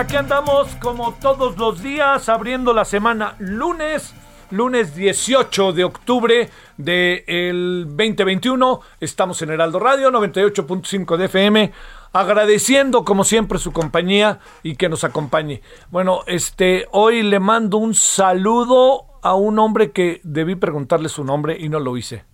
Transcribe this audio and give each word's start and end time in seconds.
Aquí 0.00 0.16
andamos 0.16 0.74
como 0.76 1.12
todos 1.12 1.58
los 1.58 1.82
días 1.82 2.30
abriendo 2.30 2.72
la 2.72 2.86
semana 2.86 3.34
lunes, 3.38 4.14
lunes 4.50 4.94
18 4.94 5.74
de 5.74 5.84
octubre 5.84 6.48
del 6.78 7.84
2021. 7.84 8.80
Estamos 8.98 9.42
en 9.42 9.50
Heraldo 9.50 9.78
Radio 9.78 10.10
98.5 10.10 11.18
de 11.18 11.26
FM, 11.26 11.72
agradeciendo 12.14 13.04
como 13.04 13.24
siempre 13.24 13.58
su 13.58 13.72
compañía 13.72 14.38
y 14.62 14.76
que 14.76 14.88
nos 14.88 15.04
acompañe. 15.04 15.60
Bueno, 15.90 16.20
este 16.26 16.88
hoy 16.92 17.22
le 17.22 17.38
mando 17.38 17.76
un 17.76 17.92
saludo 17.92 19.04
a 19.20 19.34
un 19.34 19.58
hombre 19.58 19.90
que 19.90 20.22
debí 20.24 20.54
preguntarle 20.54 21.10
su 21.10 21.24
nombre 21.24 21.58
y 21.60 21.68
no 21.68 21.78
lo 21.78 21.98
hice. 21.98 22.24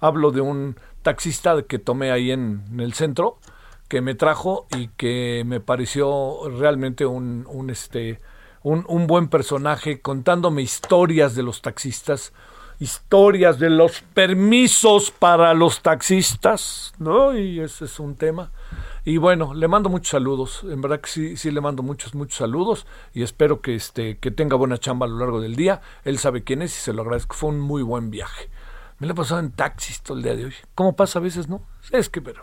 Hablo 0.00 0.30
de 0.30 0.40
un 0.40 0.80
taxista 1.02 1.60
que 1.68 1.78
tomé 1.78 2.10
ahí 2.10 2.30
en 2.30 2.80
el 2.80 2.94
centro 2.94 3.38
que 3.88 4.00
me 4.00 4.14
trajo 4.14 4.66
y 4.76 4.88
que 4.88 5.44
me 5.46 5.60
pareció 5.60 6.48
realmente 6.58 7.06
un, 7.06 7.46
este 7.70 8.20
un, 8.62 8.84
un 8.88 9.06
buen 9.06 9.28
personaje 9.28 10.00
contándome 10.00 10.62
historias 10.62 11.34
de 11.34 11.42
los 11.42 11.62
taxistas 11.62 12.32
historias 12.78 13.58
de 13.58 13.70
los 13.70 14.02
permisos 14.02 15.10
para 15.10 15.54
los 15.54 15.80
taxistas, 15.82 16.92
¿no? 16.98 17.36
Y 17.36 17.60
ese 17.60 17.86
es 17.86 17.98
un 17.98 18.16
tema. 18.16 18.50
Y 19.04 19.18
bueno, 19.18 19.54
le 19.54 19.68
mando 19.68 19.88
muchos 19.88 20.10
saludos, 20.10 20.64
en 20.64 20.82
verdad 20.82 21.00
que 21.00 21.08
sí, 21.08 21.36
sí 21.36 21.50
le 21.50 21.60
mando 21.60 21.82
muchos, 21.82 22.14
muchos 22.14 22.38
saludos 22.38 22.86
y 23.14 23.22
espero 23.22 23.60
que, 23.60 23.74
este, 23.74 24.18
que 24.18 24.30
tenga 24.30 24.56
buena 24.56 24.78
chamba 24.78 25.06
a 25.06 25.08
lo 25.08 25.18
largo 25.18 25.40
del 25.40 25.56
día. 25.56 25.80
Él 26.04 26.18
sabe 26.18 26.42
quién 26.42 26.62
es 26.62 26.76
y 26.76 26.80
se 26.80 26.92
lo 26.92 27.02
agradezco, 27.02 27.36
fue 27.36 27.50
un 27.50 27.60
muy 27.60 27.82
buen 27.82 28.10
viaje. 28.10 28.50
Me 28.98 29.06
lo 29.06 29.12
he 29.12 29.16
pasado 29.16 29.40
en 29.40 29.52
taxis 29.52 30.02
todo 30.02 30.16
el 30.16 30.24
día 30.24 30.34
de 30.34 30.46
hoy. 30.46 30.54
¿Cómo 30.74 30.96
pasa 30.96 31.18
a 31.18 31.22
veces, 31.22 31.48
no? 31.48 31.62
Es 31.92 32.08
que, 32.08 32.20
pero 32.20 32.42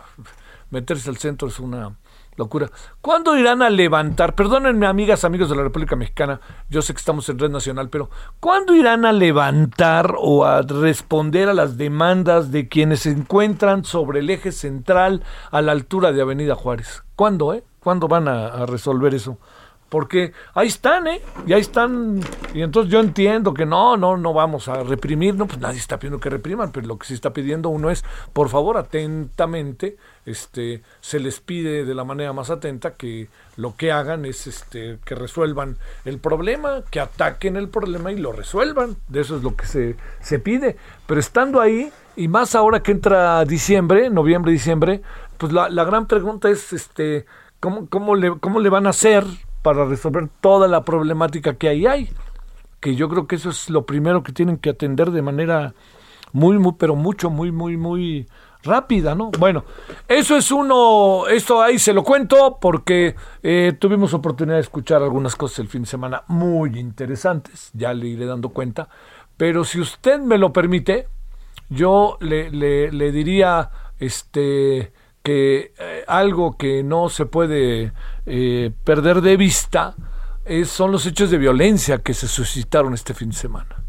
meterse 0.74 1.08
al 1.08 1.16
centro 1.16 1.48
es 1.48 1.58
una 1.60 1.96
locura. 2.36 2.70
¿Cuándo 3.00 3.38
irán 3.38 3.62
a 3.62 3.70
levantar? 3.70 4.34
Perdónenme, 4.34 4.86
amigas, 4.86 5.24
amigos 5.24 5.48
de 5.48 5.56
la 5.56 5.62
República 5.62 5.94
Mexicana, 5.94 6.40
yo 6.68 6.82
sé 6.82 6.92
que 6.92 6.98
estamos 6.98 7.28
en 7.28 7.38
red 7.38 7.50
nacional, 7.50 7.88
pero 7.88 8.10
¿cuándo 8.40 8.74
irán 8.74 9.04
a 9.04 9.12
levantar 9.12 10.16
o 10.18 10.44
a 10.44 10.62
responder 10.62 11.48
a 11.48 11.54
las 11.54 11.78
demandas 11.78 12.50
de 12.50 12.68
quienes 12.68 13.00
se 13.00 13.10
encuentran 13.10 13.84
sobre 13.84 14.18
el 14.18 14.30
eje 14.30 14.50
central 14.50 15.22
a 15.52 15.62
la 15.62 15.72
altura 15.72 16.10
de 16.10 16.22
Avenida 16.22 16.56
Juárez? 16.56 17.04
¿Cuándo, 17.14 17.54
eh? 17.54 17.62
¿Cuándo 17.78 18.08
van 18.08 18.26
a, 18.26 18.48
a 18.48 18.66
resolver 18.66 19.14
eso? 19.14 19.38
Porque 19.94 20.32
ahí 20.54 20.66
están, 20.66 21.06
¿eh? 21.06 21.22
Y 21.46 21.52
ahí 21.52 21.60
están. 21.60 22.18
Y 22.52 22.62
entonces 22.62 22.90
yo 22.90 22.98
entiendo 22.98 23.54
que 23.54 23.64
no, 23.64 23.96
no, 23.96 24.16
no 24.16 24.32
vamos 24.32 24.66
a 24.66 24.82
reprimir, 24.82 25.36
no, 25.36 25.46
pues 25.46 25.60
nadie 25.60 25.78
está 25.78 26.00
pidiendo 26.00 26.18
que 26.18 26.30
repriman, 26.30 26.72
pero 26.72 26.88
lo 26.88 26.98
que 26.98 27.06
se 27.06 27.14
está 27.14 27.32
pidiendo 27.32 27.68
uno 27.68 27.90
es, 27.90 28.04
por 28.32 28.48
favor, 28.48 28.76
atentamente, 28.76 29.96
este, 30.26 30.82
se 31.00 31.20
les 31.20 31.38
pide 31.38 31.84
de 31.84 31.94
la 31.94 32.02
manera 32.02 32.32
más 32.32 32.50
atenta 32.50 32.94
que 32.94 33.28
lo 33.56 33.76
que 33.76 33.92
hagan 33.92 34.24
es 34.24 34.48
este, 34.48 34.98
que 35.04 35.14
resuelvan 35.14 35.76
el 36.04 36.18
problema, 36.18 36.82
que 36.90 36.98
ataquen 36.98 37.54
el 37.54 37.68
problema 37.68 38.10
y 38.10 38.16
lo 38.16 38.32
resuelvan. 38.32 38.96
De 39.06 39.20
eso 39.20 39.36
es 39.36 39.44
lo 39.44 39.54
que 39.54 39.66
se, 39.66 39.94
se 40.20 40.40
pide. 40.40 40.76
Pero 41.06 41.20
estando 41.20 41.60
ahí, 41.60 41.92
y 42.16 42.26
más 42.26 42.56
ahora 42.56 42.82
que 42.82 42.90
entra 42.90 43.44
diciembre, 43.44 44.10
noviembre, 44.10 44.50
diciembre, 44.50 45.02
pues 45.38 45.52
la, 45.52 45.68
la 45.68 45.84
gran 45.84 46.08
pregunta 46.08 46.50
es, 46.50 46.72
este, 46.72 47.26
¿cómo, 47.60 47.88
cómo, 47.88 48.14
¿cómo 48.40 48.58
le 48.58 48.68
van 48.70 48.88
a 48.88 48.90
hacer? 48.90 49.24
Para 49.64 49.86
resolver 49.86 50.28
toda 50.42 50.68
la 50.68 50.84
problemática 50.84 51.54
que 51.54 51.70
ahí 51.70 51.86
hay. 51.86 52.10
Que 52.80 52.96
yo 52.96 53.08
creo 53.08 53.26
que 53.26 53.36
eso 53.36 53.48
es 53.48 53.70
lo 53.70 53.86
primero 53.86 54.22
que 54.22 54.30
tienen 54.30 54.58
que 54.58 54.68
atender 54.68 55.10
de 55.10 55.22
manera 55.22 55.72
muy, 56.32 56.58
muy, 56.58 56.74
pero 56.78 56.94
mucho, 56.94 57.30
muy, 57.30 57.50
muy, 57.50 57.78
muy 57.78 58.28
rápida, 58.62 59.14
¿no? 59.14 59.30
Bueno, 59.38 59.64
eso 60.06 60.36
es 60.36 60.50
uno, 60.50 61.26
esto 61.28 61.62
ahí 61.62 61.78
se 61.78 61.94
lo 61.94 62.04
cuento 62.04 62.58
porque 62.60 63.14
eh, 63.42 63.72
tuvimos 63.78 64.12
oportunidad 64.12 64.56
de 64.56 64.62
escuchar 64.62 65.02
algunas 65.02 65.34
cosas 65.34 65.60
el 65.60 65.68
fin 65.68 65.82
de 65.82 65.88
semana 65.88 66.24
muy 66.28 66.78
interesantes, 66.78 67.70
ya 67.72 67.94
le 67.94 68.08
iré 68.08 68.26
dando 68.26 68.50
cuenta, 68.50 68.88
pero 69.38 69.64
si 69.64 69.80
usted 69.80 70.20
me 70.20 70.36
lo 70.36 70.52
permite, 70.52 71.08
yo 71.70 72.18
le, 72.20 72.50
le, 72.50 72.92
le 72.92 73.12
diría, 73.12 73.70
este, 73.98 74.92
que 75.24 75.72
eh, 75.78 76.04
algo 76.06 76.56
que 76.56 76.84
no 76.84 77.08
se 77.08 77.26
puede 77.26 77.92
eh, 78.26 78.70
perder 78.84 79.22
de 79.22 79.36
vista 79.36 79.96
son 80.66 80.92
los 80.92 81.06
hechos 81.06 81.30
de 81.30 81.38
violencia 81.38 81.98
que 81.98 82.12
se 82.12 82.28
suscitaron 82.28 82.92
este 82.92 83.14
fin 83.14 83.30
de 83.30 83.34
semana. 83.34 83.82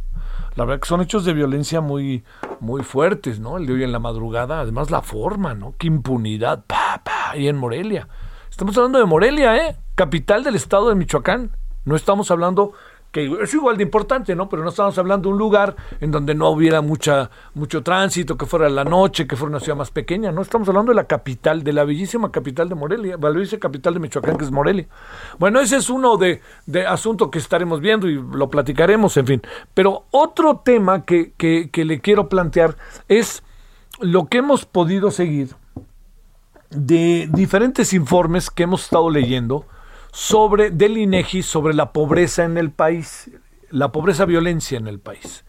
La 0.56 0.63
verdad 0.63 0.79
que 0.79 0.88
son 0.88 1.01
hechos 1.01 1.25
de 1.25 1.34
violencia 1.34 1.81
muy, 1.81 2.23
muy 2.62 2.81
fuertes, 2.81 3.41
¿no? 3.41 3.57
El 3.57 3.66
de 3.66 3.73
hoy 3.73 3.84
en 3.84 3.91
la 3.91 4.00
madrugada, 4.00 4.62
además 4.62 4.90
la 4.90 5.01
forma, 5.01 5.53
¿no? 5.53 5.75
Qué 5.78 5.88
impunidad, 5.88 6.63
pa, 6.66 7.01
pa, 7.03 7.31
ahí 7.31 7.50
en 7.50 7.57
Morelia. 7.57 8.07
Estamos 8.50 8.78
hablando 8.78 9.00
de 9.00 9.06
Morelia, 9.06 9.57
¿eh? 9.57 9.75
Capital 9.96 10.46
del 10.46 10.56
estado 10.56 10.88
de 10.88 10.96
Michoacán. 10.96 11.57
No 11.84 11.97
estamos 11.97 12.31
hablando 12.31 12.72
que 13.16 13.31
es 13.42 13.53
igual 13.53 13.78
de 13.78 13.84
importante, 13.84 14.36
¿no? 14.36 14.50
Pero 14.50 14.62
no 14.62 14.72
estamos 14.72 14.98
hablando 14.98 15.30
de 15.30 15.34
un 15.36 15.40
lugar 15.40 15.74
en 16.02 16.12
donde 16.12 16.36
no 16.36 16.50
hubiera 16.50 16.81
mucha, 16.81 17.30
mucho 17.53 17.81
tránsito, 17.81 18.36
que 18.36 18.46
fuera 18.46 18.68
la 18.68 18.84
noche, 18.84 19.26
que 19.26 19.38
fuera 19.38 19.52
una 19.52 19.62
ciudad 19.62 19.78
más 19.78 19.90
pequeña, 19.90 20.34
¿no? 20.34 20.42
Estamos 20.42 20.68
hablando 20.68 20.92
de 20.92 20.98
la 20.98 21.06
capital, 21.06 21.64
de 21.64 21.72
la 21.72 21.86
bellísima 21.86 22.30
capital 22.30 22.68
de 22.68 22.76
Morelia, 22.76 23.16
bellísima 23.16 23.62
capital 23.62 23.94
de 23.94 24.02
Michoacán, 24.02 24.36
que 24.36 24.44
es 24.44 24.52
Morelia. 24.52 24.90
Bueno, 25.40 25.62
ese 25.62 25.78
es 25.78 25.90
uno 25.90 26.18
de, 26.18 26.42
de 26.66 26.86
asuntos 26.86 27.30
que 27.30 27.38
estaremos 27.38 27.80
viendo 27.80 28.09
y 28.09 28.16
lo 28.16 28.50
platicaremos, 28.50 29.16
en 29.16 29.28
fin. 29.28 29.42
Pero 29.74 30.08
otro 30.12 30.58
tema 30.58 31.06
que, 31.06 31.32
que, 31.38 31.70
que 31.72 31.85
le 31.85 32.02
quiero 32.02 32.28
plantear 32.28 32.76
es 33.08 33.44
lo 34.02 34.26
que 34.26 34.40
hemos 34.40 34.66
podido 34.66 35.09
seguir 35.09 35.56
de 36.70 37.29
diferentes 37.32 37.94
informes 37.94 38.50
que 38.50 38.64
hemos 38.64 38.84
estado 38.84 39.09
leyendo 39.09 39.66
sobre 40.16 40.72
del 40.72 40.97
INEGI 40.97 41.44
sobre 41.44 41.73
la 41.73 41.91
pobreza 41.91 42.46
en 42.46 42.58
el 42.58 42.72
país, 42.72 43.29
la 43.70 43.91
pobreza 43.91 44.23
violencia 44.23 44.78
en 44.78 44.88
el 44.88 44.97
país. 44.97 45.44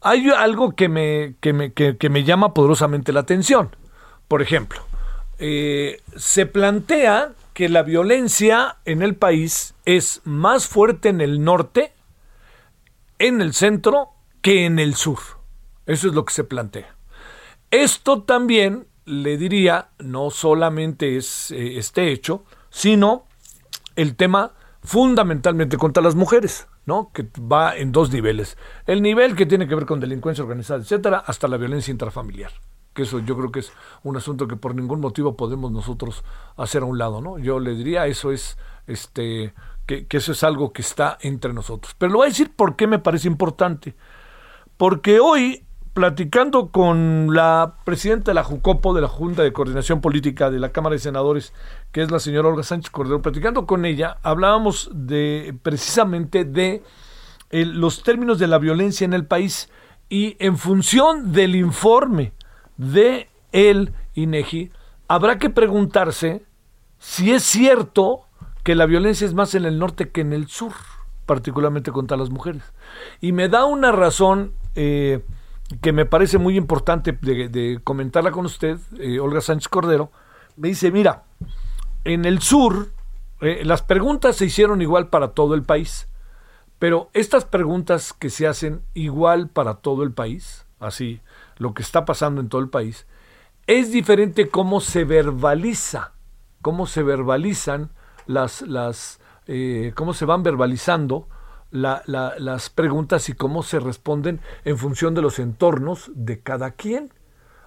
Hay 0.00 0.30
algo 0.30 0.76
que 0.76 0.88
me, 0.88 1.34
que 1.40 1.52
me, 1.52 1.72
que 1.72 2.08
me 2.08 2.22
llama 2.22 2.54
poderosamente 2.54 3.12
la 3.12 3.20
atención. 3.20 3.74
Por 4.28 4.42
ejemplo, 4.42 4.80
eh, 5.40 6.00
se 6.14 6.46
plantea 6.46 7.32
que 7.52 7.68
la 7.68 7.82
violencia 7.82 8.76
en 8.84 9.02
el 9.02 9.16
país 9.16 9.74
es 9.84 10.20
más 10.22 10.68
fuerte 10.68 11.08
en 11.08 11.20
el 11.20 11.42
norte, 11.42 11.92
en 13.18 13.42
el 13.42 13.54
centro, 13.54 14.10
que 14.40 14.66
en 14.66 14.78
el 14.78 14.94
sur. 14.94 15.18
Eso 15.84 16.06
es 16.06 16.14
lo 16.14 16.24
que 16.24 16.32
se 16.32 16.44
plantea. 16.44 16.94
Esto 17.72 18.22
también, 18.22 18.86
le 19.04 19.36
diría, 19.36 19.88
no 19.98 20.30
solamente 20.30 21.16
es 21.16 21.50
eh, 21.50 21.76
este 21.76 22.12
hecho, 22.12 22.44
sino 22.70 23.25
el 23.96 24.16
tema 24.16 24.52
fundamentalmente 24.82 25.76
contra 25.76 26.02
las 26.02 26.14
mujeres, 26.14 26.68
¿no? 26.84 27.10
Que 27.12 27.26
va 27.40 27.76
en 27.76 27.90
dos 27.90 28.12
niveles. 28.12 28.56
El 28.86 29.02
nivel 29.02 29.34
que 29.34 29.46
tiene 29.46 29.66
que 29.66 29.74
ver 29.74 29.86
con 29.86 29.98
delincuencia 29.98 30.44
organizada, 30.44 30.80
etcétera, 30.80 31.18
hasta 31.26 31.48
la 31.48 31.56
violencia 31.56 31.90
intrafamiliar. 31.90 32.52
Que 32.94 33.02
eso 33.02 33.18
yo 33.18 33.36
creo 33.36 33.50
que 33.50 33.60
es 33.60 33.72
un 34.04 34.16
asunto 34.16 34.46
que 34.46 34.56
por 34.56 34.74
ningún 34.74 35.00
motivo 35.00 35.36
podemos 35.36 35.72
nosotros 35.72 36.22
hacer 36.56 36.82
a 36.82 36.86
un 36.86 36.98
lado, 36.98 37.20
¿no? 37.20 37.38
Yo 37.38 37.58
le 37.58 37.74
diría, 37.74 38.06
eso 38.06 38.30
es, 38.30 38.56
este, 38.86 39.54
que, 39.86 40.06
que 40.06 40.18
eso 40.18 40.32
es 40.32 40.44
algo 40.44 40.72
que 40.72 40.82
está 40.82 41.18
entre 41.20 41.52
nosotros. 41.52 41.94
Pero 41.98 42.12
le 42.12 42.16
voy 42.18 42.26
a 42.26 42.30
decir 42.30 42.54
por 42.54 42.76
qué 42.76 42.86
me 42.86 43.00
parece 43.00 43.26
importante. 43.26 43.96
Porque 44.76 45.18
hoy 45.20 45.65
platicando 45.96 46.68
con 46.68 47.28
la 47.32 47.76
presidenta 47.84 48.30
de 48.30 48.34
la 48.34 48.44
JUCOPO, 48.44 48.92
de 48.92 49.00
la 49.00 49.08
Junta 49.08 49.42
de 49.42 49.54
Coordinación 49.54 50.02
Política 50.02 50.50
de 50.50 50.60
la 50.60 50.68
Cámara 50.68 50.92
de 50.92 50.98
Senadores, 50.98 51.54
que 51.90 52.02
es 52.02 52.10
la 52.10 52.18
señora 52.18 52.48
Olga 52.48 52.64
Sánchez 52.64 52.90
Cordero, 52.90 53.22
platicando 53.22 53.64
con 53.64 53.86
ella, 53.86 54.18
hablábamos 54.22 54.90
de 54.92 55.56
precisamente 55.62 56.44
de 56.44 56.82
eh, 57.48 57.64
los 57.64 58.02
términos 58.02 58.38
de 58.38 58.46
la 58.46 58.58
violencia 58.58 59.06
en 59.06 59.14
el 59.14 59.24
país 59.24 59.70
y 60.10 60.36
en 60.38 60.58
función 60.58 61.32
del 61.32 61.56
informe 61.56 62.34
de 62.76 63.30
el 63.52 63.94
INEGI, 64.12 64.72
habrá 65.08 65.38
que 65.38 65.48
preguntarse 65.48 66.44
si 66.98 67.32
es 67.32 67.42
cierto 67.42 68.26
que 68.64 68.74
la 68.74 68.84
violencia 68.84 69.26
es 69.26 69.32
más 69.32 69.54
en 69.54 69.64
el 69.64 69.78
norte 69.78 70.10
que 70.10 70.20
en 70.20 70.34
el 70.34 70.48
sur, 70.48 70.72
particularmente 71.24 71.90
contra 71.90 72.18
las 72.18 72.28
mujeres. 72.28 72.74
Y 73.22 73.32
me 73.32 73.48
da 73.48 73.64
una 73.64 73.92
razón 73.92 74.52
eh, 74.74 75.24
que 75.80 75.92
me 75.92 76.06
parece 76.06 76.38
muy 76.38 76.56
importante 76.56 77.12
de, 77.12 77.80
comentarla 77.82 78.30
con 78.30 78.46
usted, 78.46 78.78
eh, 78.98 79.18
Olga 79.18 79.40
Sánchez 79.40 79.68
Cordero, 79.68 80.10
me 80.56 80.68
dice, 80.68 80.90
mira, 80.90 81.24
en 82.04 82.24
el 82.24 82.40
sur 82.40 82.92
eh, 83.40 83.62
las 83.64 83.82
preguntas 83.82 84.36
se 84.36 84.46
hicieron 84.46 84.80
igual 84.80 85.08
para 85.08 85.28
todo 85.28 85.54
el 85.54 85.62
país, 85.62 86.08
pero 86.78 87.10
estas 87.12 87.44
preguntas 87.44 88.12
que 88.12 88.30
se 88.30 88.46
hacen 88.46 88.82
igual 88.94 89.48
para 89.48 89.74
todo 89.74 90.02
el 90.02 90.12
país, 90.12 90.66
así, 90.78 91.20
lo 91.58 91.74
que 91.74 91.82
está 91.82 92.04
pasando 92.04 92.40
en 92.40 92.48
todo 92.48 92.60
el 92.60 92.68
país, 92.68 93.06
es 93.66 93.90
diferente 93.90 94.48
cómo 94.48 94.80
se 94.80 95.04
verbaliza, 95.04 96.12
cómo 96.62 96.86
se 96.86 97.02
verbalizan 97.02 97.90
las, 98.26 98.62
las 98.62 99.20
eh, 99.46 99.92
cómo 99.94 100.14
se 100.14 100.24
van 100.24 100.42
verbalizando 100.42 101.28
las 101.70 102.70
preguntas 102.70 103.28
y 103.28 103.34
cómo 103.34 103.62
se 103.62 103.80
responden 103.80 104.40
en 104.64 104.78
función 104.78 105.14
de 105.14 105.22
los 105.22 105.38
entornos 105.38 106.10
de 106.14 106.40
cada 106.40 106.72
quien. 106.72 107.12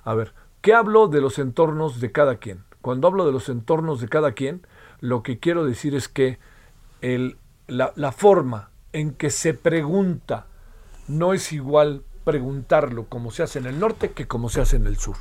A 0.04 0.14
ver, 0.14 0.34
¿qué 0.62 0.74
hablo 0.74 1.08
de 1.08 1.22
los 1.22 1.40
entornos 1.40 2.00
de 2.00 2.12
cada 2.12 2.38
quien? 2.38 2.64
Cuando 2.82 3.08
hablo 3.08 3.26
de 3.26 3.32
los 3.32 3.50
entornos 3.50 4.02
de 4.02 4.08
cada 4.08 4.32
quien, 4.32 4.66
lo 5.00 5.24
que 5.24 5.40
quiero 5.40 5.66
decir 5.66 5.96
es 5.96 6.08
que 6.08 6.40
el, 7.02 7.38
la, 7.68 7.94
la 7.96 8.12
forma 8.12 8.72
en 8.94 9.14
que 9.14 9.30
se 9.30 9.54
pregunta 9.54 10.48
no 11.08 11.34
es 11.34 11.52
igual 11.52 12.04
preguntarlo 12.24 13.06
como 13.06 13.32
se 13.32 13.44
hace 13.44 13.60
en 13.60 13.66
el 13.66 13.80
norte 13.80 14.12
que 14.12 14.28
como 14.28 14.50
se 14.50 14.62
hace 14.62 14.76
en 14.78 14.88
el 14.88 14.98
sur. 14.98 15.18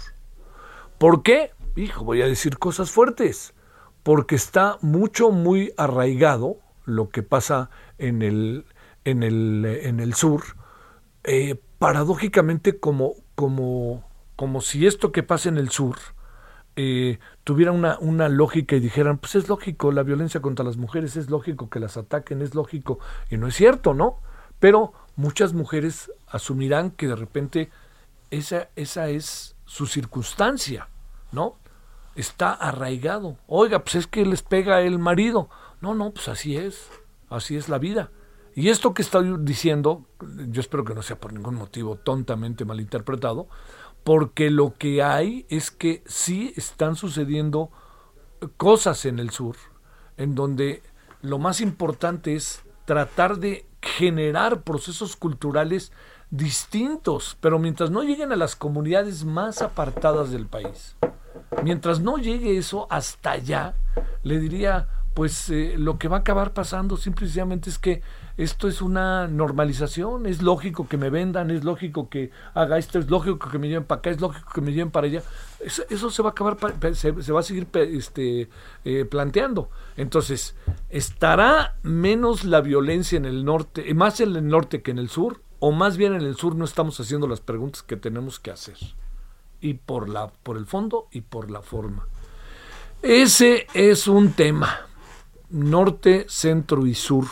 ¿Por 0.99 1.23
qué? 1.23 1.53
Hijo, 1.77 2.05
voy 2.05 2.23
a 2.23 2.27
decir 2.27 2.59
cosas 2.59 2.91
fuertes. 2.91 3.55
Porque 4.03 4.35
está 4.35 4.79
mucho, 4.81 5.31
muy 5.31 5.73
arraigado 5.77 6.59
lo 6.89 7.11
que 7.11 7.23
pasa 7.23 7.71
en 7.99 8.23
el, 8.23 8.65
en 9.05 9.23
el, 9.23 9.65
en 9.83 10.01
el 10.01 10.15
sur, 10.15 10.43
eh, 11.25 11.61
paradójicamente 11.79 12.81
como, 12.81 13.15
como, 13.35 14.09
como 14.37 14.61
si 14.61 14.87
esto 14.87 15.13
que 15.13 15.23
pasa 15.23 15.49
en 15.49 15.59
el 15.59 15.71
sur 15.71 15.97
eh, 16.77 17.19
tuviera 17.45 17.73
una, 17.73 17.99
una 17.99 18.29
lógica 18.29 18.77
y 18.77 18.81
dijeran, 18.81 19.19
pues 19.19 19.35
es 19.35 19.49
lógico, 19.49 19.93
la 19.93 20.03
violencia 20.03 20.41
contra 20.41 20.65
las 20.65 20.77
mujeres 20.77 21.17
es 21.17 21.29
lógico 21.29 21.69
que 21.69 21.81
las 21.81 21.97
ataquen, 21.97 22.41
es 22.41 22.55
lógico, 22.55 23.01
y 23.31 23.37
no 23.37 23.49
es 23.49 23.57
cierto, 23.57 23.95
¿no? 23.95 24.21
Pero 24.61 24.93
muchas 25.17 25.55
mujeres 25.55 26.13
asumirán 26.29 26.93
que 26.93 27.09
de 27.09 27.17
repente 27.17 27.71
esa, 28.31 28.69
esa 28.77 29.09
es 29.09 29.57
su 29.65 29.87
circunstancia, 29.87 30.89
¿no? 31.33 31.57
Está 32.15 32.53
arraigado. 32.53 33.37
Oiga, 33.47 33.81
pues 33.81 33.97
es 33.97 34.07
que 34.07 34.25
les 34.25 34.43
pega 34.43 34.81
el 34.81 34.99
marido. 34.99 35.51
No, 35.81 35.95
no, 35.95 36.11
pues 36.13 36.29
así 36.29 36.57
es, 36.57 36.89
así 37.31 37.57
es 37.57 37.69
la 37.69 37.79
vida. 37.79 38.11
Y 38.55 38.71
esto 38.71 38.93
que 38.93 39.03
estoy 39.03 39.37
diciendo, 39.41 40.05
yo 40.51 40.61
espero 40.61 40.85
que 40.85 40.95
no 40.95 41.03
sea 41.03 41.21
por 41.21 41.33
ningún 41.33 41.55
motivo 41.55 41.97
tontamente 41.97 42.65
malinterpretado, 42.65 43.49
porque 44.03 44.51
lo 44.51 44.75
que 44.75 45.03
hay 45.03 45.47
es 45.49 45.71
que 45.71 46.03
sí 46.07 46.53
están 46.57 46.97
sucediendo 46.97 47.71
cosas 48.57 49.05
en 49.05 49.19
el 49.19 49.31
sur, 49.31 49.57
en 50.17 50.35
donde 50.35 50.83
lo 51.23 51.39
más 51.39 51.61
importante 51.61 52.35
es 52.35 52.63
tratar 52.85 53.39
de 53.39 53.67
generar 53.81 54.63
procesos 54.63 55.15
culturales 55.15 55.93
distintos, 56.31 57.37
pero 57.41 57.59
mientras 57.59 57.91
no 57.91 58.03
lleguen 58.03 58.33
a 58.33 58.37
las 58.37 58.57
comunidades 58.57 59.25
más 59.25 59.63
apartadas 59.63 60.31
del 60.31 60.47
país, 60.47 60.97
mientras 61.63 62.01
no 62.01 62.19
llegue 62.19 62.59
eso 62.59 62.87
hasta 62.91 63.33
allá, 63.33 63.75
le 64.23 64.39
diría, 64.39 64.89
pues 65.19 65.51
eh, 65.51 65.75
lo 65.77 65.99
que 65.99 66.07
va 66.07 66.19
a 66.19 66.21
acabar 66.21 66.53
pasando 66.53 66.97
simplemente 66.97 67.71
es 67.71 67.79
que 67.81 68.03
esto 68.37 68.69
es 68.69 68.81
una 68.81 69.27
normalización, 69.27 70.27
es 70.27 70.43
lógico 70.43 70.87
que 70.87 70.97
me 70.97 71.11
vendan, 71.11 71.51
es 71.51 71.65
lógico 71.65 72.09
que 72.09 72.31
haga 72.55 72.79
esto, 72.79 73.01
es 73.01 73.11
lógico 73.11 73.51
que 73.51 73.59
me 73.59 73.67
lleven 73.67 73.83
para 73.83 73.99
acá, 73.99 74.11
es 74.11 74.21
lógico 74.21 74.49
que 74.55 74.61
me 74.61 74.71
lleven 74.71 74.93
para 74.93 75.09
allá. 75.09 75.25
Eso, 75.59 76.11
se 76.11 76.23
va 76.23 76.29
a 76.29 76.31
acabar, 76.31 76.57
se, 76.95 77.11
va 77.33 77.41
a 77.41 77.43
seguir 77.43 77.67
este, 77.75 78.49
eh, 78.85 79.05
planteando. 79.07 79.71
Entonces, 79.97 80.55
¿estará 80.89 81.75
menos 81.83 82.45
la 82.45 82.61
violencia 82.61 83.17
en 83.17 83.25
el 83.25 83.45
norte, 83.45 83.93
más 83.95 84.21
en 84.21 84.37
el 84.37 84.47
norte 84.47 84.83
que 84.83 84.93
en 84.93 84.99
el 84.99 85.09
sur? 85.09 85.43
¿O 85.59 85.73
más 85.73 85.97
bien 85.97 86.15
en 86.15 86.23
el 86.23 86.37
sur 86.37 86.55
no 86.55 86.65
estamos 86.65 87.01
haciendo 87.01 87.27
las 87.27 87.41
preguntas 87.41 87.83
que 87.83 87.97
tenemos 87.97 88.39
que 88.39 88.53
hacer? 88.53 88.77
Y 89.61 89.75
por, 89.75 90.09
la, 90.09 90.29
por 90.29 90.57
el 90.57 90.67
fondo 90.67 91.09
y 91.11 91.23
por 91.23 91.51
la 91.51 91.61
forma. 91.61 92.07
Ese 93.03 93.67
es 93.75 94.07
un 94.07 94.33
tema 94.33 94.88
norte, 95.51 96.27
centro 96.29 96.87
y 96.87 96.95
sur. 96.95 97.27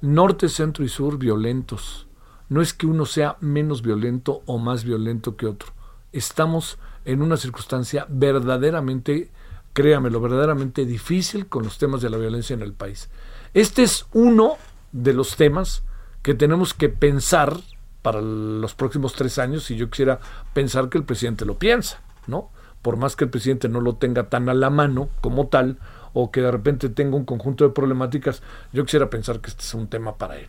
Norte, 0.00 0.48
centro 0.48 0.84
y 0.84 0.88
sur 0.88 1.18
violentos. 1.18 2.06
No 2.48 2.60
es 2.60 2.74
que 2.74 2.86
uno 2.86 3.06
sea 3.06 3.36
menos 3.40 3.82
violento 3.82 4.42
o 4.46 4.58
más 4.58 4.84
violento 4.84 5.36
que 5.36 5.46
otro. 5.46 5.72
Estamos 6.12 6.78
en 7.04 7.22
una 7.22 7.36
circunstancia 7.36 8.06
verdaderamente, 8.08 9.30
créamelo, 9.72 10.20
verdaderamente 10.20 10.84
difícil 10.84 11.46
con 11.46 11.64
los 11.64 11.78
temas 11.78 12.00
de 12.00 12.10
la 12.10 12.18
violencia 12.18 12.54
en 12.54 12.62
el 12.62 12.72
país. 12.72 13.08
Este 13.54 13.82
es 13.82 14.06
uno 14.12 14.56
de 14.92 15.12
los 15.12 15.36
temas 15.36 15.82
que 16.22 16.34
tenemos 16.34 16.74
que 16.74 16.88
pensar 16.88 17.60
para 18.02 18.20
los 18.20 18.74
próximos 18.74 19.14
tres 19.14 19.38
años 19.38 19.70
y 19.70 19.76
yo 19.76 19.90
quisiera 19.90 20.20
pensar 20.52 20.88
que 20.88 20.98
el 20.98 21.04
presidente 21.04 21.44
lo 21.44 21.58
piensa, 21.58 22.02
¿no? 22.26 22.50
Por 22.82 22.96
más 22.98 23.16
que 23.16 23.24
el 23.24 23.30
presidente 23.30 23.68
no 23.68 23.80
lo 23.80 23.96
tenga 23.96 24.28
tan 24.28 24.48
a 24.48 24.54
la 24.54 24.68
mano 24.68 25.08
como 25.22 25.48
tal, 25.48 25.78
o 26.14 26.30
que 26.30 26.40
de 26.40 26.50
repente 26.50 26.88
tenga 26.88 27.16
un 27.16 27.24
conjunto 27.24 27.64
de 27.64 27.74
problemáticas, 27.74 28.42
yo 28.72 28.84
quisiera 28.84 29.10
pensar 29.10 29.40
que 29.40 29.50
este 29.50 29.62
es 29.62 29.74
un 29.74 29.88
tema 29.88 30.16
para 30.16 30.38
él. 30.38 30.46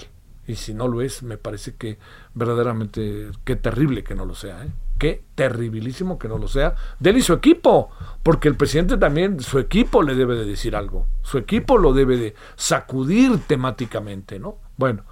Y 0.47 0.55
si 0.55 0.73
no 0.73 0.87
lo 0.87 1.01
es, 1.01 1.23
me 1.23 1.37
parece 1.37 1.75
que 1.75 1.97
verdaderamente, 2.35 3.31
qué 3.43 3.55
terrible 3.55 4.03
que 4.03 4.15
no 4.15 4.25
lo 4.25 4.35
sea, 4.35 4.63
¿eh? 4.63 4.69
qué 4.99 5.23
terribilísimo 5.33 6.19
que 6.19 6.27
no 6.27 6.37
lo 6.37 6.47
sea, 6.47 6.75
de 6.99 7.09
él 7.09 7.17
y 7.17 7.21
su 7.21 7.33
equipo, 7.33 7.89
porque 8.21 8.47
el 8.47 8.55
presidente 8.55 8.97
también, 8.97 9.39
su 9.39 9.57
equipo 9.57 10.03
le 10.03 10.15
debe 10.15 10.35
de 10.35 10.45
decir 10.45 10.75
algo, 10.75 11.07
su 11.23 11.39
equipo 11.39 11.77
lo 11.77 11.93
debe 11.93 12.17
de 12.17 12.35
sacudir 12.55 13.39
temáticamente, 13.47 14.39
¿no? 14.39 14.59
Bueno, 14.77 15.03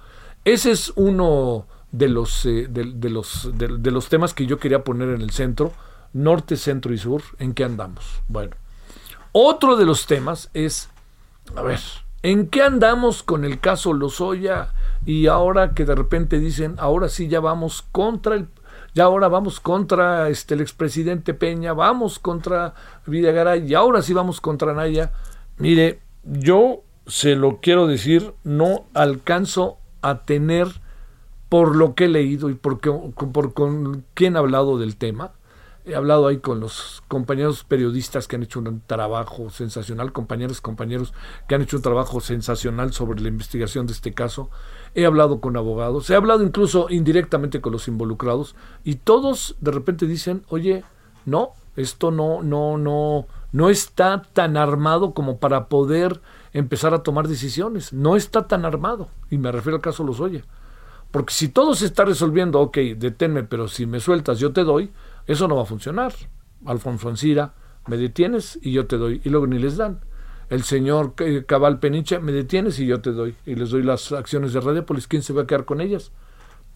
ese 0.44 0.70
es 0.70 0.92
uno 0.94 1.66
de 1.90 2.08
los, 2.08 2.46
eh, 2.46 2.68
de, 2.70 3.10
los, 3.10 3.50
de 3.56 3.90
los 3.90 4.08
temas 4.08 4.34
que 4.34 4.46
yo 4.46 4.58
quería 4.58 4.84
poner 4.84 5.08
en 5.08 5.20
el 5.20 5.30
centro, 5.30 5.72
norte, 6.12 6.56
centro 6.56 6.94
y 6.94 6.98
sur, 6.98 7.22
¿en 7.38 7.54
qué 7.54 7.64
andamos? 7.64 8.22
Bueno, 8.28 8.56
otro 9.36 9.76
de 9.76 9.84
los 9.84 10.06
temas 10.06 10.48
es, 10.54 10.88
a 11.56 11.62
ver, 11.62 11.80
¿en 12.22 12.46
qué 12.46 12.62
andamos 12.62 13.24
con 13.24 13.44
el 13.44 13.58
caso 13.58 13.92
Lozoya? 13.92 14.72
Y 15.04 15.26
ahora 15.26 15.74
que 15.74 15.84
de 15.84 15.96
repente 15.96 16.38
dicen, 16.38 16.76
ahora 16.78 17.08
sí 17.08 17.26
ya 17.26 17.40
vamos 17.40 17.82
contra 17.90 18.36
el, 18.36 18.46
ya 18.94 19.04
ahora 19.04 19.26
vamos 19.26 19.58
contra 19.58 20.28
este, 20.28 20.54
el 20.54 20.60
expresidente 20.60 21.34
Peña, 21.34 21.72
vamos 21.72 22.20
contra 22.20 22.74
Videgaray 23.06 23.66
y 23.66 23.74
ahora 23.74 24.02
sí 24.02 24.14
vamos 24.14 24.40
contra 24.40 24.72
Naya. 24.72 25.12
Mire, 25.58 25.98
yo 26.22 26.82
se 27.08 27.34
lo 27.34 27.58
quiero 27.60 27.88
decir, 27.88 28.34
no 28.44 28.84
alcanzo 28.94 29.78
a 30.00 30.22
tener 30.22 30.68
por 31.48 31.74
lo 31.74 31.96
que 31.96 32.04
he 32.04 32.08
leído 32.08 32.50
y 32.50 32.54
por, 32.54 32.78
por 32.78 33.52
con 33.52 34.04
quién 34.14 34.36
he 34.36 34.38
hablado 34.38 34.78
del 34.78 34.96
tema, 34.96 35.32
He 35.86 35.94
hablado 35.94 36.26
ahí 36.26 36.38
con 36.38 36.60
los 36.60 37.02
compañeros 37.08 37.62
periodistas 37.64 38.26
que 38.26 38.36
han 38.36 38.42
hecho 38.42 38.58
un 38.58 38.80
trabajo 38.86 39.50
sensacional, 39.50 40.12
compañeros, 40.12 40.62
compañeros 40.62 41.12
que 41.46 41.54
han 41.54 41.60
hecho 41.60 41.76
un 41.76 41.82
trabajo 41.82 42.20
sensacional 42.20 42.94
sobre 42.94 43.20
la 43.20 43.28
investigación 43.28 43.86
de 43.86 43.92
este 43.92 44.14
caso. 44.14 44.48
He 44.94 45.04
hablado 45.04 45.42
con 45.42 45.58
abogados, 45.58 46.08
he 46.08 46.14
hablado 46.14 46.42
incluso 46.42 46.86
indirectamente 46.88 47.60
con 47.60 47.72
los 47.72 47.86
involucrados 47.86 48.56
y 48.82 48.94
todos 48.94 49.56
de 49.60 49.72
repente 49.72 50.06
dicen, 50.06 50.42
oye, 50.48 50.84
no, 51.26 51.50
esto 51.76 52.10
no, 52.10 52.42
no, 52.42 52.78
no, 52.78 53.26
no 53.52 53.68
está 53.68 54.22
tan 54.32 54.56
armado 54.56 55.12
como 55.12 55.36
para 55.38 55.66
poder 55.66 56.22
empezar 56.54 56.94
a 56.94 57.02
tomar 57.02 57.28
decisiones. 57.28 57.92
No 57.92 58.16
está 58.16 58.46
tan 58.46 58.64
armado, 58.64 59.08
y 59.30 59.36
me 59.36 59.52
refiero 59.52 59.76
al 59.76 59.82
caso 59.82 60.02
Lozoya. 60.02 60.44
Porque 61.10 61.34
si 61.34 61.48
todo 61.48 61.74
se 61.74 61.86
está 61.86 62.04
resolviendo, 62.04 62.60
ok, 62.60 62.76
deténme, 62.96 63.44
pero 63.44 63.68
si 63.68 63.86
me 63.86 64.00
sueltas 64.00 64.38
yo 64.38 64.52
te 64.52 64.64
doy, 64.64 64.90
eso 65.26 65.48
no 65.48 65.56
va 65.56 65.62
a 65.62 65.66
funcionar. 65.66 66.12
Alfonso 66.66 67.08
Ancira, 67.08 67.54
me 67.86 67.96
detienes 67.96 68.58
y 68.62 68.72
yo 68.72 68.86
te 68.86 68.96
doy, 68.96 69.20
y 69.24 69.30
luego 69.30 69.46
ni 69.46 69.58
les 69.58 69.76
dan. 69.76 70.00
El 70.50 70.62
señor 70.62 71.14
Cabal 71.46 71.78
Peniche, 71.78 72.18
me 72.18 72.32
detienes 72.32 72.78
y 72.78 72.86
yo 72.86 73.00
te 73.00 73.12
doy, 73.12 73.34
y 73.46 73.54
les 73.54 73.70
doy 73.70 73.82
las 73.82 74.12
acciones 74.12 74.52
de 74.52 74.60
Radiopolis, 74.60 75.06
¿quién 75.06 75.22
se 75.22 75.32
va 75.32 75.42
a 75.42 75.46
quedar 75.46 75.64
con 75.64 75.80
ellas? 75.80 76.12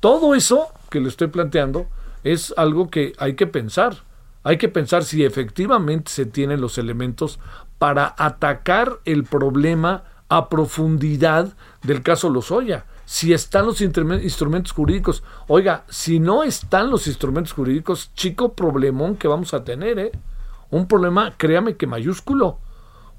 Todo 0.01 0.35
eso 0.35 0.69
que 0.91 1.01
le 1.01 1.09
estoy 1.09 1.29
planteando 1.29 1.87
es 2.25 2.55
algo 2.57 2.89
que 2.91 3.13
hay 3.19 3.35
que 3.35 3.47
pensar. 3.47 3.97
Hay 4.45 4.57
que 4.57 4.69
pensar 4.69 5.05
si 5.05 5.25
efectivamente 5.25 6.11
se 6.11 6.25
tienen 6.25 6.61
los 6.61 6.79
elementos 6.79 7.39
para 7.79 8.15
atacar 8.17 9.01
el 9.05 9.25
problema 9.25 10.05
a 10.29 10.49
profundidad 10.49 11.55
del 11.83 12.03
caso 12.03 12.31
Lozoya. 12.31 12.87
Si 13.11 13.33
están 13.33 13.65
los 13.65 13.81
instrumentos 13.81 14.73
jurídicos. 14.73 15.23
Oiga, 15.47 15.87
si 15.89 16.21
no 16.21 16.43
están 16.43 16.91
los 16.91 17.07
instrumentos 17.07 17.55
jurídicos, 17.55 18.13
chico 18.13 18.53
problemón 18.53 19.17
que 19.17 19.29
vamos 19.29 19.55
a 19.55 19.65
tener, 19.65 19.99
¿eh? 19.99 20.13
Un 20.69 20.87
problema, 20.87 21.33
créame 21.39 21.79
que 21.79 21.87
mayúsculo, 21.87 22.59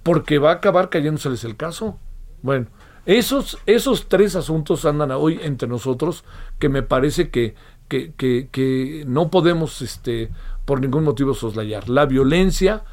porque 0.03 0.37
va 0.37 0.51
a 0.51 0.53
acabar 0.53 0.89
cayéndoseles 0.89 1.43
el 1.43 1.57
caso. 1.57 1.97
Bueno, 2.43 2.67
esos, 3.07 3.57
esos 3.65 4.07
tres 4.09 4.35
asuntos 4.35 4.85
andan 4.85 5.09
hoy 5.09 5.39
entre 5.41 5.67
nosotros 5.67 6.23
que 6.59 6.69
me 6.69 6.83
parece 6.83 7.31
que, 7.31 7.55
que, 7.87 8.13
que, 8.13 8.47
que 8.51 9.05
no 9.07 9.31
podemos 9.31 9.81
este, 9.81 10.29
por 10.65 10.81
ningún 10.81 11.03
motivo 11.03 11.33
soslayar. 11.33 11.89
La 11.89 12.05
violencia, 12.05 12.83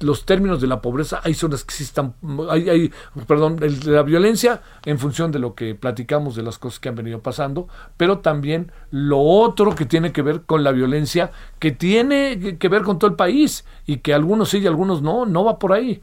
los 0.00 0.24
términos 0.24 0.60
de 0.60 0.66
la 0.66 0.80
pobreza, 0.80 1.20
hay 1.22 1.34
zonas 1.34 1.64
que 1.64 1.74
sí 1.74 1.84
están, 1.84 2.14
hay, 2.50 2.68
hay, 2.68 2.92
perdón, 3.26 3.58
la 3.84 4.02
violencia 4.02 4.62
en 4.84 4.98
función 4.98 5.32
de 5.32 5.38
lo 5.38 5.54
que 5.54 5.74
platicamos 5.74 6.36
de 6.36 6.42
las 6.42 6.58
cosas 6.58 6.80
que 6.80 6.88
han 6.88 6.94
venido 6.94 7.20
pasando, 7.20 7.68
pero 7.96 8.18
también 8.18 8.72
lo 8.90 9.20
otro 9.20 9.74
que 9.74 9.86
tiene 9.86 10.12
que 10.12 10.22
ver 10.22 10.42
con 10.42 10.64
la 10.64 10.72
violencia, 10.72 11.30
que 11.58 11.72
tiene 11.72 12.58
que 12.58 12.68
ver 12.68 12.82
con 12.82 12.98
todo 12.98 13.10
el 13.10 13.16
país 13.16 13.64
y 13.86 13.98
que 13.98 14.14
algunos 14.14 14.50
sí 14.50 14.58
y 14.58 14.66
algunos 14.66 15.02
no, 15.02 15.26
no 15.26 15.44
va 15.44 15.58
por 15.58 15.72
ahí. 15.72 16.02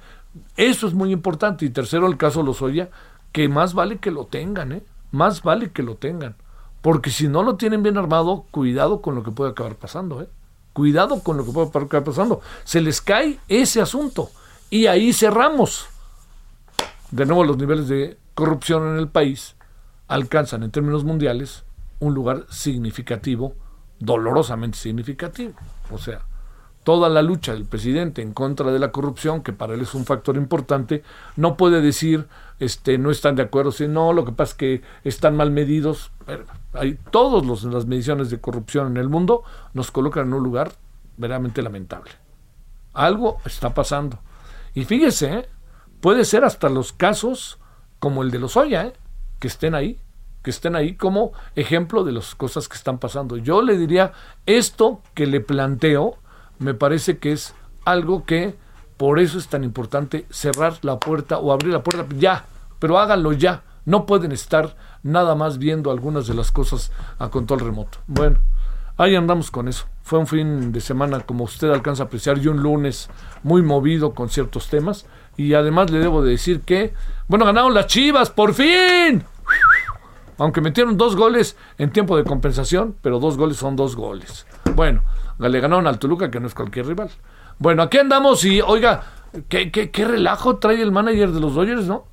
Eso 0.58 0.88
es 0.88 0.94
muy 0.94 1.12
importante. 1.12 1.66
Y 1.66 1.70
tercero, 1.70 2.08
el 2.08 2.18
caso 2.18 2.44
Lozoya, 2.44 2.90
que 3.32 3.48
más 3.50 3.74
vale 3.74 3.98
que 3.98 4.12
lo 4.12 4.26
tengan, 4.26 4.72
¿eh? 4.72 4.84
Más 5.12 5.44
vale 5.44 5.72
que 5.72 5.84
lo 5.84 5.96
tengan. 5.96 6.36
Porque 6.82 7.12
si 7.12 7.28
no 7.28 7.44
lo 7.44 7.56
tienen 7.56 7.84
bien 7.84 7.98
armado, 7.98 8.46
cuidado 8.52 9.02
con 9.02 9.16
lo 9.16 9.24
que 9.24 9.32
puede 9.32 9.52
acabar 9.52 9.76
pasando, 9.76 10.22
¿eh? 10.22 10.28
Cuidado 10.74 11.22
con 11.22 11.38
lo 11.38 11.46
que 11.46 11.52
puede 11.52 11.68
estar 11.68 12.04
pasando. 12.04 12.42
Se 12.64 12.82
les 12.82 13.02
cae 13.02 13.40
ese 13.48 13.82
asunto. 13.82 14.32
Y 14.70 14.88
ahí 14.88 15.14
cerramos. 15.14 15.86
De 17.12 17.26
nuevo, 17.26 17.44
los 17.44 17.58
niveles 17.58 17.88
de 17.88 18.18
corrupción 18.34 18.88
en 18.88 18.98
el 18.98 19.08
país 19.08 19.56
alcanzan 20.08 20.64
en 20.64 20.72
términos 20.72 21.04
mundiales 21.04 21.64
un 22.00 22.14
lugar 22.14 22.46
significativo, 22.50 23.56
dolorosamente 24.00 24.78
significativo. 24.78 25.54
O 25.92 25.98
sea, 26.00 26.26
toda 26.84 27.10
la 27.10 27.22
lucha 27.22 27.54
del 27.54 27.66
presidente 27.66 28.22
en 28.22 28.34
contra 28.34 28.72
de 28.72 28.80
la 28.80 28.92
corrupción, 28.92 29.42
que 29.42 29.54
para 29.54 29.74
él 29.74 29.82
es 29.82 29.94
un 29.94 30.06
factor 30.06 30.36
importante, 30.36 31.04
no 31.36 31.56
puede 31.56 31.82
decir, 31.82 32.28
este, 32.64 32.98
no 32.98 33.12
están 33.12 33.36
de 33.36 33.44
acuerdo, 33.44 33.72
si 33.72 33.88
no, 33.88 34.14
lo 34.14 34.24
que 34.24 34.32
pasa 34.32 34.52
es 34.52 34.58
que 34.58 34.82
están 35.04 35.36
mal 35.36 35.52
medidos. 35.52 36.12
Hay 36.74 36.98
todas 37.12 37.64
las 37.64 37.86
mediciones 37.86 38.30
de 38.30 38.40
corrupción 38.40 38.88
en 38.88 38.98
el 38.98 39.10
mundo 39.10 39.44
nos 39.74 39.92
colocan 39.92 40.28
en 40.28 40.34
un 40.36 40.44
lugar 40.44 40.72
verdaderamente 41.18 41.62
lamentable. 41.62 42.12
Algo 42.94 43.40
está 43.46 43.74
pasando. 43.74 44.20
Y 44.74 44.86
fíjese, 44.86 45.34
¿eh? 45.34 45.50
puede 46.00 46.26
ser 46.26 46.44
hasta 46.44 46.70
los 46.70 46.94
casos 46.94 47.60
como 48.00 48.24
el 48.24 48.32
de 48.32 48.40
los 48.40 48.56
Oya, 48.56 48.86
¿eh? 48.86 48.94
que 49.40 49.48
estén 49.48 49.76
ahí, 49.76 50.00
que 50.42 50.52
estén 50.52 50.76
ahí 50.76 50.96
como 50.96 51.34
ejemplo 51.56 52.04
de 52.04 52.14
las 52.14 52.34
cosas 52.34 52.70
que 52.70 52.78
están 52.78 52.98
pasando. 52.98 53.38
Yo 53.38 53.62
le 53.62 53.78
diría, 53.78 54.14
esto 54.46 55.02
que 55.14 55.28
le 55.28 55.42
planteo, 55.42 56.18
me 56.60 56.74
parece 56.74 57.18
que 57.18 57.34
es 57.34 57.56
algo 57.84 58.26
que 58.26 58.56
por 58.98 59.20
eso 59.20 59.38
es 59.38 59.48
tan 59.48 59.64
importante 59.64 60.26
cerrar 60.30 60.80
la 60.82 61.00
puerta 61.00 61.40
o 61.40 61.52
abrir 61.52 61.74
la 61.74 61.84
puerta 61.84 62.06
ya, 62.18 62.46
pero 62.84 63.00
háganlo 63.00 63.32
ya. 63.32 63.64
No 63.86 64.06
pueden 64.06 64.34
estar 64.34 64.76
nada 65.04 65.36
más 65.36 65.58
viendo 65.58 65.90
algunas 65.90 66.28
de 66.28 66.34
las 66.34 66.52
cosas 66.52 66.92
a 67.18 67.30
control 67.30 67.62
remoto. 67.62 68.00
Bueno, 68.08 68.40
ahí 68.98 69.16
andamos 69.16 69.52
con 69.52 69.70
eso. 69.70 69.86
Fue 70.02 70.20
un 70.20 70.28
fin 70.28 70.74
de 70.74 70.82
semana, 70.82 71.22
como 71.22 71.46
usted 71.46 71.72
alcanza 71.72 72.04
a 72.04 72.08
apreciar, 72.08 72.40
y 72.40 72.50
un 72.50 72.62
lunes 72.62 73.10
muy 73.42 73.62
movido 73.62 74.14
con 74.14 74.28
ciertos 74.28 74.68
temas. 74.68 75.06
Y 75.38 75.54
además 75.54 75.92
le 75.92 76.00
debo 76.00 76.22
de 76.22 76.32
decir 76.32 76.60
que, 76.60 76.94
bueno, 77.30 77.46
ganaron 77.46 77.74
las 77.74 77.88
Chivas, 77.88 78.30
por 78.30 78.54
fin. 78.54 79.24
Aunque 80.38 80.60
metieron 80.60 80.98
dos 80.98 81.16
goles 81.16 81.56
en 81.78 81.90
tiempo 81.90 82.18
de 82.18 82.26
compensación, 82.26 82.98
pero 83.02 83.22
dos 83.22 83.38
goles 83.38 83.56
son 83.56 83.78
dos 83.78 83.96
goles. 83.96 84.46
Bueno, 84.76 85.04
le 85.40 85.60
ganaron 85.62 85.88
al 85.88 86.00
Toluca, 86.00 86.30
que 86.30 86.42
no 86.42 86.48
es 86.48 86.54
cualquier 86.54 86.88
rival. 86.88 87.12
Bueno, 87.60 87.82
aquí 87.84 87.98
andamos 87.98 88.44
y, 88.44 88.60
oiga, 88.60 89.04
qué, 89.48 89.72
qué, 89.72 89.90
qué 89.90 90.04
relajo 90.04 90.58
trae 90.58 90.82
el 90.82 90.92
manager 90.92 91.32
de 91.32 91.40
los 91.40 91.56
Dodgers, 91.56 91.86
¿no? 91.86 92.12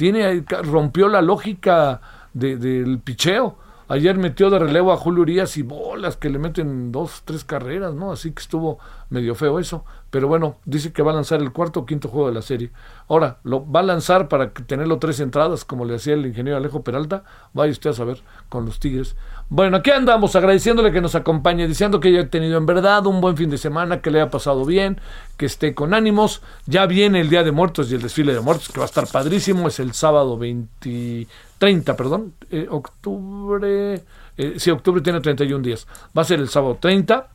Tiene, 0.00 0.46
rompió 0.62 1.08
la 1.08 1.20
lógica 1.20 2.00
del 2.32 3.00
picheo. 3.00 3.58
Ayer 3.86 4.16
metió 4.16 4.48
de 4.48 4.58
relevo 4.58 4.92
a 4.92 4.96
Julio 4.96 5.20
Urias 5.20 5.58
y 5.58 5.62
bolas 5.62 6.16
que 6.16 6.30
le 6.30 6.38
meten 6.38 6.90
dos, 6.90 7.20
tres 7.26 7.44
carreras, 7.44 7.92
¿no? 7.92 8.10
Así 8.10 8.30
que 8.32 8.40
estuvo 8.40 8.78
medio 9.10 9.34
feo 9.34 9.58
eso. 9.58 9.84
Pero 10.10 10.26
bueno, 10.26 10.56
dice 10.64 10.92
que 10.92 11.02
va 11.02 11.12
a 11.12 11.14
lanzar 11.14 11.40
el 11.40 11.52
cuarto 11.52 11.80
o 11.80 11.86
quinto 11.86 12.08
juego 12.08 12.28
de 12.28 12.34
la 12.34 12.42
serie. 12.42 12.70
Ahora, 13.08 13.38
lo 13.44 13.70
va 13.70 13.80
a 13.80 13.82
lanzar 13.84 14.28
para 14.28 14.50
tenerlo 14.50 14.98
tres 14.98 15.20
entradas, 15.20 15.64
como 15.64 15.84
le 15.84 15.94
hacía 15.94 16.14
el 16.14 16.26
ingeniero 16.26 16.56
Alejo 16.56 16.82
Peralta. 16.82 17.22
Vaya 17.52 17.70
usted 17.70 17.90
a 17.90 17.92
saber 17.92 18.22
con 18.48 18.66
los 18.66 18.80
Tigres. 18.80 19.14
Bueno, 19.48 19.76
aquí 19.76 19.90
andamos 19.90 20.34
agradeciéndole 20.34 20.90
que 20.90 21.00
nos 21.00 21.14
acompañe, 21.14 21.68
diciendo 21.68 22.00
que 22.00 22.08
haya 22.08 22.28
tenido 22.28 22.58
en 22.58 22.66
verdad 22.66 23.06
un 23.06 23.20
buen 23.20 23.36
fin 23.36 23.50
de 23.50 23.58
semana, 23.58 24.00
que 24.00 24.10
le 24.10 24.20
haya 24.20 24.30
pasado 24.30 24.64
bien, 24.64 25.00
que 25.36 25.46
esté 25.46 25.74
con 25.74 25.94
ánimos. 25.94 26.42
Ya 26.66 26.86
viene 26.86 27.20
el 27.20 27.28
Día 27.28 27.44
de 27.44 27.52
Muertos 27.52 27.90
y 27.90 27.94
el 27.94 28.02
desfile 28.02 28.32
de 28.34 28.40
muertos, 28.40 28.68
que 28.68 28.78
va 28.78 28.84
a 28.84 28.86
estar 28.86 29.06
padrísimo. 29.06 29.68
Es 29.68 29.78
el 29.78 29.92
sábado 29.92 30.36
20, 30.38 31.26
30, 31.58 31.96
perdón, 31.96 32.34
eh, 32.50 32.66
octubre. 32.68 34.02
Eh, 34.36 34.54
sí, 34.56 34.70
octubre 34.70 35.02
tiene 35.02 35.20
31 35.20 35.62
días. 35.62 35.86
Va 36.16 36.22
a 36.22 36.24
ser 36.24 36.40
el 36.40 36.48
sábado 36.48 36.78
30 36.80 37.28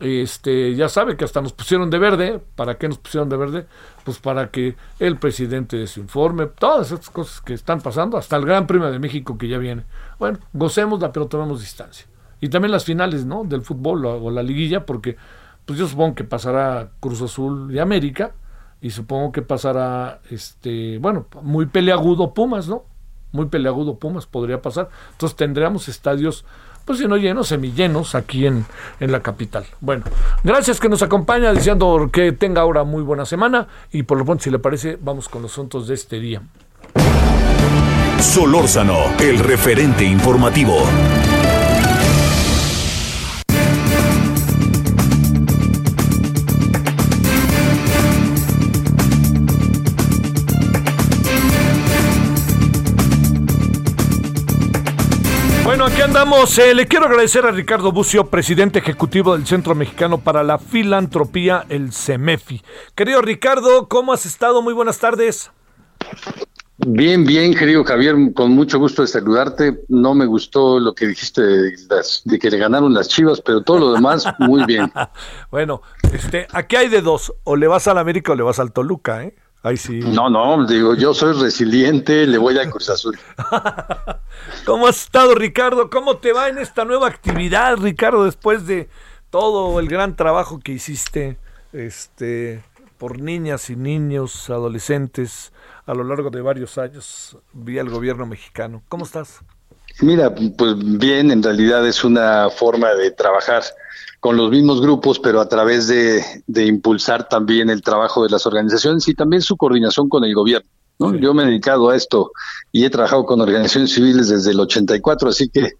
este, 0.00 0.74
ya 0.74 0.88
sabe 0.88 1.16
que 1.16 1.24
hasta 1.24 1.42
nos 1.42 1.52
pusieron 1.52 1.90
de 1.90 1.98
verde. 1.98 2.40
¿Para 2.56 2.78
qué 2.78 2.88
nos 2.88 2.98
pusieron 2.98 3.28
de 3.28 3.36
verde? 3.36 3.66
Pues 4.04 4.18
para 4.18 4.50
que 4.50 4.74
el 4.98 5.18
presidente 5.18 5.86
se 5.86 6.00
informe, 6.00 6.46
todas 6.46 6.90
esas 6.90 7.10
cosas 7.10 7.40
que 7.42 7.52
están 7.52 7.82
pasando, 7.82 8.16
hasta 8.16 8.36
el 8.36 8.46
Gran 8.46 8.66
Premio 8.66 8.90
de 8.90 8.98
México 8.98 9.36
que 9.36 9.46
ya 9.46 9.58
viene. 9.58 9.84
Bueno, 10.18 10.38
gocémosla, 10.54 11.12
pero 11.12 11.26
tomemos 11.26 11.60
distancia. 11.60 12.06
Y 12.40 12.48
también 12.48 12.72
las 12.72 12.84
finales, 12.84 13.26
¿no? 13.26 13.44
Del 13.44 13.60
fútbol 13.60 14.06
o, 14.06 14.30
la 14.30 14.42
liguilla, 14.42 14.86
porque 14.86 15.16
pues 15.66 15.78
yo 15.78 15.86
supongo 15.86 16.14
que 16.14 16.24
pasará 16.24 16.90
Cruz 17.00 17.20
Azul 17.20 17.72
y 17.72 17.78
América, 17.78 18.32
y 18.80 18.90
supongo 18.90 19.30
que 19.30 19.42
pasará, 19.42 20.20
este, 20.30 20.98
bueno, 20.98 21.26
muy 21.42 21.66
peleagudo 21.66 22.32
Pumas, 22.32 22.66
¿no? 22.66 22.84
Muy 23.32 23.46
peleagudo 23.46 23.98
Pumas 23.98 24.26
podría 24.26 24.62
pasar. 24.62 24.88
Entonces 25.12 25.36
tendríamos 25.36 25.88
estadios 25.88 26.46
pues 26.84 26.98
si 26.98 27.06
no 27.06 27.16
llenos, 27.16 27.48
semillenos 27.48 28.14
aquí 28.14 28.46
en, 28.46 28.64
en 28.98 29.12
la 29.12 29.20
capital. 29.20 29.64
Bueno, 29.80 30.04
gracias 30.42 30.80
que 30.80 30.88
nos 30.88 31.02
acompaña, 31.02 31.52
diciendo 31.52 32.10
que 32.12 32.32
tenga 32.32 32.62
ahora 32.62 32.84
muy 32.84 33.02
buena 33.02 33.24
semana 33.24 33.68
y 33.92 34.02
por 34.02 34.18
lo 34.18 34.24
pronto, 34.24 34.44
si 34.44 34.50
le 34.50 34.58
parece, 34.58 34.98
vamos 35.00 35.28
con 35.28 35.42
los 35.42 35.52
asuntos 35.52 35.88
de 35.88 35.94
este 35.94 36.18
día. 36.18 36.42
Solórzano, 38.20 38.98
el 39.18 39.38
referente 39.38 40.04
informativo. 40.04 40.76
Andamos. 56.10 56.58
Eh, 56.58 56.74
le 56.74 56.88
quiero 56.88 57.06
agradecer 57.06 57.46
a 57.46 57.52
Ricardo 57.52 57.92
Bucio, 57.92 58.26
presidente 58.26 58.80
ejecutivo 58.80 59.36
del 59.36 59.46
Centro 59.46 59.76
Mexicano 59.76 60.18
para 60.18 60.42
la 60.42 60.58
Filantropía, 60.58 61.66
el 61.68 61.92
CEMEFI. 61.92 62.62
Querido 62.96 63.22
Ricardo, 63.22 63.88
¿cómo 63.88 64.12
has 64.12 64.26
estado? 64.26 64.60
Muy 64.60 64.74
buenas 64.74 64.98
tardes. 64.98 65.52
Bien, 66.78 67.24
bien, 67.24 67.54
querido 67.54 67.84
Javier, 67.84 68.16
con 68.34 68.50
mucho 68.50 68.80
gusto 68.80 69.02
de 69.02 69.08
saludarte. 69.08 69.82
No 69.88 70.16
me 70.16 70.26
gustó 70.26 70.80
lo 70.80 70.96
que 70.96 71.06
dijiste 71.06 71.42
de, 71.42 71.76
de 72.24 72.38
que 72.40 72.50
le 72.50 72.58
ganaron 72.58 72.92
las 72.92 73.06
chivas, 73.06 73.40
pero 73.40 73.62
todo 73.62 73.78
lo 73.78 73.92
demás, 73.92 74.24
muy 74.40 74.64
bien. 74.64 74.90
bueno, 75.52 75.80
este, 76.12 76.48
aquí 76.52 76.74
hay 76.74 76.88
de 76.88 77.02
dos, 77.02 77.32
o 77.44 77.54
le 77.54 77.68
vas 77.68 77.86
al 77.86 77.98
América 77.98 78.32
o 78.32 78.34
le 78.34 78.42
vas 78.42 78.58
al 78.58 78.72
Toluca, 78.72 79.22
¿eh? 79.22 79.36
Ahí 79.62 79.76
sí. 79.76 80.00
No, 80.00 80.30
no, 80.30 80.66
digo, 80.66 80.94
yo 80.94 81.12
soy 81.12 81.34
resiliente, 81.38 82.26
le 82.26 82.38
voy 82.38 82.58
a 82.58 82.68
Cruz 82.70 82.88
Azul. 82.88 83.18
¿Cómo 84.64 84.86
has 84.86 85.02
estado, 85.02 85.34
Ricardo? 85.34 85.90
¿Cómo 85.90 86.16
te 86.16 86.32
va 86.32 86.48
en 86.48 86.58
esta 86.58 86.86
nueva 86.86 87.08
actividad, 87.08 87.76
Ricardo, 87.76 88.24
después 88.24 88.66
de 88.66 88.88
todo 89.28 89.78
el 89.78 89.88
gran 89.88 90.16
trabajo 90.16 90.60
que 90.60 90.72
hiciste 90.72 91.36
este, 91.74 92.62
por 92.96 93.20
niñas 93.20 93.68
y 93.68 93.76
niños, 93.76 94.48
adolescentes, 94.48 95.52
a 95.86 95.94
lo 95.94 96.04
largo 96.04 96.30
de 96.30 96.40
varios 96.40 96.78
años 96.78 97.36
vía 97.52 97.82
el 97.82 97.90
gobierno 97.90 98.26
mexicano. 98.26 98.82
¿Cómo 98.88 99.04
estás? 99.04 99.40
Mira, 100.00 100.34
pues 100.56 100.74
bien, 100.78 101.30
en 101.30 101.42
realidad 101.42 101.86
es 101.86 102.04
una 102.04 102.48
forma 102.48 102.94
de 102.94 103.10
trabajar 103.10 103.62
con 104.20 104.36
los 104.36 104.50
mismos 104.50 104.82
grupos, 104.82 105.18
pero 105.18 105.40
a 105.40 105.48
través 105.48 105.88
de, 105.88 106.22
impulsar 106.66 107.28
también 107.28 107.70
el 107.70 107.82
trabajo 107.82 108.22
de 108.22 108.30
las 108.30 108.46
organizaciones 108.46 109.08
y 109.08 109.14
también 109.14 109.42
su 109.42 109.56
coordinación 109.56 110.08
con 110.08 110.24
el 110.24 110.34
gobierno. 110.34 110.68
Yo 111.18 111.32
me 111.32 111.44
he 111.44 111.46
dedicado 111.46 111.88
a 111.88 111.96
esto 111.96 112.30
y 112.70 112.84
he 112.84 112.90
trabajado 112.90 113.24
con 113.24 113.40
organizaciones 113.40 113.94
civiles 113.94 114.28
desde 114.28 114.50
el 114.50 114.60
84, 114.60 115.30
así 115.30 115.48
que 115.48 115.72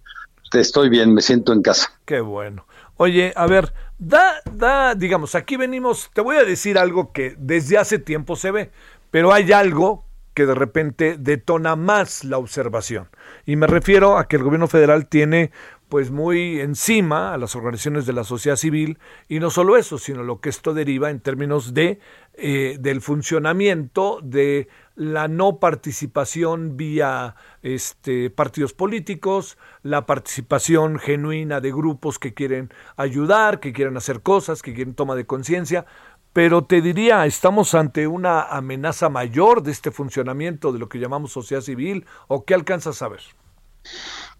estoy 0.59 0.89
bien, 0.89 1.13
me 1.13 1.21
siento 1.21 1.53
en 1.53 1.61
casa. 1.61 1.93
Qué 2.07 2.21
bueno. 2.21 2.65
Oye, 2.97 3.33
a 3.37 3.47
ver, 3.47 3.75
da, 3.99 4.37
da, 4.51 4.95
digamos, 4.95 5.35
aquí 5.35 5.59
venimos, 5.59 6.11
te 6.15 6.23
voy 6.23 6.37
a 6.37 6.45
decir 6.45 6.79
algo 6.79 7.13
que 7.13 7.37
desde 7.39 7.77
hace 7.77 7.99
tiempo 7.99 8.35
se 8.35 8.51
ve, 8.51 8.71
pero 9.11 9.33
hay 9.33 9.53
algo 9.53 10.05
que 10.33 10.47
de 10.47 10.55
repente 10.55 11.17
detona 11.19 11.77
más 11.77 12.25
la 12.25 12.39
observación. 12.39 13.09
Y 13.45 13.57
me 13.57 13.67
refiero 13.67 14.17
a 14.17 14.27
que 14.27 14.37
el 14.37 14.43
gobierno 14.43 14.69
federal 14.69 15.07
tiene 15.07 15.51
pues 15.91 16.11
muy 16.11 16.61
encima 16.61 17.35
a 17.35 17.37
las 17.37 17.55
organizaciones 17.55 18.07
de 18.07 18.15
la 18.15 18.25
sociedad 18.25 18.57
civil 18.57 18.99
y 19.29 19.41
no 19.41 19.51
solo 19.51 19.77
eso, 19.77 19.99
sino 19.99 20.23
lo 20.23 20.41
que 20.41 20.49
esto 20.49 20.73
deriva 20.73 21.11
en 21.11 21.21
términos 21.21 21.75
de 21.75 21.99
eh, 22.35 22.79
del 22.81 23.03
funcionamiento 23.03 24.21
de 24.23 24.69
la 24.95 25.29
no 25.29 25.59
participación 25.59 26.79
vía 26.79 27.35
este, 27.63 28.31
partidos 28.31 28.73
políticos, 28.73 29.59
la 29.83 30.07
participación 30.07 30.99
genuina 30.99 31.61
de 31.61 31.73
grupos 31.73 32.19
que 32.19 32.33
quieren 32.33 32.73
ayudar, 32.97 33.61
que 33.61 33.73
quieren 33.75 33.97
hacer 33.97 34.23
cosas, 34.23 34.63
que 34.63 34.73
quieren 34.73 34.95
toma 34.95 35.17
de 35.17 35.27
conciencia, 35.27 35.85
pero 36.33 36.65
te 36.65 36.81
diría, 36.81 37.27
estamos 37.27 37.75
ante 37.75 38.07
una 38.07 38.43
amenaza 38.43 39.09
mayor 39.09 39.63
de 39.63 39.73
este 39.73 39.91
funcionamiento 39.91 40.73
de 40.73 40.79
lo 40.79 40.89
que 40.89 41.01
llamamos 41.01 41.33
sociedad 41.33 41.63
civil, 41.63 42.07
o 42.29 42.45
qué 42.45 42.55
alcanzas 42.55 43.03
a 43.03 43.09
ver? 43.09 43.21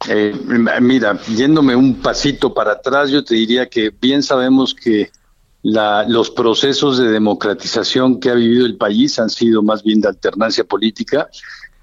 Eh, 0.09 0.35
mira, 0.81 1.21
yéndome 1.25 1.77
un 1.77 2.01
pasito 2.01 2.55
para 2.55 2.73
atrás, 2.73 3.11
yo 3.11 3.23
te 3.23 3.35
diría 3.35 3.69
que 3.69 3.91
bien 3.91 4.23
sabemos 4.23 4.75
que 4.75 5.11
los 5.63 6.31
procesos 6.31 6.99
de 6.99 7.09
democratización 7.09 8.19
que 8.19 8.31
ha 8.31 8.35
vivido 8.35 8.65
el 8.65 8.79
país 8.79 9.19
han 9.19 9.29
sido 9.29 9.63
más 9.63 9.83
bien 9.83 10.01
de 10.01 10.09
alternancia 10.09 10.65
política, 10.65 11.29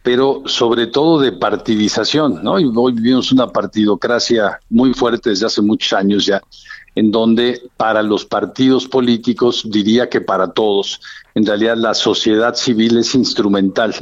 pero 0.02 0.42
sobre 0.46 0.88
todo 0.88 1.20
de 1.20 1.34
partidización, 1.34 2.44
¿no? 2.44 2.60
Y 2.60 2.72
hoy 2.76 2.94
vivimos 2.94 3.32
una 3.32 3.48
partidocracia 3.48 4.60
muy 4.70 4.94
fuerte 4.94 5.30
desde 5.30 5.46
hace 5.46 5.62
muchos 5.62 5.94
años 5.94 6.26
ya, 6.26 6.42
en 6.96 7.12
donde 7.12 7.62
para 7.76 8.02
los 8.02 8.26
partidos 8.26 8.88
políticos, 8.88 9.64
diría 9.70 10.10
que 10.10 10.22
para 10.22 10.48
todos, 10.54 11.00
en 11.36 11.46
realidad 11.46 11.78
la 11.78 11.94
sociedad 11.94 12.56
civil 12.56 12.98
es 12.98 13.14
instrumental 13.14 13.94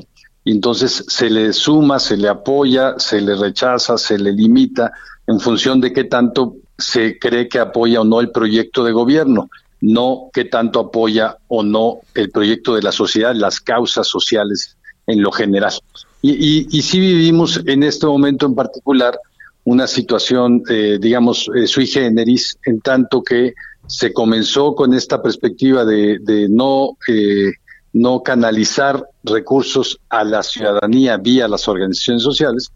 entonces 0.52 1.04
se 1.08 1.30
le 1.30 1.54
suma, 1.54 2.00
se 2.00 2.18
le 2.18 2.28
apoya, 2.28 2.96
se 2.98 3.22
le 3.22 3.36
rechaza, 3.36 3.98
se 3.98 4.18
le 4.18 4.32
limita 4.32 4.92
en 5.28 5.40
función 5.40 5.82
de 5.82 5.92
qué 5.92 6.04
tanto 6.04 6.56
se 6.78 7.18
cree 7.18 7.48
que 7.48 7.60
apoya 7.60 8.02
o 8.02 8.04
no 8.04 8.20
el 8.20 8.32
proyecto 8.32 8.84
de 8.84 8.92
gobierno, 8.92 9.50
no 9.82 10.30
qué 10.34 10.46
tanto 10.46 10.80
apoya 10.80 11.38
o 11.48 11.64
no 11.64 12.00
el 12.14 12.30
proyecto 12.30 12.76
de 12.76 12.84
la 12.84 12.92
sociedad, 12.92 13.34
las 13.34 13.60
causas 13.60 14.08
sociales 14.08 14.78
en 15.08 15.22
lo 15.22 15.32
general. 15.32 15.74
Y, 16.22 16.68
y, 16.76 16.82
sí 16.82 17.00
vivimos 17.00 17.62
en 17.68 17.84
este 17.84 18.08
momento 18.08 18.48
en 18.48 18.56
particular 18.56 19.20
una 19.64 19.86
situación, 19.86 20.64
eh, 20.70 20.98
digamos, 21.00 21.50
eh, 21.56 21.68
sui 21.68 21.86
generis, 21.86 22.58
en 22.66 22.82
tanto 22.82 23.24
que 23.24 23.54
se 23.88 24.14
comenzó 24.14 24.74
con 24.74 24.94
esta 24.94 25.22
perspectiva 25.22 25.86
de, 25.86 26.48
no 26.50 26.98
eh, 27.08 27.52
no 27.94 28.24
canalizar 28.24 29.06
recursos 29.26 30.00
a 30.10 30.24
la 30.24 30.44
ciudadanía 30.44 31.18
vía 31.18 31.48
las 31.48 31.68
organizaciones 31.68 32.24
sociales, 32.24 32.72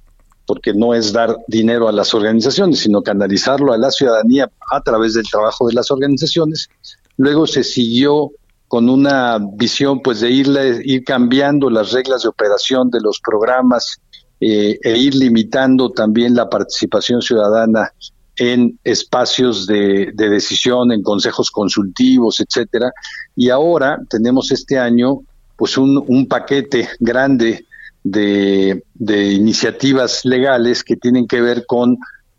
porque 0.45 0.73
no 0.73 0.93
es 0.93 1.13
dar 1.13 1.37
dinero 1.47 1.87
a 1.87 1.91
las 1.91 2.13
organizaciones, 2.13 2.79
sino 2.79 3.01
canalizarlo 3.01 3.71
a 3.73 3.77
la 3.77 3.91
ciudadanía 3.91 4.51
a 4.71 4.81
través 4.81 5.13
del 5.13 5.29
trabajo 5.29 5.67
de 5.67 5.73
las 5.73 5.91
organizaciones. 5.91 6.69
Luego 7.17 7.45
se 7.45 7.63
siguió 7.63 8.31
con 8.67 8.89
una 8.89 9.39
visión 9.39 10.01
pues 10.01 10.21
de 10.21 10.31
irle, 10.31 10.81
ir 10.83 11.03
cambiando 11.03 11.69
las 11.69 11.91
reglas 11.91 12.23
de 12.23 12.29
operación 12.29 12.89
de 12.89 13.01
los 13.01 13.19
programas 13.19 13.99
eh, 14.39 14.79
e 14.81 14.97
ir 14.97 15.15
limitando 15.15 15.91
también 15.91 16.35
la 16.35 16.49
participación 16.49 17.21
ciudadana 17.21 17.91
en 18.39 18.79
espacios 18.85 19.67
de, 19.67 20.13
decisión, 20.15 20.93
en 20.93 21.03
consejos 21.03 21.51
consultivos, 21.51 22.39
etcétera. 22.39 22.91
Y 23.35 23.49
ahora 23.49 23.99
tenemos 24.09 24.51
este 24.51 24.79
año 24.79 25.19
pues 25.59 25.77
un, 25.77 26.25
paquete 26.27 26.87
grande 26.99 27.65
de, 28.01 28.81
iniciativas 28.97 30.23
legales 30.23 30.85
que 30.85 30.95
tienen 30.95 31.27
que 31.27 31.41
ver 31.41 31.65
con 31.65 31.97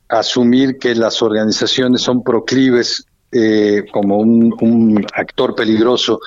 asumir 0.09 0.78
que 0.78 0.94
las 0.94 1.20
organizaciones 1.20 2.00
son 2.00 2.24
proclives 2.24 3.04
eh, 3.30 3.85
como 3.92 4.16
un, 4.16 5.06
actor 5.12 5.54
peligroso 5.54 6.18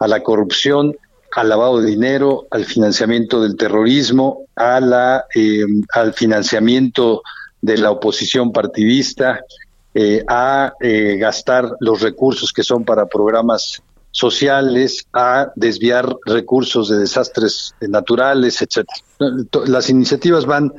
a 0.00 0.08
la 0.08 0.22
corrupción, 0.22 0.96
al 1.36 1.50
lavado 1.50 1.82
de 1.82 1.90
dinero, 1.90 2.46
al 2.50 2.64
financiamiento 2.64 3.42
del 3.42 3.56
terrorismo, 3.56 4.46
a 4.56 4.80
la, 4.80 5.26
eh, 5.34 5.66
al 5.92 6.14
financiamiento 6.14 7.22
de 7.60 7.76
la 7.76 7.90
oposición 7.90 8.52
partidista 8.52 9.40
eh, 9.94 10.22
a 10.28 10.74
eh, 10.80 11.16
gastar 11.18 11.72
los 11.80 12.00
recursos 12.00 12.52
que 12.52 12.62
son 12.62 12.84
para 12.84 13.06
programas 13.06 13.82
sociales, 14.18 15.06
a 15.12 15.48
desviar 15.54 16.16
recursos 16.26 16.88
de 16.88 16.98
desastres 16.98 17.74
naturales, 17.80 18.60
etcétera. 18.60 18.98
Las 19.66 19.88
iniciativas 19.88 20.44
van 20.44 20.72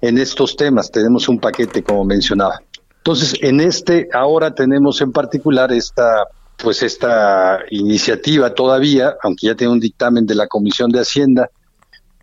en 0.00 0.16
estos 0.18 0.56
temas, 0.56 0.90
tenemos 0.90 1.28
un 1.28 1.38
paquete 1.38 1.82
como 1.82 2.04
mencionaba. 2.04 2.60
Entonces, 2.98 3.34
en 3.42 3.60
este 3.60 4.08
ahora 4.12 4.54
tenemos 4.54 5.00
en 5.00 5.12
particular 5.12 5.72
esta 5.72 6.24
pues 6.56 6.82
esta 6.82 7.60
iniciativa 7.70 8.54
todavía, 8.54 9.16
aunque 9.22 9.46
ya 9.46 9.54
tiene 9.54 9.72
un 9.72 9.80
dictamen 9.80 10.26
de 10.26 10.34
la 10.34 10.46
Comisión 10.46 10.90
de 10.90 11.00
Hacienda, 11.00 11.48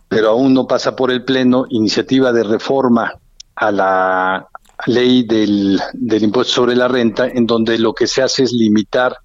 pero 0.07 0.29
aún 0.29 0.53
no 0.53 0.67
pasa 0.67 0.95
por 0.95 1.11
el 1.11 1.23
pleno, 1.23 1.65
iniciativa 1.69 2.31
de 2.31 2.43
reforma 2.43 3.13
a 3.55 3.71
la 3.71 4.47
ley 4.85 5.23
del, 5.23 5.81
del 5.93 6.23
impuesto 6.23 6.53
sobre 6.53 6.75
la 6.75 6.87
renta, 6.87 7.27
en 7.27 7.47
donde 7.47 7.79
lo 7.79 7.93
que 7.93 8.05
se 8.05 8.21
hace 8.21 8.43
es 8.43 8.51
limitar 8.51 9.17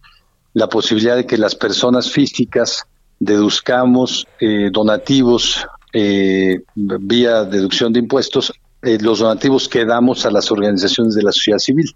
la 0.54 0.68
posibilidad 0.68 1.16
de 1.16 1.26
que 1.26 1.38
las 1.38 1.54
personas 1.54 2.10
físicas 2.10 2.84
deduzcamos 3.18 4.26
eh, 4.40 4.70
donativos 4.72 5.66
eh, 5.92 6.62
vía 6.74 7.44
deducción 7.44 7.92
de 7.92 8.00
impuestos, 8.00 8.52
eh, 8.82 8.98
los 9.00 9.20
donativos 9.20 9.68
que 9.68 9.84
damos 9.84 10.26
a 10.26 10.30
las 10.30 10.50
organizaciones 10.50 11.14
de 11.14 11.22
la 11.22 11.32
sociedad 11.32 11.58
civil. 11.58 11.94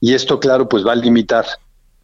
Y 0.00 0.14
esto, 0.14 0.40
claro, 0.40 0.68
pues 0.68 0.86
va 0.86 0.92
a 0.92 0.96
limitar 0.96 1.46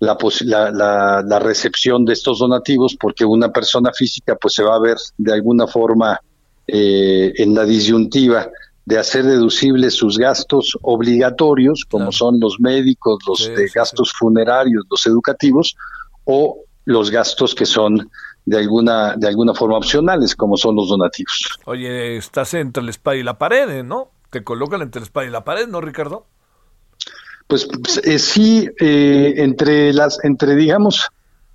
la, 0.01 0.17
la, 0.43 1.23
la, 1.23 1.39
recepción 1.39 2.05
de 2.05 2.13
estos 2.13 2.39
donativos 2.39 2.97
porque 3.01 3.25
una 3.25 3.53
persona 3.53 3.91
física 3.93 4.37
pues 4.37 4.55
se 4.55 4.63
va 4.63 4.77
a 4.77 4.81
ver 4.81 4.97
de 5.17 5.33
alguna 5.33 5.67
forma 5.67 6.21
en 6.67 7.55
la 7.55 7.65
disyuntiva 7.65 8.49
de 8.85 8.99
hacer 8.99 9.25
deducibles 9.25 9.95
sus 9.95 10.19
gastos 10.19 10.77
obligatorios, 10.83 11.85
como 11.91 12.13
son 12.13 12.39
los 12.39 12.61
médicos, 12.61 13.19
los 13.27 13.49
de 13.55 13.69
gastos 13.75 14.13
funerarios, 14.13 14.85
los 14.91 15.07
educativos, 15.07 15.75
o 16.25 16.59
los 16.85 17.11
gastos 17.11 17.55
que 17.55 17.65
son 17.65 18.11
de 18.45 18.59
alguna, 18.59 19.15
de 19.17 19.29
alguna 19.29 19.55
forma 19.55 19.79
opcionales, 19.79 20.37
como 20.37 20.57
son 20.57 20.77
los 20.77 20.89
donativos. 20.89 21.49
Oye, 21.65 22.17
estás 22.17 22.53
entre 22.55 22.83
la 22.83 22.91
espada 22.91 23.17
y 23.17 23.23
la 23.23 23.39
pared, 23.39 23.83
¿no? 23.83 24.11
Te 24.31 24.45
colocan 24.45 24.83
entre 24.83 25.01
la 25.01 25.05
espada 25.07 25.27
y 25.27 25.31
la 25.31 25.45
pared, 25.45 25.67
¿no, 25.67 25.81
Ricardo? 25.81 26.27
Pues, 27.47 27.69
eh, 28.05 28.19
sí, 28.19 28.69
eh, 28.81 29.35
entre 29.37 29.93
las, 29.93 30.23
entre 30.25 30.57
digamos, 30.57 31.09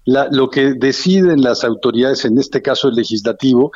la, 0.06 0.28
lo 0.32 0.50
que 0.50 0.74
deciden 0.74 1.42
las 1.42 1.64
autoridades, 1.64 2.26
en 2.26 2.40
este 2.40 2.62
caso 2.62 2.88
el 2.88 2.96
legislativo, 2.96 3.72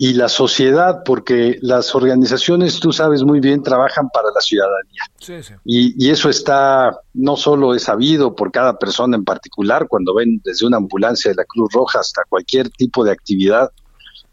y 0.00 0.14
la 0.14 0.28
sociedad, 0.28 1.02
porque 1.04 1.58
las 1.60 1.92
organizaciones, 1.92 2.78
tú 2.78 2.92
sabes 2.92 3.24
muy 3.24 3.40
bien, 3.40 3.64
trabajan 3.64 4.08
para 4.10 4.28
la 4.32 4.40
ciudadanía. 4.40 5.02
Sí, 5.18 5.42
sí. 5.42 5.54
Y, 5.64 6.06
y, 6.06 6.10
eso 6.10 6.30
está, 6.30 7.00
no 7.14 7.36
solo 7.36 7.74
es 7.74 7.82
sabido 7.82 8.36
por 8.36 8.52
cada 8.52 8.78
persona 8.78 9.16
en 9.16 9.24
particular, 9.24 9.88
cuando 9.88 10.14
ven 10.14 10.40
desde 10.44 10.66
una 10.66 10.76
ambulancia 10.76 11.32
de 11.32 11.34
la 11.34 11.44
Cruz 11.44 11.72
Roja 11.72 11.98
hasta 11.98 12.22
cualquier 12.28 12.70
tipo 12.70 13.04
de 13.04 13.10
actividad 13.10 13.70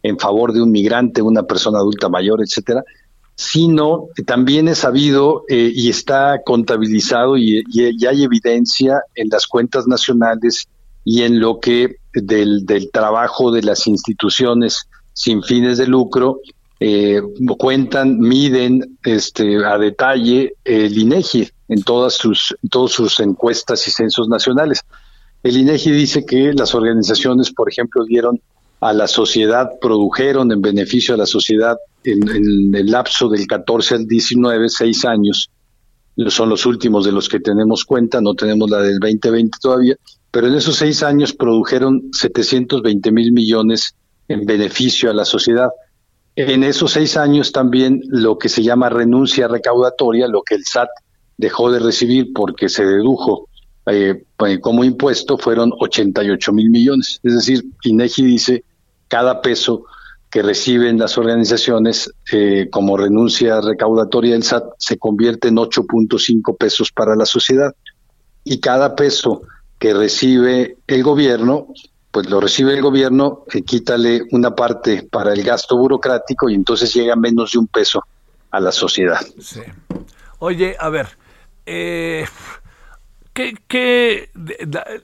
en 0.04 0.20
favor 0.20 0.54
de 0.54 0.62
un 0.62 0.72
migrante, 0.72 1.24
una 1.24 1.44
persona 1.44 1.80
adulta 1.80 2.10
mayor, 2.10 2.42
etcétera, 2.44 2.84
sino 3.34 4.10
también 4.26 4.68
es 4.68 4.80
sabido 4.80 5.46
eh, 5.50 5.72
y 5.74 5.90
está 5.90 6.42
contabilizado 6.46 7.38
y, 7.38 7.64
y, 7.72 8.06
hay 8.06 8.24
evidencia 8.24 9.02
en 9.16 9.30
las 9.30 9.48
cuentas 9.48 9.88
nacionales 9.88 10.68
y 11.04 11.24
en 11.24 11.40
lo 11.40 11.60
que 11.60 11.98
del, 12.14 12.66
del 12.68 12.92
trabajo 12.92 13.52
de 13.52 13.64
las 13.64 13.88
instituciones 13.88 14.88
sin 15.16 15.42
fines 15.42 15.78
de 15.78 15.88
lucro 15.88 16.42
eh, 16.80 17.22
cuentan, 17.58 18.20
miden 18.20 18.98
este, 19.04 19.66
a 19.66 19.78
detalle 19.78 20.56
el 20.66 20.98
INEGI 20.98 21.50
en 21.70 21.82
todas 21.84 22.16
sus, 22.16 22.56
todas 22.70 22.92
sus 22.92 23.20
encuestas 23.22 23.88
y 23.88 23.92
censos 23.92 24.28
nacionales. 24.28 24.82
El 25.42 25.58
INEGI 25.58 25.92
dice 25.92 26.26
que 26.26 26.54
las 26.54 26.76
organizaciones, 26.76 27.52
por 27.52 27.72
ejemplo, 27.72 28.04
dieron 28.04 28.42
a 28.82 28.92
la 28.92 29.08
sociedad, 29.08 29.70
produjeron 29.80 30.52
en 30.52 30.62
beneficio 30.62 31.16
a 31.16 31.18
la 31.18 31.26
sociedad 31.26 31.78
en, 32.04 32.30
en 32.30 32.76
el 32.76 32.88
lapso 32.88 33.30
del 33.30 33.48
14 33.48 33.96
al 33.96 34.06
19, 34.06 34.68
seis 34.68 35.06
años, 35.06 35.50
son 36.28 36.50
los 36.50 36.66
últimos 36.66 37.06
de 37.06 37.14
los 37.14 37.30
que 37.30 37.40
tenemos 37.40 37.86
cuenta, 37.86 38.20
no 38.20 38.36
tenemos 38.36 38.70
la 38.70 38.82
del 38.82 39.00
2020 39.00 39.58
todavía, 39.62 39.96
pero 40.30 40.48
en 40.48 40.56
esos 40.56 40.76
seis 40.76 41.04
años 41.04 41.34
produjeron 41.34 42.10
720 42.12 43.12
mil 43.12 43.32
millones 43.32 43.96
en 44.28 44.46
beneficio 44.46 45.10
a 45.10 45.14
la 45.14 45.26
sociedad. 45.26 45.70
En 46.36 46.64
esos 46.64 46.92
seis 46.92 47.16
años 47.16 47.52
también 47.52 48.02
lo 48.08 48.38
que 48.38 48.50
se 48.50 48.64
llama 48.64 48.90
renuncia 48.90 49.48
recaudatoria, 49.48 50.28
lo 50.28 50.42
que 50.42 50.56
el 50.56 50.66
SAT 50.66 50.90
dejó 51.38 51.72
de 51.72 51.80
recibir 51.80 52.34
porque 52.34 52.70
se 52.70 52.86
dedujo 52.86 53.48
eh, 53.88 54.24
pues, 54.36 54.60
como 54.60 54.84
impuesto, 54.84 55.38
fueron 55.38 55.72
88 55.80 56.54
mil 56.54 56.70
millones. 56.70 57.20
Es 57.24 57.36
decir, 57.36 57.64
INEGI 57.84 58.24
dice 58.24 58.64
cada 59.08 59.42
peso 59.42 59.86
que 60.30 60.42
reciben 60.42 60.98
las 60.98 61.18
organizaciones 61.18 62.12
eh, 62.32 62.68
como 62.70 62.98
renuncia 62.98 63.62
recaudatoria 63.62 64.34
del 64.34 64.44
SAT 64.44 64.66
se 64.78 64.98
convierte 64.98 65.48
en 65.48 65.56
8.5 65.56 66.58
pesos 66.58 66.92
para 66.92 67.16
la 67.16 67.26
sociedad 67.26 67.74
y 68.44 68.60
cada 68.60 68.96
peso 68.96 69.44
que 69.80 69.94
recibe 69.94 70.78
el 70.88 71.04
gobierno, 71.04 71.68
pues 72.16 72.30
lo 72.30 72.40
recibe 72.40 72.74
el 72.74 72.82
gobierno, 72.82 73.44
eh, 73.54 73.62
quítale 73.64 74.22
una 74.32 74.56
parte 74.56 75.04
para 75.04 75.34
el 75.34 75.44
gasto 75.44 75.76
burocrático 75.76 76.50
y 76.50 76.54
entonces 76.54 76.94
llega 76.94 77.14
menos 77.18 77.52
de 77.52 77.60
un 77.60 77.68
peso 77.68 78.06
a 78.52 78.62
la 78.62 78.72
sociedad. 78.72 79.20
Oye, 80.40 80.78
a 80.80 80.88
ver, 80.88 81.10
eh, 81.66 82.26
¿qué, 83.34 84.30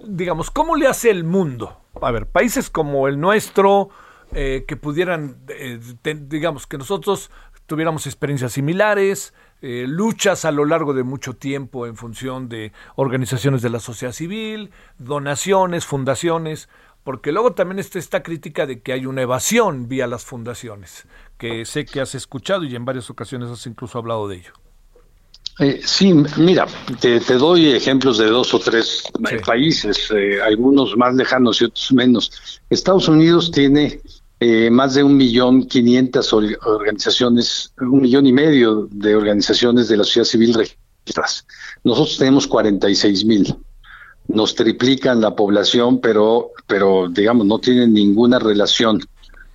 digamos, 0.06 0.52
cómo 0.52 0.78
le 0.78 0.88
hace 0.88 1.10
el 1.10 1.26
mundo? 1.26 1.82
A 2.02 2.12
ver, 2.12 2.28
países 2.28 2.70
como 2.70 3.10
el 3.10 3.20
nuestro, 3.20 3.90
eh, 4.34 4.64
que 4.66 4.78
pudieran, 4.78 5.36
eh, 5.50 5.82
digamos, 6.22 6.66
que 6.66 6.78
nosotros 6.78 7.30
tuviéramos 7.66 8.08
experiencias 8.08 8.54
similares, 8.54 9.34
eh, 9.62 9.86
luchas 9.88 10.44
a 10.44 10.52
lo 10.52 10.66
largo 10.66 10.94
de 10.94 11.04
mucho 11.04 11.36
tiempo 11.36 11.86
en 11.86 11.96
función 11.96 12.50
de 12.50 12.72
organizaciones 12.96 13.62
de 13.62 13.70
la 13.70 13.80
sociedad 13.80 14.12
civil, 14.12 14.72
donaciones, 14.98 15.86
fundaciones, 15.86 16.68
porque 17.04 17.32
luego 17.32 17.54
también 17.54 17.80
está 17.80 18.00
esta 18.00 18.24
crítica 18.24 18.66
de 18.66 18.82
que 18.82 18.94
hay 18.94 19.06
una 19.06 19.22
evasión 19.22 19.88
vía 19.88 20.08
las 20.08 20.24
fundaciones, 20.24 21.06
que 21.38 21.66
sé 21.66 21.86
que 21.86 22.02
has 22.02 22.16
escuchado 22.16 22.64
y 22.64 22.76
en 22.76 22.86
varias 22.86 23.10
ocasiones 23.10 23.50
has 23.50 23.66
incluso 23.66 23.98
hablado 23.98 24.28
de 24.28 24.38
ello. 24.38 24.54
Eh, 25.60 25.82
sí, 25.84 26.14
mira, 26.38 26.66
te, 27.00 27.20
doy 27.20 27.72
ejemplos 27.74 28.18
de 28.18 28.28
dos 28.28 28.54
o 28.54 28.60
tres 28.60 29.04
países, 29.46 30.10
eh, 30.12 30.42
algunos 30.42 30.96
más 30.96 31.14
lejanos 31.16 31.62
y 31.62 31.66
otros 31.66 31.92
menos. 31.92 32.62
Estados 32.70 33.08
Unidos 33.08 33.52
tiene 33.52 34.02
eh, 34.40 34.70
más 34.72 34.96
de 34.96 35.04
un 35.04 35.18
millón 35.18 35.68
quinientas 35.68 36.34
organizaciones, 36.34 37.74
un 37.80 38.02
millón 38.02 38.26
y 38.26 38.34
medio 38.34 38.88
de 38.92 39.16
organizaciones 39.16 39.88
de 39.88 39.98
la 39.98 40.04
sociedad 40.04 40.26
civil 40.26 40.54
registradas. 40.54 41.46
Nosotros 41.84 42.18
tenemos 42.18 42.48
46 42.48 43.26
mil. 43.26 43.56
Nos 44.28 44.56
triplican 44.56 45.20
la 45.22 45.36
población, 45.36 46.00
pero, 46.00 46.52
pero 46.68 47.08
digamos, 47.10 47.46
no 47.46 47.60
tienen 47.60 47.94
ninguna 47.94 48.40
relación 48.40 49.02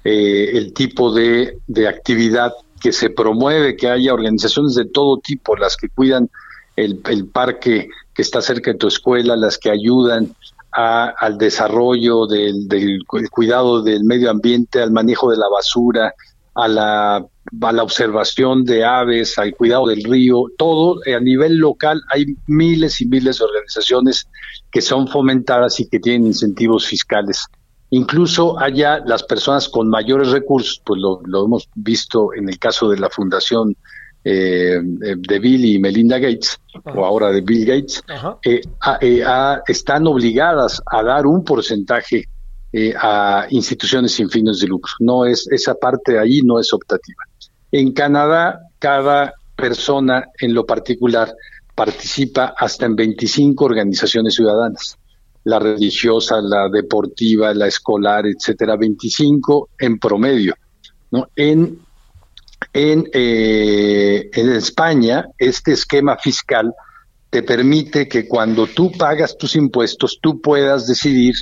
el 0.04 0.72
tipo 0.72 1.12
de, 1.12 1.58
de 1.66 1.88
actividad 1.88 2.52
que 2.80 2.92
se 2.92 3.10
promueve 3.10 3.76
que 3.76 3.88
haya 3.88 4.14
organizaciones 4.14 4.74
de 4.74 4.84
todo 4.84 5.18
tipo, 5.18 5.56
las 5.56 5.76
que 5.76 5.88
cuidan 5.88 6.30
el, 6.76 7.26
parque 7.32 7.88
que 8.14 8.22
está 8.22 8.42
cerca 8.42 8.72
de 8.72 8.78
tu 8.78 8.86
escuela, 8.86 9.36
las 9.36 9.58
que 9.58 9.70
ayudan 9.70 10.34
al 10.70 11.38
desarrollo 11.38 12.26
del, 12.26 12.68
cuidado 13.30 13.82
del 13.82 14.04
medio 14.04 14.30
ambiente, 14.30 14.82
al 14.82 14.90
manejo 14.90 15.30
de 15.30 15.38
la 15.38 15.48
basura, 15.48 16.14
a 16.54 16.68
la, 16.68 17.26
a 17.60 17.72
la 17.72 17.82
observación 17.82 18.64
de 18.64 18.84
aves, 18.84 19.38
al 19.38 19.54
cuidado 19.54 19.86
del 19.86 20.02
río, 20.04 20.44
todo 20.58 21.00
a 21.06 21.20
nivel 21.20 21.56
local 21.58 22.00
hay 22.12 22.26
miles 22.46 23.00
y 23.00 23.06
miles 23.06 23.38
de 23.38 23.44
organizaciones 23.44 24.28
que 24.70 24.80
son 24.80 25.08
fomentadas 25.08 25.80
y 25.80 25.88
que 25.88 26.00
tienen 26.00 26.26
incentivos 26.26 26.86
fiscales 26.86 27.46
Incluso 27.90 28.58
allá 28.58 29.00
las 29.04 29.22
personas 29.22 29.68
con 29.68 29.88
mayores 29.88 30.30
recursos, 30.30 30.82
pues 30.84 31.00
lo, 31.00 31.20
hemos 31.44 31.68
visto 31.74 32.34
en 32.34 32.48
el 32.48 32.58
caso 32.58 32.88
de 32.88 32.98
la 32.98 33.08
fundación 33.08 33.76
eh, 34.24 34.80
de 34.82 35.38
Bill 35.38 35.64
y 35.64 35.78
Melinda 35.78 36.18
Gates, 36.18 36.58
o 36.94 37.04
ahora 37.04 37.30
de 37.30 37.42
Bill 37.42 37.64
Gates, 37.64 38.02
eh, 38.44 38.60
eh, 39.00 39.24
están 39.68 40.06
obligadas 40.08 40.82
a 40.90 41.02
dar 41.04 41.26
un 41.26 41.44
porcentaje 41.44 42.24
a 43.00 43.46
instituciones 43.50 44.12
sin 44.12 44.28
fines 44.28 44.58
de 44.58 44.66
lucro. 44.66 44.92
No 44.98 45.24
es 45.24 45.46
esa 45.50 45.74
parte 45.74 46.18
ahí 46.18 46.42
no 46.42 46.58
es 46.58 46.74
optativa. 46.74 47.22
En 47.72 47.92
Canadá, 47.92 48.60
cada 48.78 49.34
persona 49.56 50.26
en 50.38 50.54
lo 50.54 50.66
particular 50.66 51.32
participa 51.74 52.54
hasta 52.56 52.86
en 52.86 52.96
25 52.96 53.64
organizaciones 53.64 54.34
ciudadanas 54.34 54.98
la 55.46 55.60
religiosa, 55.60 56.40
la 56.42 56.68
deportiva, 56.68 57.54
la 57.54 57.68
escolar, 57.68 58.24
etcétera, 58.26 58.76
25 58.76 59.68
en 59.78 59.98
promedio. 59.98 60.56
¿no? 61.12 61.28
En, 61.36 61.78
en, 62.72 63.08
eh, 63.12 64.28
en 64.32 64.50
España, 64.50 65.26
este 65.38 65.72
esquema 65.72 66.16
fiscal 66.16 66.74
te 67.30 67.44
permite 67.44 68.08
que 68.08 68.26
cuando 68.26 68.66
tú 68.66 68.90
pagas 68.90 69.38
tus 69.38 69.54
impuestos, 69.54 70.18
tú 70.20 70.40
puedas 70.40 70.88
decidir 70.88 71.34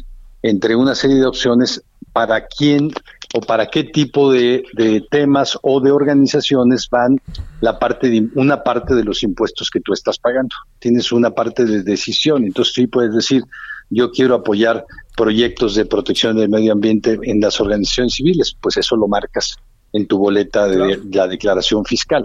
entre 0.43 0.77
una 0.77 0.95
serie 0.95 1.17
de 1.17 1.27
opciones 1.27 1.83
para 2.13 2.47
quién 2.47 2.91
o 3.37 3.41
para 3.41 3.67
qué 3.67 3.83
tipo 3.83 4.31
de, 4.31 4.65
de, 4.75 5.05
temas 5.11 5.59
o 5.63 5.81
de 5.81 5.91
organizaciones 5.91 6.89
van 6.89 7.21
la 7.61 7.81
parte 7.81 8.09
de, 8.09 8.29
una 8.37 8.63
parte 8.63 8.95
de 8.95 9.03
los 9.03 9.25
impuestos 9.25 9.71
que 9.71 9.81
tú 9.81 9.93
estás 9.93 10.19
pagando. 10.19 10.55
Tienes 10.79 11.11
una 11.11 11.31
parte 11.31 11.65
de 11.65 11.83
decisión, 11.83 12.45
entonces 12.45 12.75
sí 12.75 12.87
puedes 12.87 13.13
decir, 13.13 13.43
yo 13.91 14.13
quiero 14.13 14.37
apoyar 14.37 14.85
proyectos 15.17 15.75
de 15.75 15.85
protección 15.85 16.37
del 16.37 16.49
medio 16.49 16.73
ambiente 16.73 17.19
en 17.25 17.41
las 17.41 17.61
organizaciones 17.61 18.15
civiles, 18.15 18.57
pues 18.61 18.77
eso 18.77 18.95
lo 18.95 19.09
marcas 19.09 19.57
en 19.93 20.07
tu 20.07 20.17
boleta 20.17 20.69
de, 20.69 21.01
la 21.13 21.27
declaración 21.27 21.85
fiscal. 21.85 22.25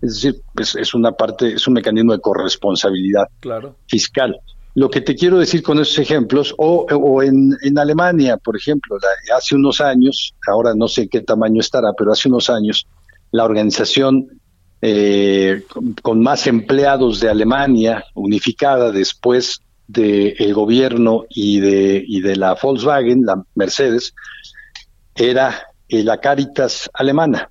Es 0.00 0.22
decir, 0.22 0.42
es, 0.56 0.94
una 0.94 1.10
parte, 1.10 1.54
es 1.54 1.66
un 1.66 1.74
mecanismo 1.74 2.12
de 2.12 2.20
corresponsabilidad 2.20 3.24
fiscal. 3.88 4.38
Lo 4.76 4.90
que 4.90 5.00
te 5.00 5.14
quiero 5.14 5.38
decir 5.38 5.62
con 5.62 5.78
esos 5.78 5.98
ejemplos, 5.98 6.54
o, 6.58 7.22
en, 7.22 7.78
Alemania, 7.78 8.36
por 8.36 8.58
ejemplo, 8.58 8.98
hace 9.34 9.54
unos 9.54 9.80
años, 9.80 10.34
ahora 10.46 10.74
no 10.74 10.86
sé 10.86 11.08
qué 11.08 11.22
tamaño 11.22 11.62
estará, 11.62 11.94
pero 11.96 12.12
hace 12.12 12.28
unos 12.28 12.50
años, 12.50 12.86
la 13.32 13.46
organización 13.46 14.28
eh, 14.82 15.62
con 16.02 16.22
más 16.22 16.46
empleados 16.46 17.20
de 17.20 17.30
Alemania, 17.30 18.04
unificada 18.12 18.92
después 18.92 19.60
del 19.88 20.52
gobierno 20.52 21.24
y 21.30 21.60
de, 21.60 22.04
y 22.06 22.20
de 22.20 22.36
la 22.36 22.54
Volkswagen, 22.62 23.22
la 23.24 23.42
Mercedes, 23.54 24.12
era 25.14 25.68
eh, 25.88 26.04
la 26.04 26.20
Caritas 26.20 26.90
alemana, 26.92 27.48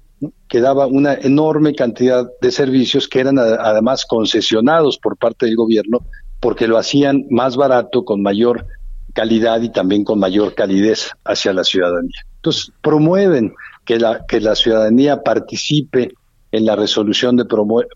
que 0.47 0.61
daba 0.61 0.85
una 0.85 1.15
enorme 1.15 1.73
cantidad 1.73 2.29
de 2.39 2.51
servicios 2.51 3.07
que 3.07 3.21
eran 3.21 3.39
además 3.39 4.05
concesionados 4.05 4.99
por 4.99 5.17
parte 5.17 5.47
del 5.47 5.55
gobierno 5.55 6.05
porque 6.45 6.67
lo 6.67 6.77
hacían 6.77 7.25
más 7.31 7.57
barato, 7.57 8.05
con 8.05 8.21
mayor 8.21 8.67
calidad 9.15 9.63
y 9.63 9.69
también 9.69 10.03
con 10.03 10.19
mayor 10.19 10.53
calidez 10.53 11.09
hacia 11.23 11.51
la 11.53 11.63
ciudadanía. 11.63 12.23
Entonces, 12.35 12.71
promueven 12.83 13.55
que 13.83 13.97
la, 13.97 14.23
que 14.27 14.39
la 14.39 14.53
ciudadanía 14.53 15.23
participe 15.23 16.13
en 16.51 16.67
la 16.67 16.75
resolución 16.75 17.35
de, 17.35 17.45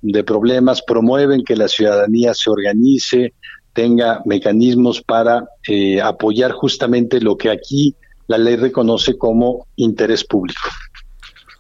de 0.01 0.23
problemas, 0.23 0.81
promueven 0.81 1.43
que 1.43 1.55
la 1.55 1.67
ciudadanía 1.67 2.33
se 2.33 2.49
organice, 2.49 3.33
tenga 3.73 4.23
mecanismos 4.25 4.99
para 4.99 5.47
eh, 5.67 6.01
apoyar 6.01 6.51
justamente 6.53 7.21
lo 7.21 7.37
que 7.37 7.51
aquí 7.51 7.95
la 8.25 8.39
ley 8.39 8.55
reconoce 8.55 9.15
como 9.15 9.67
interés 9.75 10.23
público. 10.23 10.69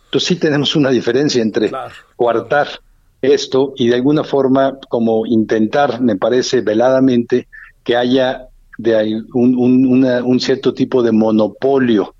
Entonces 0.05 0.27
sí 0.27 0.35
tenemos 0.37 0.75
una 0.75 0.89
diferencia 0.89 1.43
entre 1.43 1.69
coartar 2.15 2.67
esto 3.21 3.73
y 3.75 3.89
de 3.89 3.95
alguna 3.95 4.23
forma 4.23 4.77
como 4.89 5.25
intentar, 5.25 6.01
me 6.01 6.15
parece 6.15 6.61
veladamente, 6.61 7.47
que 7.83 7.95
haya 7.95 8.47
de 8.77 9.23
un, 9.33 10.03
un 10.03 10.39
cierto 10.39 10.73
tipo 10.73 11.03
de 11.03 11.11
monopolio 11.11 12.15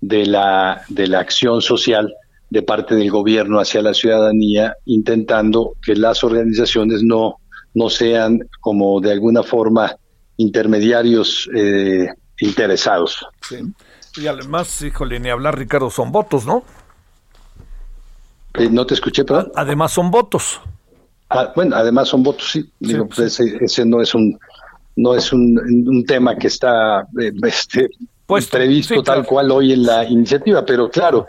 de 0.00 0.26
la, 0.26 0.82
de 0.88 1.08
la 1.08 1.20
acción 1.20 1.60
social 1.60 2.14
de 2.50 2.62
parte 2.62 2.94
del 2.94 3.10
gobierno 3.10 3.58
hacia 3.58 3.82
la 3.82 3.94
ciudadanía, 3.94 4.76
intentando 4.84 5.72
que 5.82 5.96
las 5.96 6.22
organizaciones 6.22 7.02
no 7.02 7.38
no 7.74 7.90
sean 7.90 8.38
como 8.60 9.00
de 9.00 9.12
alguna 9.12 9.42
forma 9.42 9.94
intermediarios 10.36 11.48
eh, 11.54 12.08
interesados. 12.38 13.26
Y 14.16 14.26
además, 14.26 14.80
híjole, 14.82 15.18
ni 15.20 15.28
hablar, 15.28 15.58
Ricardo, 15.58 15.90
son 15.90 16.12
votos, 16.12 16.46
¿no? 16.46 16.62
Eh, 18.54 18.68
no 18.70 18.86
te 18.86 18.94
escuché, 18.94 19.24
perdón. 19.24 19.52
Además 19.54 19.92
son 19.92 20.10
votos. 20.10 20.60
Ah, 21.28 21.52
bueno, 21.54 21.74
además 21.76 22.08
son 22.08 22.22
votos, 22.22 22.50
sí. 22.52 22.70
Pues 23.14 23.40
ese, 23.40 23.84
no 23.84 24.00
es 24.00 24.14
un 24.14 24.38
no 24.96 25.14
es 25.14 25.32
un, 25.32 26.04
tema 26.06 26.36
que 26.36 26.46
está 26.46 27.00
eh, 27.20 27.32
este, 27.42 27.90
pues, 28.26 28.46
previsto 28.46 29.02
tal 29.02 29.26
cual 29.26 29.50
hoy 29.50 29.72
en 29.72 29.82
la 29.82 30.04
iniciativa, 30.04 30.64
pero 30.64 30.88
claro, 30.88 31.26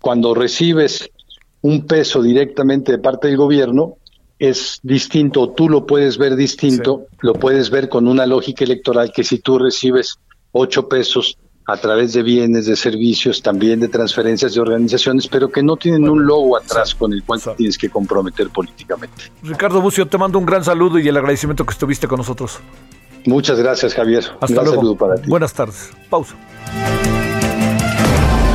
cuando 0.00 0.34
recibes 0.34 1.08
un 1.62 1.86
peso 1.86 2.22
directamente 2.22 2.92
de 2.92 2.98
parte 2.98 3.28
del 3.28 3.38
gobierno, 3.38 3.96
es 4.38 4.80
distinto, 4.82 5.50
tú 5.50 5.68
lo 5.68 5.86
puedes 5.86 6.18
ver 6.18 6.36
distinto, 6.36 7.06
lo 7.20 7.34
puedes 7.34 7.70
ver 7.70 7.88
con 7.88 8.08
una 8.08 8.26
lógica 8.26 8.64
electoral 8.64 9.12
que 9.14 9.24
si 9.24 9.38
tú 9.38 9.58
recibes 9.58 10.18
ocho 10.52 10.88
pesos 10.88 11.36
a 11.70 11.76
través 11.76 12.12
de 12.12 12.22
bienes, 12.22 12.66
de 12.66 12.76
servicios, 12.76 13.42
también 13.42 13.80
de 13.80 13.88
transferencias 13.88 14.54
de 14.54 14.60
organizaciones, 14.60 15.28
pero 15.28 15.50
que 15.50 15.62
no 15.62 15.76
tienen 15.76 16.08
un 16.08 16.26
logo 16.26 16.56
atrás 16.56 16.94
con 16.94 17.12
el 17.12 17.22
cual 17.22 17.40
tienes 17.56 17.78
que 17.78 17.88
comprometer 17.88 18.50
políticamente. 18.50 19.30
Ricardo 19.42 19.80
Bucio, 19.80 20.06
te 20.06 20.18
mando 20.18 20.38
un 20.38 20.46
gran 20.46 20.64
saludo 20.64 20.98
y 20.98 21.06
el 21.06 21.16
agradecimiento 21.16 21.64
que 21.64 21.72
estuviste 21.72 22.08
con 22.08 22.18
nosotros. 22.18 22.58
Muchas 23.26 23.58
gracias, 23.58 23.94
Javier. 23.94 24.24
Hasta 24.40 24.62
luego. 24.62 24.76
Saludo 24.76 24.96
para 24.96 25.14
ti. 25.16 25.28
Buenas 25.28 25.52
tardes. 25.52 25.90
Pausa. 26.08 26.34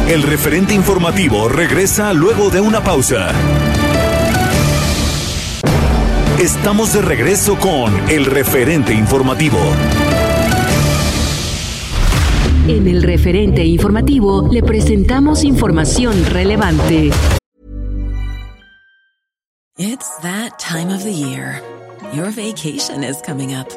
El 0.09 0.21
referente 0.23 0.73
informativo 0.73 1.47
regresa 1.49 2.13
luego 2.13 2.49
de 2.49 2.61
una 2.61 2.83
pausa. 2.83 3.31
Estamos 6.39 6.93
de 6.93 7.01
regreso 7.01 7.55
con 7.57 7.93
el 8.09 8.25
referente 8.25 8.93
informativo. 8.93 9.57
En 12.67 12.87
el 12.87 13.03
referente 13.03 13.63
informativo 13.63 14.47
le 14.51 14.63
presentamos 14.63 15.43
información 15.43 16.25
relevante. 16.25 17.11
It's 19.77 20.09
that 20.23 20.57
time 20.57 20.89
of 20.89 21.03
the 21.03 21.11
year. 21.11 21.61
Your 22.11 22.31
vacation 22.31 23.03
is 23.03 23.21
coming 23.21 23.53
up. 23.53 23.69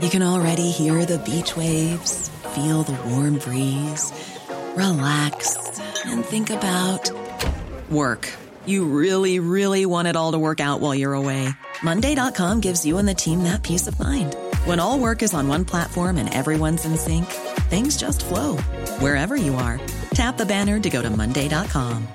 You 0.00 0.08
can 0.08 0.22
already 0.22 0.70
hear 0.70 1.04
the 1.04 1.18
beach 1.18 1.56
waves, 1.56 2.30
feel 2.54 2.84
the 2.84 2.96
warm 3.10 3.38
breeze, 3.38 4.12
relax 4.76 5.80
and 6.04 6.24
think 6.24 6.50
about 6.50 7.10
work. 7.90 8.28
You 8.66 8.84
really, 8.84 9.40
really 9.40 9.84
want 9.84 10.06
it 10.06 10.14
all 10.14 10.30
to 10.30 10.38
work 10.38 10.60
out 10.60 10.80
while 10.80 10.94
you're 10.94 11.14
away. 11.14 11.48
Monday.com 11.82 12.60
gives 12.60 12.86
you 12.86 12.98
and 12.98 13.08
the 13.08 13.14
team 13.14 13.42
that 13.44 13.64
peace 13.64 13.88
of 13.88 13.98
mind. 13.98 14.36
When 14.64 14.78
all 14.78 14.96
work 15.00 15.22
is 15.22 15.34
on 15.34 15.48
one 15.48 15.64
platform 15.64 16.18
and 16.18 16.32
everyone's 16.32 16.84
in 16.84 16.96
sync, 16.96 17.26
things 17.68 17.96
just 17.96 18.22
flow 18.24 18.56
wherever 19.00 19.34
you 19.34 19.56
are. 19.56 19.80
Tap 20.14 20.36
the 20.36 20.46
banner 20.46 20.78
to 20.78 20.88
go 20.88 21.02
to 21.02 21.10
Monday.com. 21.10 22.06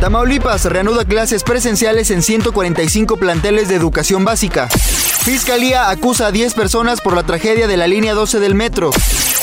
Tamaulipas 0.00 0.64
reanuda 0.64 1.04
clases 1.04 1.42
presenciales 1.42 2.10
en 2.10 2.22
145 2.22 3.18
planteles 3.18 3.68
de 3.68 3.74
educación 3.74 4.24
básica. 4.24 4.68
Fiscalía 4.68 5.90
acusa 5.90 6.28
a 6.28 6.32
10 6.32 6.54
personas 6.54 7.02
por 7.02 7.14
la 7.14 7.24
tragedia 7.24 7.66
de 7.66 7.76
la 7.76 7.86
línea 7.86 8.14
12 8.14 8.40
del 8.40 8.54
metro. 8.54 8.92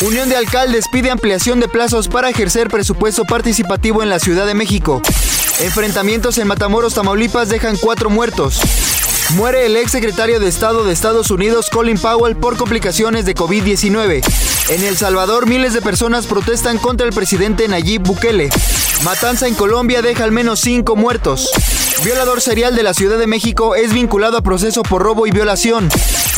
Unión 0.01 0.27
de 0.27 0.35
Alcaldes 0.35 0.89
pide 0.91 1.09
ampliación 1.09 1.61
de 1.61 1.69
plazos 1.69 2.09
para 2.09 2.29
ejercer 2.29 2.67
presupuesto 2.67 3.23
participativo 3.23 4.03
en 4.03 4.09
la 4.09 4.19
Ciudad 4.19 4.45
de 4.45 4.53
México. 4.53 5.01
Enfrentamientos 5.61 6.37
en 6.37 6.47
Matamoros, 6.47 6.95
Tamaulipas 6.95 7.47
dejan 7.47 7.77
cuatro 7.77 8.09
muertos. 8.09 8.59
Muere 9.31 9.65
el 9.65 9.75
ex 9.75 9.91
secretario 9.91 10.39
de 10.39 10.47
Estado 10.47 10.85
de 10.85 10.93
Estados 10.93 11.31
Unidos, 11.31 11.69
Colin 11.69 11.97
Powell, 11.97 12.35
por 12.35 12.57
complicaciones 12.57 13.25
de 13.25 13.35
COVID-19. 13.35 14.23
En 14.69 14.83
El 14.83 14.95
Salvador, 14.95 15.47
miles 15.47 15.73
de 15.73 15.81
personas 15.81 16.27
protestan 16.27 16.77
contra 16.77 17.07
el 17.07 17.13
presidente 17.13 17.67
Nayib 17.67 18.03
Bukele. 18.03 18.49
Matanza 19.03 19.47
en 19.47 19.55
Colombia 19.55 20.01
deja 20.01 20.23
al 20.23 20.31
menos 20.31 20.61
cinco 20.61 20.95
muertos. 20.95 21.49
Violador 22.03 22.39
serial 22.39 22.75
de 22.75 22.83
la 22.83 22.93
Ciudad 22.93 23.17
de 23.17 23.27
México 23.27 23.75
es 23.75 23.93
vinculado 23.93 24.37
a 24.37 24.41
proceso 24.41 24.83
por 24.83 25.01
robo 25.01 25.27
y 25.27 25.31
violación. 25.31 25.89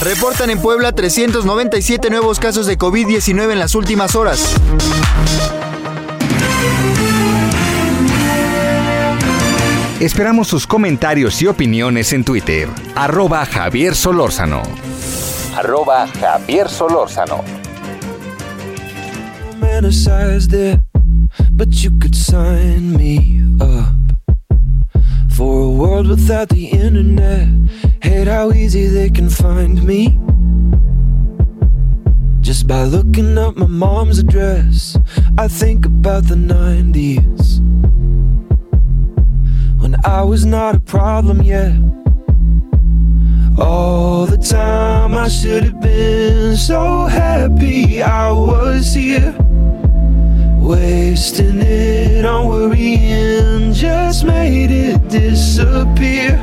Reportan 0.02 0.50
en 0.50 0.62
Puebla 0.62 0.94
397 0.94 2.10
nuevos 2.10 2.40
casos 2.40 2.66
de 2.66 2.78
COVID-19 2.78 3.52
en 3.52 3.60
las 3.60 3.76
últimas 3.76 4.16
horas. 4.16 4.56
Esperamos 10.00 10.48
sus 10.48 10.68
comentarios 10.68 11.42
y 11.42 11.48
opiniones 11.48 12.14
en 12.14 12.24
Twitter. 12.24 12.70
Arroba 12.94 13.44
Javier 13.48 13.96
Solórzano. 13.96 14.62
Arroba 15.56 16.08
Javier 16.08 16.70
Solórzano. 16.70 17.44
But 21.52 21.84
you 21.84 21.90
could 22.00 22.16
sign 22.16 22.96
me 22.96 23.42
up 23.60 23.96
for 25.36 25.64
a 25.64 25.70
world 25.70 26.08
without 26.08 26.50
the 26.50 26.68
internet. 26.68 27.48
Hate 28.04 28.28
how 28.28 28.52
easy 28.52 28.86
they 28.86 29.10
can 29.10 29.32
find 29.32 29.84
me. 29.84 30.20
Just 32.42 32.68
by 32.68 32.84
looking 32.84 33.36
up 33.40 33.58
my 33.58 33.66
mom's 33.66 34.20
address, 34.20 34.96
I 35.40 35.48
think 35.48 35.88
about 35.88 36.28
the 36.28 36.36
90s. 36.36 37.64
When 39.88 40.06
I 40.06 40.22
was 40.22 40.46
not 40.46 40.76
a 40.76 40.80
problem 40.80 41.42
yet. 41.42 41.72
All 43.58 44.26
the 44.26 44.38
time 44.38 45.16
I 45.16 45.30
should 45.30 45.64
have 45.64 45.80
been 45.80 46.58
so 46.58 47.06
happy 47.06 48.04
I 48.04 48.30
was 48.32 48.94
here. 48.94 49.34
Wasting 50.60 51.62
it 51.62 52.26
on 52.26 52.50
worrying 52.50 53.72
just 53.72 54.26
made 54.26 54.72
it 54.72 55.08
disappear. 55.08 56.36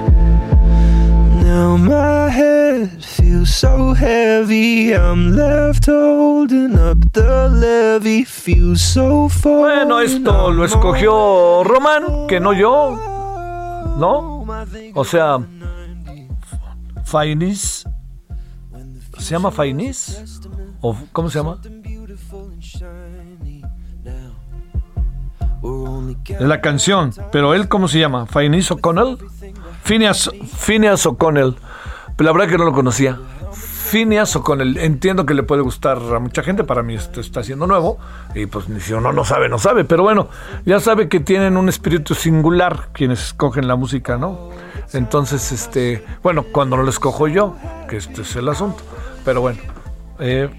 Now 1.44 1.76
my 1.76 2.30
head 2.30 3.04
feels 3.04 3.54
so 3.54 3.92
heavy. 3.92 4.94
I'm 4.94 5.36
left 5.36 5.84
holding 5.84 6.78
up 6.78 7.12
the 7.12 7.50
levee. 7.50 8.24
Feels 8.24 8.80
so 8.80 9.28
far. 9.28 9.84
Bueno, 9.84 10.00
esto 10.00 10.50
lo 10.50 10.64
escogió 10.64 11.62
Román, 11.62 12.26
que 12.26 12.40
no 12.40 12.54
yo. 12.54 13.13
¿No? 13.96 14.44
O 14.94 15.04
sea, 15.04 15.38
Fainis. 17.04 17.86
¿Se 19.18 19.30
llama 19.30 19.50
Fainis? 19.50 20.40
¿O 20.80 20.96
cómo 21.12 21.30
se 21.30 21.38
llama? 21.38 21.58
La 26.40 26.60
canción, 26.60 27.12
pero 27.32 27.54
él, 27.54 27.68
¿cómo 27.68 27.88
se 27.88 27.98
llama? 27.98 28.26
¿Fainis 28.26 28.70
O'Connell? 28.70 29.16
Phineas, 29.82 30.30
Phineas 30.58 31.06
O'Connell. 31.06 31.56
Pero 32.16 32.30
la 32.30 32.32
verdad 32.32 32.50
que 32.50 32.58
no 32.58 32.64
lo 32.64 32.72
conocía. 32.72 33.18
Phineas 33.94 34.34
O'Connell. 34.34 34.76
Entiendo 34.78 35.24
que 35.24 35.34
le 35.34 35.44
puede 35.44 35.62
gustar 35.62 35.98
a 35.98 36.18
mucha 36.18 36.42
gente. 36.42 36.64
Para 36.64 36.82
mí 36.82 36.96
esto 36.96 37.20
está 37.20 37.44
siendo 37.44 37.68
nuevo. 37.68 37.96
Y 38.34 38.46
pues 38.46 38.64
si 38.80 38.92
uno 38.92 39.12
no 39.12 39.24
sabe, 39.24 39.48
no 39.48 39.60
sabe. 39.60 39.84
Pero 39.84 40.02
bueno, 40.02 40.30
ya 40.66 40.80
sabe 40.80 41.08
que 41.08 41.20
tienen 41.20 41.56
un 41.56 41.68
espíritu 41.68 42.16
singular 42.16 42.88
quienes 42.92 43.22
escogen 43.22 43.68
la 43.68 43.76
música, 43.76 44.18
¿no? 44.18 44.50
Entonces, 44.94 45.52
este, 45.52 46.04
bueno, 46.24 46.42
cuando 46.50 46.76
no 46.76 46.82
lo 46.82 46.90
escojo 46.90 47.28
yo, 47.28 47.54
que 47.88 47.98
este 47.98 48.22
es 48.22 48.34
el 48.34 48.48
asunto. 48.48 48.82
Pero 49.24 49.42
bueno, 49.42 49.60
eh, 50.18 50.50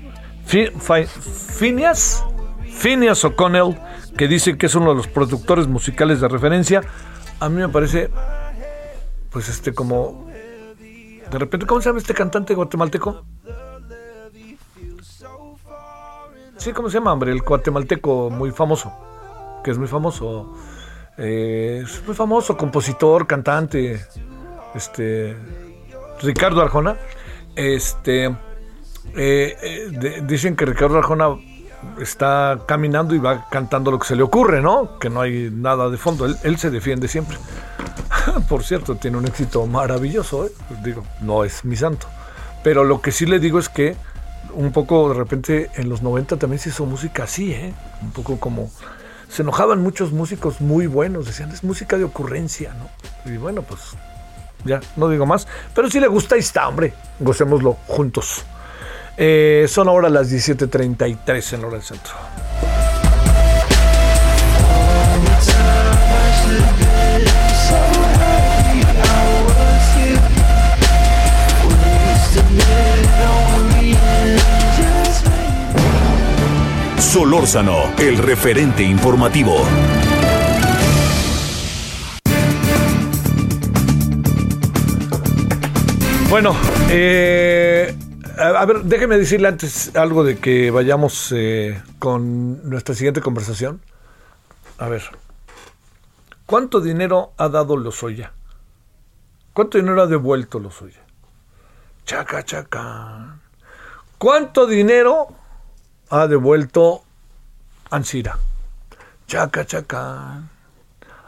Phineas, 0.46 2.24
Phineas 2.72 3.26
O'Connell, 3.26 3.78
que 4.16 4.30
dice 4.30 4.58
que 4.58 4.68
es 4.68 4.76
uno 4.76 4.92
de 4.92 4.96
los 4.96 5.08
productores 5.08 5.68
musicales 5.68 6.22
de 6.22 6.30
referencia, 6.30 6.84
a 7.42 7.50
mí 7.50 7.58
me 7.60 7.68
parece, 7.68 8.10
pues 9.30 9.50
este, 9.50 9.74
como 9.74 10.25
de 11.32 11.40
repente, 11.40 11.66
¿cómo 11.66 11.82
se 11.82 11.90
llama 11.90 12.00
este 12.00 12.14
cantante 12.14 12.54
guatemalteco? 12.54 13.26
Sí, 16.58 16.72
¿cómo 16.72 16.90
se 16.90 16.98
llama, 16.98 17.14
hombre? 17.14 17.32
El 17.32 17.42
guatemalteco 17.42 18.30
muy 18.30 18.52
famoso, 18.52 18.94
que 19.64 19.72
es 19.72 19.78
muy 19.78 19.88
famoso. 19.88 20.56
Eh, 21.18 21.82
es 21.84 22.06
muy 22.06 22.16
famoso, 22.16 22.58
compositor, 22.58 23.28
cantante, 23.28 24.06
este, 24.74 25.36
Ricardo 26.22 26.62
Arjona. 26.62 26.98
Este, 27.56 28.26
eh, 28.26 28.36
eh, 29.62 30.22
dicen 30.26 30.56
que 30.56 30.66
Ricardo 30.66 30.98
Arjona 30.98 31.36
está 32.00 32.60
caminando 32.68 33.14
y 33.16 33.20
va 33.20 33.48
cantando 33.50 33.92
lo 33.92 34.00
que 34.00 34.08
se 34.08 34.16
le 34.16 34.24
ocurre, 34.24 34.62
¿no? 34.62 34.98
Que 35.00 35.10
no 35.10 35.22
hay 35.22 35.50
nada 35.52 35.90
de 35.90 35.98
fondo. 35.98 36.26
él 36.26 36.58
se 36.58 36.70
defiende 36.70 37.08
siempre. 37.08 37.38
Por 38.50 38.64
cierto, 38.64 38.96
tiene 38.96 39.18
un 39.18 39.26
éxito 39.26 39.66
maravilloso, 39.68 40.46
¿eh? 40.46 40.52
pues 40.68 40.84
digo, 40.84 41.04
no 41.22 41.44
es 41.44 41.66
mi 41.66 41.76
santo. 41.76 42.08
Pero 42.64 42.84
lo 42.84 43.02
que 43.02 43.12
sí 43.12 43.26
le 43.26 43.40
digo 43.40 43.60
es 43.60 43.70
que 43.70 43.96
un 44.54 44.72
poco 44.72 45.10
de 45.10 45.16
repente 45.16 45.70
en 45.76 45.90
los 45.90 46.02
90 46.02 46.38
también 46.38 46.60
se 46.60 46.70
hizo 46.70 46.86
música 46.86 47.24
así, 47.24 47.52
¿eh? 47.52 47.74
Un 48.02 48.12
poco 48.12 48.40
como... 48.40 48.72
Se 49.30 49.42
enojaban 49.42 49.82
muchos 49.82 50.12
músicos 50.12 50.62
muy 50.62 50.88
buenos, 50.88 51.26
decían, 51.26 51.52
es 51.52 51.64
música 51.64 51.98
de 51.98 52.06
ocurrencia, 52.06 52.74
¿no? 52.74 53.32
Y 53.32 53.38
bueno, 53.38 53.64
pues 53.64 53.82
ya, 54.64 54.80
no 54.96 55.10
digo 55.10 55.26
más. 55.26 55.48
Pero 55.74 55.90
si 55.90 56.00
le 56.00 56.08
gusta, 56.08 56.36
ahí 56.36 56.42
está, 56.42 56.68
hombre. 56.68 56.94
Gocémoslo 57.20 57.78
juntos. 57.88 58.46
Eh, 59.18 59.66
son 59.68 59.88
ahora 59.88 60.10
las 60.10 60.32
17.33 60.32 61.54
en 61.54 61.66
hora 61.66 61.74
del 61.74 61.84
centro. 61.84 62.14
Solórzano, 77.16 77.94
el 77.98 78.18
referente 78.18 78.84
informativo. 78.84 79.56
Bueno, 86.30 86.54
eh, 86.90 87.96
a, 88.38 88.66
ver, 88.66 88.82
déjeme 88.82 89.18
decirle 89.18 89.48
antes 89.48 89.96
algo 89.96 90.26
de 90.26 90.40
que 90.40 90.72
vayamos 90.72 91.32
eh, 91.34 91.82
con 92.00 92.70
nuestra 92.70 92.94
siguiente 92.94 93.22
conversación. 93.22 93.80
A 94.78 94.90
ver, 94.90 95.04
¿cuánto 96.46 96.82
dinero 96.82 97.32
ha 97.38 97.48
dado 97.48 97.78
Lozoya? 97.78 98.34
¿Cuánto 99.54 99.78
dinero 99.78 100.02
ha 100.02 100.08
devuelto 100.08 100.60
Lozoya? 100.60 101.00
Chaca, 102.04 102.44
chaca. 102.44 103.40
¿Cuánto 104.18 104.68
dinero 104.68 105.28
ha 106.10 106.28
devuelto 106.28 107.05
Ansira? 107.90 108.38
Chaca, 109.28 109.66
chaca. 109.66 110.44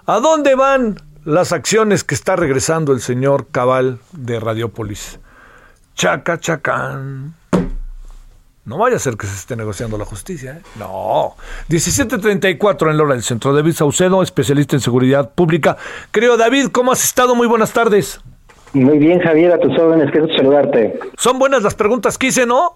¿A 0.06 0.20
dónde 0.20 0.56
van 0.56 1.02
las 1.26 1.52
acciones 1.52 2.04
que 2.04 2.16
está 2.16 2.36
regresando 2.36 2.94
el 2.94 3.02
señor 3.02 3.48
Cabal 3.52 4.00
de 4.12 4.40
Radiopolis? 4.40 5.20
Chaca, 5.96 6.40
chacán. 6.40 7.34
No 8.66 8.78
vaya 8.78 8.98
a 8.98 9.00
ser 9.00 9.16
que 9.16 9.28
se 9.28 9.34
esté 9.34 9.56
negociando 9.56 9.98
la 9.98 10.06
justicia, 10.06 10.58
¿eh? 10.58 10.62
No. 10.78 11.36
1734 11.70 12.92
en 12.92 12.98
Lora 12.98 13.14
del 13.14 13.24
Centro. 13.24 13.54
David 13.54 13.74
Saucedo, 13.74 14.22
especialista 14.22 14.76
en 14.76 14.82
seguridad 14.82 15.32
pública. 15.34 15.78
Creo, 16.12 16.36
David, 16.36 16.68
¿cómo 16.74 16.92
has 16.92 17.04
estado? 17.04 17.34
Muy 17.34 17.48
buenas 17.48 17.72
tardes. 17.72 18.20
Muy 18.74 18.98
bien, 18.98 19.20
Javier, 19.22 19.54
a 19.54 19.60
tus 19.60 19.78
órdenes, 19.80 20.12
quiero 20.12 20.28
saludarte. 20.36 21.00
Son 21.18 21.40
buenas 21.40 21.64
las 21.64 21.76
preguntas 21.76 22.18
que 22.18 22.28
hice, 22.28 22.46
¿no? 22.46 22.76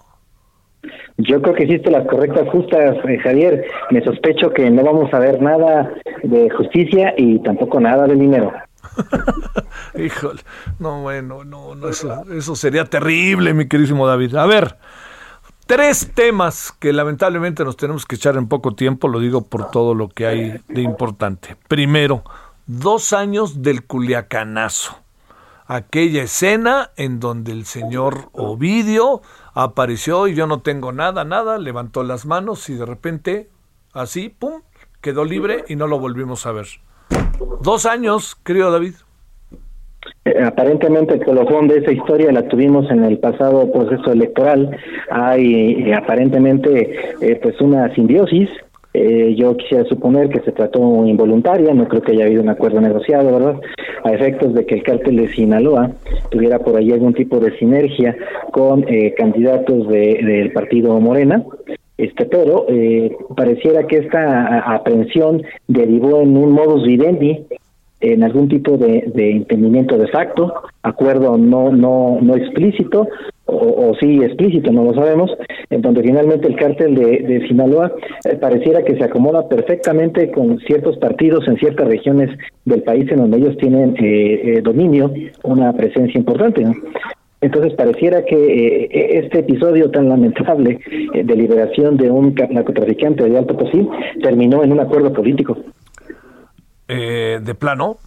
Yo 1.17 1.41
creo 1.41 1.56
que 1.56 1.63
hiciste 1.65 1.91
las 1.91 2.08
correctas 2.08 2.48
justas, 2.50 2.98
eh, 3.08 3.17
Javier. 3.20 3.65
Me 3.91 4.04
sospecho 4.04 4.52
que 4.52 4.70
no 4.70 4.84
vamos 4.84 5.13
a 5.13 5.20
ver 5.20 5.41
nada 5.41 5.94
de 6.24 6.50
justicia 6.50 7.13
y 7.17 7.39
tampoco 7.39 7.80
nada 7.80 8.08
de 8.08 8.15
dinero. 8.15 8.52
Híjole, 9.96 10.41
no, 10.80 11.02
bueno, 11.04 11.44
no, 11.44 11.76
no, 11.76 11.88
eso, 11.88 12.24
eso 12.32 12.56
sería 12.56 12.86
terrible, 12.86 13.54
mi 13.54 13.67
queridísimo 13.67 14.08
David. 14.08 14.36
A 14.36 14.46
ver, 14.46 14.78
tres 15.67 16.12
temas 16.13 16.72
que 16.72 16.91
lamentablemente 16.91 17.63
nos 17.63 17.78
tenemos 17.78 18.06
que 18.06 18.15
echar 18.15 18.36
en 18.38 18.48
poco 18.48 18.74
tiempo, 18.74 19.08
lo 19.08 19.20
digo 19.20 19.46
por 19.48 19.70
todo 19.72 19.94
lo 19.94 20.10
que 20.10 20.26
hay 20.26 20.60
de 20.67 20.82
importante. 20.82 21.56
Primero, 21.67 22.24
dos 22.65 23.13
años 23.13 23.62
del 23.62 23.86
Culiacanazo. 23.86 24.98
Aquella 25.67 26.24
escena 26.24 26.91
en 26.98 27.20
donde 27.20 27.54
el 27.54 27.65
señor 27.65 28.30
Ovidio 28.34 29.22
apareció 29.54 30.28
y 30.28 30.36
yo 30.36 30.48
no 30.48 30.62
tengo 30.62 30.92
nada, 30.92 31.24
nada, 31.24 31.58
levantó 31.58 32.04
las 32.04 32.26
manos 32.26 32.70
y 32.70 32.76
de 32.76 32.86
repente, 32.86 33.50
así, 33.94 34.30
pum, 34.30 34.62
quedó 35.02 35.26
libre 35.26 35.64
y 35.68 35.76
no 35.76 35.88
lo 35.88 36.00
volvimos 36.00 36.46
a 36.46 36.52
ver. 36.52 36.68
Dos 37.62 37.86
años, 37.86 38.36
querido 38.44 38.72
David. 38.72 38.94
Eh, 40.26 40.44
aparentemente 40.44 41.16
el 41.16 41.24
colofón 41.24 41.68
de 41.68 41.80
esa 41.80 41.92
historia 41.92 42.32
la 42.32 42.48
tuvimos 42.48 42.90
en 42.92 43.04
el 43.04 43.18
pasado 43.18 43.72
proceso 43.72 44.12
electoral. 44.12 44.78
Hay 45.10 45.90
eh, 45.90 45.96
aparentemente 45.96 47.16
eh, 47.22 47.40
pues 47.42 47.60
una 47.60 47.94
simbiosis. 47.96 48.50
Eh, 48.93 49.36
yo 49.38 49.56
quisiera 49.56 49.86
suponer 49.86 50.27
que 50.30 50.41
se 50.41 50.51
trató 50.51 51.06
involuntaria, 51.06 51.73
no 51.73 51.88
creo 51.88 52.01
que 52.01 52.12
haya 52.12 52.25
habido 52.25 52.41
un 52.41 52.49
acuerdo 52.49 52.82
negociado, 52.82 53.32
¿verdad? 53.32 53.62
A 54.04 54.12
efectos 54.12 54.54
de 54.54 54.65
que 54.65 54.75
el 54.75 54.84
cártel 54.84 55.15
de 55.15 55.34
Sinaloa 55.34 55.91
tuviera 56.30 56.60
por 56.60 56.75
ahí 56.75 56.91
algún 56.91 57.13
tipo 57.13 57.39
de 57.39 57.58
sinergia 57.58 58.15
con 58.51 58.84
eh, 58.89 59.13
candidatos 59.15 59.88
de, 59.88 60.19
del 60.23 60.51
partido 60.51 60.99
Morena, 60.99 61.41
este 61.97 62.25
pero 62.25 62.65
eh, 62.67 63.15
pareciera 63.38 63.88
que 63.88 63.99
esta 63.99 64.60
aprehensión 64.73 65.41
derivó 65.67 66.21
en 66.21 66.36
un 66.36 66.51
modus 66.51 66.84
vivendi 66.84 67.45
en 68.01 68.23
algún 68.23 68.49
tipo 68.49 68.75
de, 68.77 69.10
de 69.13 69.32
entendimiento 69.32 69.97
de 69.97 70.08
facto, 70.08 70.54
acuerdo 70.82 71.38
no 71.38 71.71
no 71.71 72.17
no 72.19 72.36
explícito 72.36 73.08
o, 73.52 73.90
o 73.90 73.96
sí 73.96 74.24
explícito, 74.24 74.72
no 74.72 74.84
lo 74.84 74.94
sabemos, 74.94 75.32
en 75.70 75.82
donde 75.82 76.02
finalmente 76.02 76.48
el 76.48 76.56
cártel 76.56 76.96
de, 76.96 77.20
de 77.20 77.48
Sinaloa 77.48 77.92
eh, 78.26 78.36
pareciera 78.36 78.84
que 78.84 78.96
se 78.96 79.04
acomoda 79.04 79.48
perfectamente 79.48 80.32
con 80.32 80.60
ciertos 80.60 80.98
partidos 80.98 81.48
en 81.48 81.58
ciertas 81.58 81.88
regiones 81.88 82.30
del 82.66 82.84
país 82.84 83.12
en 83.12 83.18
donde 83.18 83.38
ellos 83.38 83.58
tienen 83.58 83.96
eh, 83.98 84.58
eh, 84.58 84.62
dominio, 84.62 85.12
una 85.44 85.74
presencia 85.74 86.18
importante. 86.18 86.66
Entonces 87.42 87.74
pareciera 87.74 88.24
que 88.24 88.36
eh, 88.36 89.20
este 89.24 89.40
episodio 89.40 89.90
tan 89.90 90.08
lamentable 90.10 90.80
de 91.14 91.36
liberación 91.36 91.98
de 91.98 92.12
un 92.12 92.32
ca- 92.34 92.48
narcotraficante 92.52 93.28
de 93.28 93.38
Alto 93.38 93.58
Potosí 93.58 93.88
terminó 94.22 94.64
en 94.64 94.72
un 94.72 94.80
acuerdo 94.80 95.12
político. 95.12 95.58
Eh, 96.88 97.40
de 97.44 97.56
plano, 97.56 97.98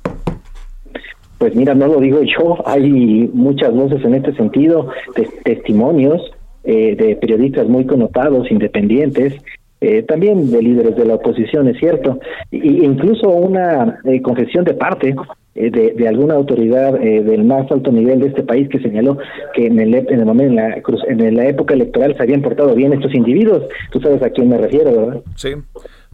Pues 1.38 1.54
mira, 1.54 1.74
no 1.74 1.86
lo 1.86 2.00
digo 2.00 2.20
yo, 2.22 2.58
hay 2.66 3.30
muchas 3.32 3.72
voces 3.72 4.04
en 4.04 4.14
este 4.14 4.34
sentido, 4.34 4.88
te- 5.14 5.28
testimonios 5.44 6.22
eh, 6.64 6.96
de 6.96 7.16
periodistas 7.16 7.68
muy 7.68 7.84
connotados, 7.84 8.50
independientes, 8.50 9.34
eh, 9.80 10.02
también 10.02 10.50
de 10.50 10.62
líderes 10.62 10.96
de 10.96 11.04
la 11.04 11.16
oposición, 11.16 11.68
es 11.68 11.78
cierto, 11.78 12.18
y, 12.50 12.84
incluso 12.84 13.28
una 13.28 14.00
eh, 14.04 14.22
confesión 14.22 14.64
de 14.64 14.72
parte 14.72 15.14
eh, 15.56 15.70
de, 15.70 16.08
alguna 16.08 16.34
autoridad 16.34 16.96
eh, 17.02 17.22
del 17.22 17.44
más 17.44 17.70
alto 17.70 17.92
nivel 17.92 18.20
de 18.20 18.28
este 18.28 18.42
país 18.42 18.68
que 18.68 18.78
señaló 18.78 19.18
que 19.52 19.66
en 19.66 19.78
el, 19.78 19.94
en 19.94 20.20
el 20.20 20.24
momento, 20.24 20.50
en 20.50 20.56
la, 20.56 20.82
en 21.26 21.36
la 21.36 21.46
época 21.48 21.74
electoral 21.74 22.16
se 22.16 22.22
habían 22.22 22.40
portado 22.42 22.74
bien 22.74 22.92
estos 22.92 23.14
individuos. 23.14 23.64
Tú 23.90 24.00
sabes 24.00 24.22
a 24.22 24.30
quién 24.30 24.48
me 24.48 24.58
refiero, 24.58 24.90
¿verdad? 24.90 25.20
sí, 25.36 25.50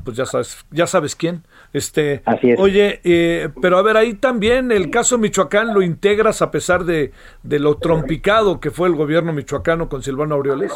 pues 0.04 0.16
ya 0.16 0.26
sabes, 0.26 0.64
ya 0.70 0.86
sabes 0.86 1.14
quién. 1.16 1.42
Este, 1.72 2.22
Así 2.24 2.50
es. 2.50 2.60
Oye, 2.60 3.00
eh, 3.04 3.48
pero 3.62 3.78
a 3.78 3.82
ver, 3.82 3.96
ahí 3.96 4.14
también 4.14 4.72
el 4.72 4.90
caso 4.90 5.18
Michoacán 5.18 5.72
lo 5.72 5.82
integras 5.82 6.42
a 6.42 6.50
pesar 6.50 6.84
de, 6.84 7.12
de 7.42 7.58
lo 7.58 7.76
trompicado 7.76 8.60
que 8.60 8.70
fue 8.70 8.88
el 8.88 8.94
gobierno 8.94 9.32
michoacano 9.32 9.88
con 9.88 10.02
Silvano 10.02 10.34
Aureoles. 10.34 10.72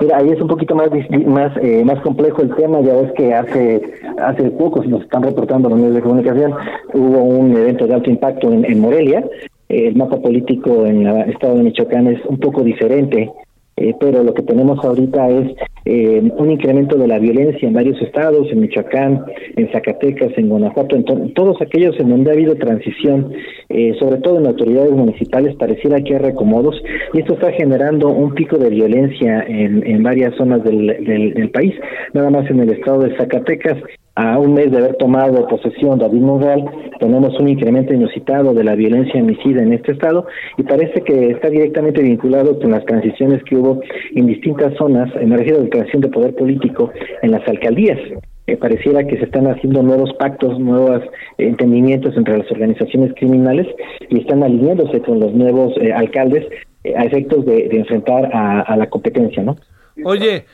Mira, 0.00 0.18
ahí 0.18 0.30
es 0.30 0.40
un 0.40 0.48
poquito 0.48 0.74
más 0.74 0.88
más 1.26 1.56
eh, 1.62 1.82
más 1.84 2.00
complejo 2.00 2.42
el 2.42 2.54
tema. 2.54 2.80
Ya 2.80 2.94
ves 2.94 3.12
que 3.16 3.32
hace 3.32 3.80
hace 4.18 4.50
poco, 4.50 4.82
si 4.82 4.88
nos 4.88 5.02
están 5.02 5.22
reportando 5.22 5.68
los 5.68 5.78
medios 5.78 5.94
de 5.94 6.02
comunicación, 6.02 6.54
hubo 6.92 7.22
un 7.22 7.56
evento 7.56 7.86
de 7.86 7.94
alto 7.94 8.10
impacto 8.10 8.52
en, 8.52 8.64
en 8.64 8.80
Morelia. 8.80 9.24
El 9.68 9.96
mapa 9.96 10.20
político 10.20 10.84
en 10.86 11.06
el 11.06 11.30
estado 11.30 11.56
de 11.56 11.62
Michoacán 11.62 12.06
es 12.08 12.20
un 12.26 12.38
poco 12.38 12.62
diferente, 12.62 13.30
eh, 13.76 13.94
pero 13.98 14.22
lo 14.22 14.32
que 14.34 14.42
tenemos 14.42 14.84
ahorita 14.84 15.28
es 15.30 15.52
eh, 15.86 16.22
un 16.38 16.50
incremento 16.50 16.96
de 16.96 17.06
la 17.08 17.18
violencia 17.18 17.66
en 17.68 17.74
varios 17.74 18.00
estados, 18.00 18.50
en 18.50 18.60
Michoacán, 18.60 19.24
en 19.56 19.70
Zacatecas, 19.72 20.32
en 20.36 20.48
Guanajuato, 20.48 20.96
en 20.96 21.04
to- 21.04 21.28
todos 21.34 21.60
aquellos 21.60 21.98
en 22.00 22.08
donde 22.08 22.30
ha 22.30 22.34
habido 22.34 22.54
transición, 22.54 23.32
eh, 23.68 23.94
sobre 23.98 24.18
todo 24.20 24.38
en 24.38 24.46
autoridades 24.46 24.92
municipales, 24.92 25.54
pareciera 25.56 26.00
que 26.00 26.14
hay 26.14 26.20
recomodos, 26.20 26.82
y 27.12 27.18
esto 27.20 27.34
está 27.34 27.52
generando 27.52 28.08
un 28.08 28.32
pico 28.34 28.56
de 28.56 28.70
violencia 28.70 29.44
en, 29.46 29.86
en 29.86 30.02
varias 30.02 30.34
zonas 30.36 30.62
del 30.64 31.50
país, 31.52 31.74
nada 32.14 32.30
más 32.30 32.48
en 32.50 32.60
el 32.60 32.70
estado 32.70 33.00
de 33.00 33.16
Zacatecas. 33.16 33.76
A 34.16 34.38
un 34.38 34.54
mes 34.54 34.70
de 34.70 34.78
haber 34.78 34.94
tomado 34.96 35.46
posesión 35.48 35.98
David 35.98 36.20
Monreal, 36.20 36.64
tenemos 37.00 37.38
un 37.40 37.48
incremento 37.48 37.92
inusitado 37.92 38.54
de 38.54 38.62
la 38.62 38.76
violencia 38.76 39.20
homicida 39.20 39.60
en 39.60 39.72
este 39.72 39.92
estado 39.92 40.26
y 40.56 40.62
parece 40.62 41.02
que 41.02 41.30
está 41.30 41.50
directamente 41.50 42.00
vinculado 42.00 42.58
con 42.60 42.70
las 42.70 42.84
transiciones 42.84 43.42
que 43.42 43.56
hubo 43.56 43.80
en 44.14 44.26
distintas 44.26 44.72
zonas, 44.76 45.10
eh, 45.16 45.26
me 45.26 45.36
refiero 45.36 45.58
a 45.58 45.64
la 45.64 45.68
transición 45.68 46.02
de 46.02 46.08
poder 46.08 46.34
político 46.36 46.92
en 47.22 47.32
las 47.32 47.46
alcaldías. 47.48 47.98
Eh, 48.46 48.58
pareciera 48.58 49.06
que 49.06 49.16
se 49.16 49.24
están 49.24 49.46
haciendo 49.46 49.82
nuevos 49.82 50.12
pactos, 50.14 50.58
nuevos 50.60 51.02
eh, 51.38 51.48
entendimientos 51.48 52.14
entre 52.16 52.36
las 52.36 52.50
organizaciones 52.52 53.14
criminales 53.14 53.66
y 54.10 54.20
están 54.20 54.42
alineándose 54.42 55.00
con 55.00 55.18
los 55.18 55.32
nuevos 55.32 55.72
eh, 55.80 55.92
alcaldes 55.92 56.46
eh, 56.84 56.94
a 56.94 57.04
efectos 57.04 57.46
de, 57.46 57.68
de 57.68 57.78
enfrentar 57.78 58.30
a, 58.34 58.60
a 58.60 58.76
la 58.76 58.90
competencia, 58.90 59.42
¿no? 59.42 59.56
Oye, 60.04 60.44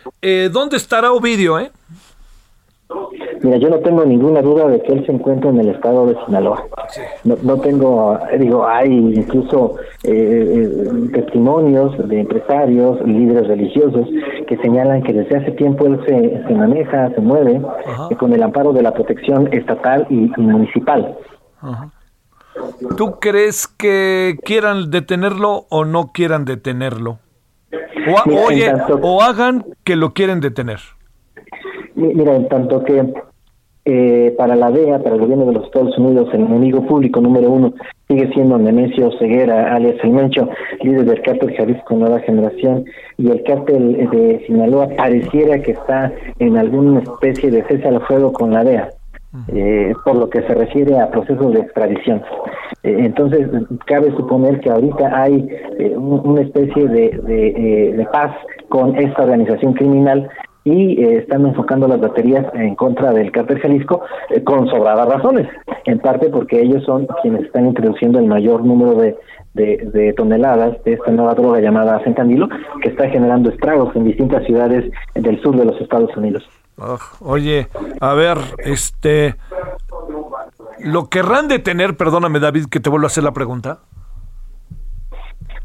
¿dónde 0.52 0.76
estará 0.76 1.12
Ovidio, 1.12 1.58
eh? 1.58 1.70
Mira, 3.42 3.56
yo 3.56 3.70
no 3.70 3.78
tengo 3.78 4.04
ninguna 4.04 4.42
duda 4.42 4.68
de 4.68 4.82
que 4.82 4.92
él 4.92 5.06
se 5.06 5.12
encuentra 5.12 5.48
en 5.50 5.60
el 5.60 5.68
estado 5.70 6.06
de 6.06 6.16
Sinaloa. 6.26 6.66
No, 7.24 7.36
no 7.42 7.56
tengo, 7.58 8.18
eh, 8.30 8.38
digo, 8.38 8.66
hay 8.66 8.92
incluso 8.92 9.76
eh, 10.04 10.12
eh, 10.12 11.08
testimonios 11.14 11.96
de 12.08 12.20
empresarios, 12.20 13.00
líderes 13.06 13.48
religiosos 13.48 14.06
que 14.46 14.56
señalan 14.58 15.02
que 15.02 15.12
desde 15.14 15.36
hace 15.38 15.52
tiempo 15.52 15.86
él 15.86 15.98
se, 16.06 16.46
se 16.46 16.54
maneja, 16.54 17.10
se 17.14 17.20
mueve 17.20 17.62
eh, 18.10 18.16
con 18.16 18.32
el 18.32 18.42
amparo 18.42 18.72
de 18.72 18.82
la 18.82 18.92
protección 18.92 19.48
estatal 19.52 20.06
y, 20.10 20.30
y 20.36 20.40
municipal. 20.40 21.16
¿Tú 22.96 23.18
crees 23.20 23.66
que 23.68 24.36
quieran 24.44 24.90
detenerlo 24.90 25.66
o 25.70 25.84
no 25.84 26.10
quieran 26.12 26.44
detenerlo? 26.44 27.18
O, 28.08 28.18
ha- 28.18 28.24
Mira, 28.26 28.40
en 28.42 28.46
oye, 28.46 28.66
tanto- 28.70 28.98
o 29.02 29.22
hagan 29.22 29.64
que 29.84 29.96
lo 29.96 30.12
quieren 30.12 30.40
detener. 30.40 30.80
Mi- 31.94 32.14
Mira, 32.14 32.34
en 32.34 32.48
tanto 32.48 32.82
que 32.84 33.12
eh, 33.92 34.32
para 34.38 34.54
la 34.54 34.70
DEA, 34.70 35.00
para 35.00 35.16
el 35.16 35.20
gobierno 35.20 35.46
de 35.46 35.54
los 35.54 35.64
Estados 35.64 35.98
Unidos, 35.98 36.28
el 36.32 36.42
enemigo 36.42 36.86
público 36.86 37.20
número 37.20 37.50
uno 37.50 37.74
sigue 38.06 38.32
siendo 38.32 38.56
Nemesio 38.56 39.10
Ceguera, 39.18 39.74
alias 39.74 39.96
El 40.04 40.10
Mencho, 40.10 40.48
líder 40.80 41.06
del 41.06 41.22
cártel 41.22 41.56
Jalisco 41.56 41.96
Nueva 41.96 42.20
Generación, 42.20 42.84
y 43.18 43.30
el 43.30 43.42
cártel 43.42 44.08
de 44.10 44.44
Sinaloa 44.46 44.90
pareciera 44.96 45.60
que 45.60 45.72
está 45.72 46.12
en 46.38 46.56
alguna 46.56 47.00
especie 47.00 47.50
de 47.50 47.64
cese 47.64 47.88
al 47.88 48.00
fuego 48.02 48.32
con 48.32 48.52
la 48.52 48.62
DEA. 48.62 48.90
Eh, 49.48 49.92
por 50.04 50.16
lo 50.16 50.28
que 50.28 50.42
se 50.42 50.54
refiere 50.54 50.98
a 50.98 51.08
procesos 51.08 51.52
de 51.52 51.60
extradición. 51.60 52.20
Eh, 52.82 52.96
entonces, 52.98 53.48
cabe 53.86 54.10
suponer 54.16 54.58
que 54.58 54.70
ahorita 54.70 55.22
hay 55.22 55.48
eh, 55.78 55.96
una 55.96 56.42
especie 56.42 56.88
de, 56.88 57.10
de, 57.96 58.08
paz 58.12 58.34
con 58.68 58.96
esta 58.96 59.22
organización 59.22 59.74
criminal 59.74 60.28
y 60.64 61.02
están 61.02 61.46
enfocando 61.46 61.88
las 61.88 62.00
baterías 62.00 62.46
en 62.54 62.74
contra 62.74 63.12
del 63.12 63.32
cártel 63.32 63.60
Jalisco 63.60 64.02
con 64.44 64.68
sobradas 64.68 65.08
razones, 65.08 65.48
en 65.86 65.98
parte 65.98 66.28
porque 66.28 66.60
ellos 66.60 66.84
son 66.84 67.06
quienes 67.22 67.44
están 67.44 67.66
introduciendo 67.66 68.18
el 68.18 68.26
mayor 68.26 68.64
número 68.64 68.94
de, 68.94 69.16
de, 69.54 70.12
toneladas 70.16 70.82
de 70.84 70.92
esta 70.94 71.10
nueva 71.10 71.34
droga 71.34 71.60
llamada 71.60 71.98
fentanilo, 72.00 72.48
que 72.82 72.90
está 72.90 73.08
generando 73.08 73.50
estragos 73.50 73.94
en 73.96 74.04
distintas 74.04 74.44
ciudades 74.44 74.90
del 75.14 75.40
sur 75.42 75.56
de 75.56 75.64
los 75.64 75.80
Estados 75.80 76.14
Unidos 76.16 76.48
oye, 77.20 77.68
a 78.00 78.14
ver, 78.14 78.38
este, 78.58 79.36
¿lo 80.78 81.08
querrán 81.08 81.48
detener? 81.48 81.96
Perdóname, 81.96 82.40
David, 82.40 82.66
que 82.66 82.80
te 82.80 82.88
vuelvo 82.88 83.06
a 83.06 83.08
hacer 83.08 83.24
la 83.24 83.32
pregunta. 83.32 83.80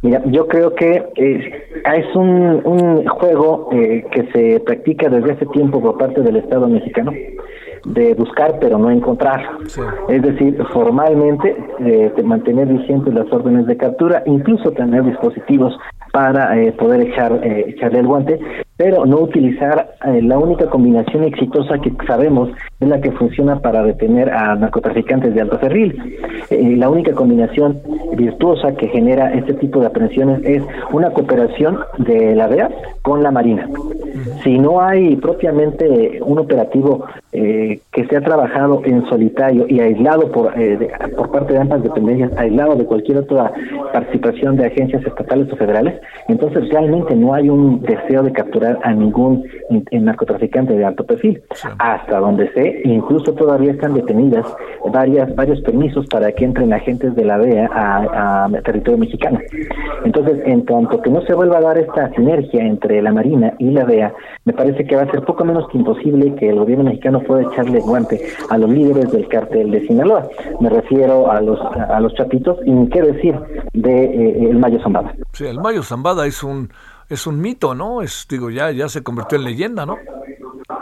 Mira, 0.06 0.22
yo 0.26 0.48
creo 0.48 0.76
que 0.76 1.04
eh, 1.16 1.68
es 1.84 2.16
un, 2.16 2.62
un 2.64 3.08
juego 3.08 3.70
eh, 3.72 4.06
que 4.12 4.28
se 4.32 4.60
practica 4.60 5.10
desde 5.10 5.32
hace 5.32 5.48
tiempo 5.48 5.82
por 5.82 5.98
parte 5.98 6.22
del 6.22 6.36
Estado 6.36 6.68
mexicano 6.68 7.12
de 7.86 8.14
buscar 8.14 8.60
pero 8.60 8.78
no 8.78 8.92
encontrar. 8.92 9.42
Es 10.10 10.22
decir, 10.22 10.58
formalmente 10.74 11.56
eh, 11.80 12.12
mantener 12.24 12.68
vigentes 12.68 13.14
las 13.16 13.32
órdenes 13.32 13.66
de 13.66 13.78
captura, 13.78 14.22
incluso 14.28 14.72
tener 14.74 15.04
dispositivos 15.04 15.76
para 16.12 16.56
eh, 16.60 16.72
poder 16.74 17.02
echar 17.02 17.40
eh, 17.44 17.66
echarle 17.70 18.00
el 18.00 18.08
guante, 18.08 18.40
pero 18.78 19.06
no 19.06 19.20
utilizar 19.20 19.96
eh, 20.06 20.22
la 20.22 20.38
única 20.38 20.66
combinación 20.66 21.24
exitosa 21.24 21.80
que 21.80 21.94
sabemos 22.06 22.50
es 22.80 22.88
la 22.88 23.00
que 23.00 23.12
funciona 23.12 23.60
para 23.60 23.84
detener 23.84 24.30
a 24.30 24.56
narcotraficantes 24.56 25.34
de 25.34 25.42
alto 25.42 25.58
ferril. 25.60 26.18
Eh, 26.50 26.76
la 26.76 26.90
única 26.90 27.14
combinación 27.14 27.82
virtuosa 28.18 28.74
que 28.76 28.90
genera 28.90 29.34
este 29.34 29.54
tipo 29.54 29.80
de 29.80 29.88
aprehensiones 29.88 30.42
es 30.44 30.64
una 30.92 31.12
cooperación 31.12 31.80
de 32.00 32.36
la 32.36 32.50
DEA 32.50 32.70
con 33.02 33.24
la 33.24 33.32
Marina. 33.32 33.70
Si 34.44 34.58
no 34.58 34.82
hay 34.82 35.16
propiamente 35.16 36.20
un 36.22 36.40
operativo 36.40 37.06
eh, 37.32 37.80
que 37.94 38.06
se 38.08 38.18
ha 38.18 38.22
trabajado 38.22 38.82
en 38.84 39.06
solitario 39.06 39.66
y 39.70 39.80
aislado 39.80 40.32
por, 40.32 40.54
por 41.16 41.32
parte 41.32 41.54
de 41.54 41.60
ambas 41.60 41.84
dependencias, 41.84 42.32
aislado 42.38 42.76
de 42.76 42.86
cualquier 42.86 43.20
otra 43.20 43.54
participación 43.94 44.58
de 44.58 44.66
agencias 44.66 45.06
estatales 45.06 45.52
o 45.52 45.56
federales, 45.56 46.02
entonces 46.28 46.68
realmente 46.70 47.16
no 47.16 47.34
hay 47.34 47.50
un 47.50 47.82
deseo 47.82 48.24
de 48.24 48.32
capturar 48.34 48.65
a 48.84 48.94
ningún 48.94 49.44
narcotraficante 49.92 50.76
de 50.76 50.86
alto 50.86 51.06
perfil. 51.06 51.42
Hasta 51.80 52.20
donde 52.20 52.52
sé, 52.54 52.82
incluso 52.84 53.34
todavía 53.34 53.72
están 53.72 53.94
detenidas 53.94 54.46
varias 54.92 55.34
varios 55.36 55.62
permisos 55.62 56.06
para 56.08 56.32
que 56.32 56.46
entren 56.46 56.74
agentes 56.74 57.16
de 57.16 57.26
la 57.26 57.38
DEA 57.38 57.70
a, 57.74 58.50
territorio 58.64 58.98
mexicano. 58.98 59.40
Entonces, 60.04 60.42
en 60.46 60.62
cuanto 60.62 61.02
que 61.02 61.10
no 61.10 61.22
se 61.22 61.34
vuelva 61.34 61.58
a 61.58 61.62
dar 61.62 61.78
esta 61.78 62.10
sinergia 62.12 62.64
entre 62.64 63.02
la 63.02 63.12
Marina 63.12 63.54
y 63.60 63.72
la 63.72 63.86
DEA, 63.86 64.14
me 64.46 64.54
parece 64.54 64.86
que 64.86 64.96
va 64.96 65.04
a 65.04 65.12
ser 65.12 65.24
poco 65.24 65.44
menos 65.44 65.68
que 65.70 65.78
imposible 65.78 66.36
que 66.36 66.50
el 66.50 66.60
gobierno 66.60 66.86
mexicano 66.86 67.22
pueda 67.22 67.44
echarle 67.44 67.80
guante 67.80 68.22
a 68.50 68.58
los 68.58 68.70
líderes 68.70 69.12
del 69.12 69.28
cártel 69.28 69.72
de 69.72 69.86
Sinaloa. 69.88 70.28
Me 70.60 70.70
refiero 70.70 71.32
a 71.32 71.42
los 71.42 71.60
a 71.62 72.00
los 72.00 72.14
chapitos 72.14 72.58
y 72.66 72.90
qué 72.90 73.02
decir 73.02 73.36
de 73.74 74.06
eh, 74.06 74.50
el 74.50 74.58
Mayo 74.58 74.80
Zambada. 74.82 75.14
Sí, 75.34 75.46
el 75.46 75.60
Mayo 75.60 75.84
Zambada 75.84 76.26
es 76.26 76.44
un 76.44 76.70
es 77.10 77.28
un 77.28 77.40
mito, 77.42 77.76
¿no? 77.76 78.02
Es, 78.02 78.26
digo, 78.30 78.50
ya, 78.50 78.72
ya 78.72 78.90
se 78.90 79.04
convirtió 79.04 79.38
en 79.38 79.44
leyenda, 79.44 79.86
¿no? 79.86 79.98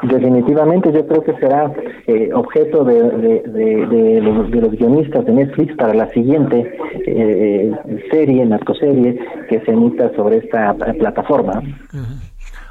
Definitivamente 0.03 0.91
yo 0.91 1.05
creo 1.07 1.23
que 1.23 1.33
será 1.35 1.71
eh, 2.07 2.29
objeto 2.33 2.83
de, 2.83 3.41
de, 3.45 4.21
los, 4.21 4.49
guionistas 4.49 5.25
de 5.25 5.31
Netflix 5.33 5.75
para 5.75 5.93
la 5.93 6.09
siguiente 6.11 6.77
eh, 7.05 7.71
serie, 8.11 8.45
narcoserie, 8.45 9.19
que 9.49 9.61
se 9.61 9.71
emita 9.71 10.13
sobre 10.15 10.37
esta 10.37 10.73
plataforma. 10.73 11.61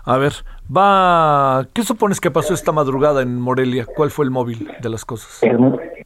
A 0.04 0.18
ver, 0.18 0.32
va, 0.74 1.64
¿qué 1.72 1.82
supones 1.82 2.20
que 2.20 2.30
pasó 2.30 2.54
esta 2.54 2.72
madrugada 2.72 3.22
en 3.22 3.40
Morelia? 3.40 3.86
¿Cuál 3.86 4.10
fue 4.10 4.24
el 4.24 4.32
móvil 4.32 4.68
de 4.80 4.88
las 4.88 5.04
cosas? 5.04 5.40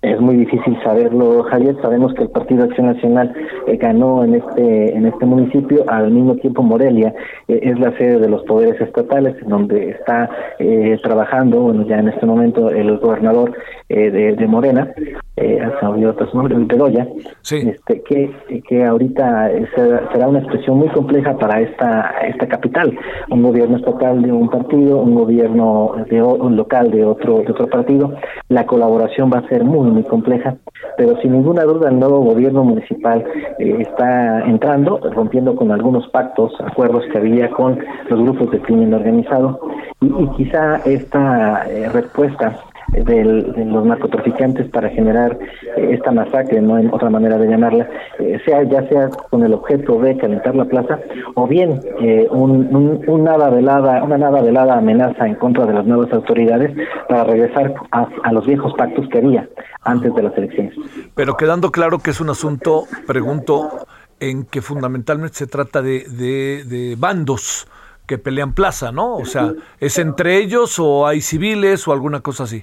Es 0.02 0.20
muy 0.20 0.36
difícil 0.36 0.78
saberlo, 0.82 1.42
Javier. 1.44 1.76
Sabemos 1.80 2.12
que 2.14 2.24
el 2.24 2.30
Partido 2.30 2.64
Acción 2.64 2.88
Nacional 2.88 3.34
eh, 3.66 3.76
ganó 3.76 4.22
en 4.22 4.34
este 4.34 4.94
en 4.94 5.06
este 5.06 5.24
municipio. 5.24 5.84
Al 5.88 6.10
mismo 6.10 6.36
tiempo, 6.36 6.62
Morelia 6.62 7.14
eh, 7.48 7.60
es 7.62 7.78
la 7.78 7.96
sede 7.96 8.18
de 8.20 8.28
los 8.28 8.42
poderes 8.44 8.78
estatales, 8.80 9.36
donde 9.46 9.90
está 9.90 10.28
eh, 10.58 10.98
trabajando, 11.02 11.60
bueno, 11.60 11.86
ya 11.86 11.98
en 11.98 12.08
este 12.08 12.26
momento 12.26 12.68
el 12.70 12.98
gobernador 12.98 13.56
de, 13.88 14.46
Morena, 14.46 14.92
eh, 15.36 15.60
otro 16.06 16.26
nombre, 16.32 16.56
Bedoya, 16.58 17.06
este, 17.42 18.02
que, 18.02 18.62
que 18.66 18.84
ahorita 18.84 19.50
será, 19.74 20.28
una 20.28 20.38
expresión 20.38 20.78
muy 20.78 20.88
compleja 20.88 21.36
para 21.36 21.60
esta 21.60 22.14
esta 22.26 22.46
capital. 22.48 22.96
Un 23.30 23.42
gobierno 23.42 23.76
estatal 23.76 24.22
de 24.22 24.32
un 24.32 24.48
partido, 24.48 24.98
un 24.98 25.14
gobierno 25.14 25.94
de 26.10 26.22
un 26.22 26.56
local 26.56 26.90
de 26.90 27.04
otro 27.04 27.40
de 27.40 27.50
otro 27.50 27.66
partido. 27.68 28.14
La 28.48 28.64
colaboración 28.66 29.30
va 29.32 29.38
a 29.40 29.48
ser 29.48 29.64
muy 29.64 29.90
muy 29.90 30.04
compleja, 30.04 30.56
pero 30.96 31.20
sin 31.20 31.32
ninguna 31.32 31.64
duda 31.64 31.90
el 31.90 31.98
nuevo 31.98 32.20
gobierno 32.20 32.64
municipal 32.64 33.24
eh, 33.58 33.76
está 33.80 34.40
entrando, 34.46 34.98
rompiendo 35.12 35.54
con 35.54 35.70
algunos 35.70 36.08
pactos, 36.08 36.52
acuerdos 36.60 37.04
que 37.12 37.18
había 37.18 37.50
con 37.50 37.78
los 38.08 38.20
grupos 38.20 38.50
de 38.50 38.60
crimen 38.60 38.94
organizado 38.94 39.60
y, 40.00 40.26
quizá 40.36 40.76
esta 40.84 41.66
eh, 41.68 41.88
respuesta 41.88 42.58
de 42.92 43.24
los 43.24 43.84
narcotraficantes 43.84 44.68
para 44.70 44.88
generar 44.90 45.38
eh, 45.76 45.90
esta 45.92 46.12
masacre, 46.12 46.60
no 46.60 46.78
en 46.78 46.92
otra 46.92 47.10
manera 47.10 47.38
de 47.38 47.48
llamarla, 47.48 47.88
eh, 48.18 48.38
sea 48.44 48.62
ya 48.64 48.88
sea 48.88 49.10
con 49.30 49.42
el 49.44 49.52
objeto 49.54 49.98
de 50.00 50.16
calentar 50.16 50.54
la 50.54 50.64
plaza 50.64 50.98
o 51.34 51.46
bien 51.46 51.80
eh, 52.00 52.26
un, 52.30 53.04
nada 53.24 53.50
velada, 53.50 54.02
una 54.02 54.18
nada 54.18 54.40
velada 54.40 54.78
amenaza 54.78 55.26
en 55.26 55.34
contra 55.34 55.66
de 55.66 55.74
las 55.74 55.86
nuevas 55.86 56.12
autoridades 56.12 56.76
para 57.08 57.24
regresar 57.24 57.74
a, 57.90 58.32
los 58.32 58.46
viejos 58.46 58.72
pactos 58.74 59.08
que 59.08 59.18
había 59.18 59.48
antes 59.82 60.14
de 60.14 60.22
las 60.22 60.36
elecciones. 60.36 60.74
Pero 61.14 61.36
quedando 61.36 61.70
claro 61.70 61.98
que 61.98 62.10
es 62.10 62.20
un 62.20 62.30
asunto, 62.30 62.84
pregunto, 63.06 63.86
en 64.20 64.44
que 64.44 64.60
fundamentalmente 64.60 65.36
se 65.36 65.46
trata 65.46 65.82
de, 65.82 66.04
de, 66.08 66.64
de 66.64 66.96
bandos 66.98 67.66
que 68.06 68.18
pelean 68.18 68.54
plaza, 68.54 68.92
¿no? 68.92 69.16
O 69.16 69.24
sea, 69.24 69.52
¿es 69.80 69.98
entre 69.98 70.38
ellos 70.38 70.78
o 70.78 71.06
hay 71.06 71.20
civiles 71.20 71.86
o 71.88 71.92
alguna 71.92 72.20
cosa 72.20 72.44
así? 72.44 72.62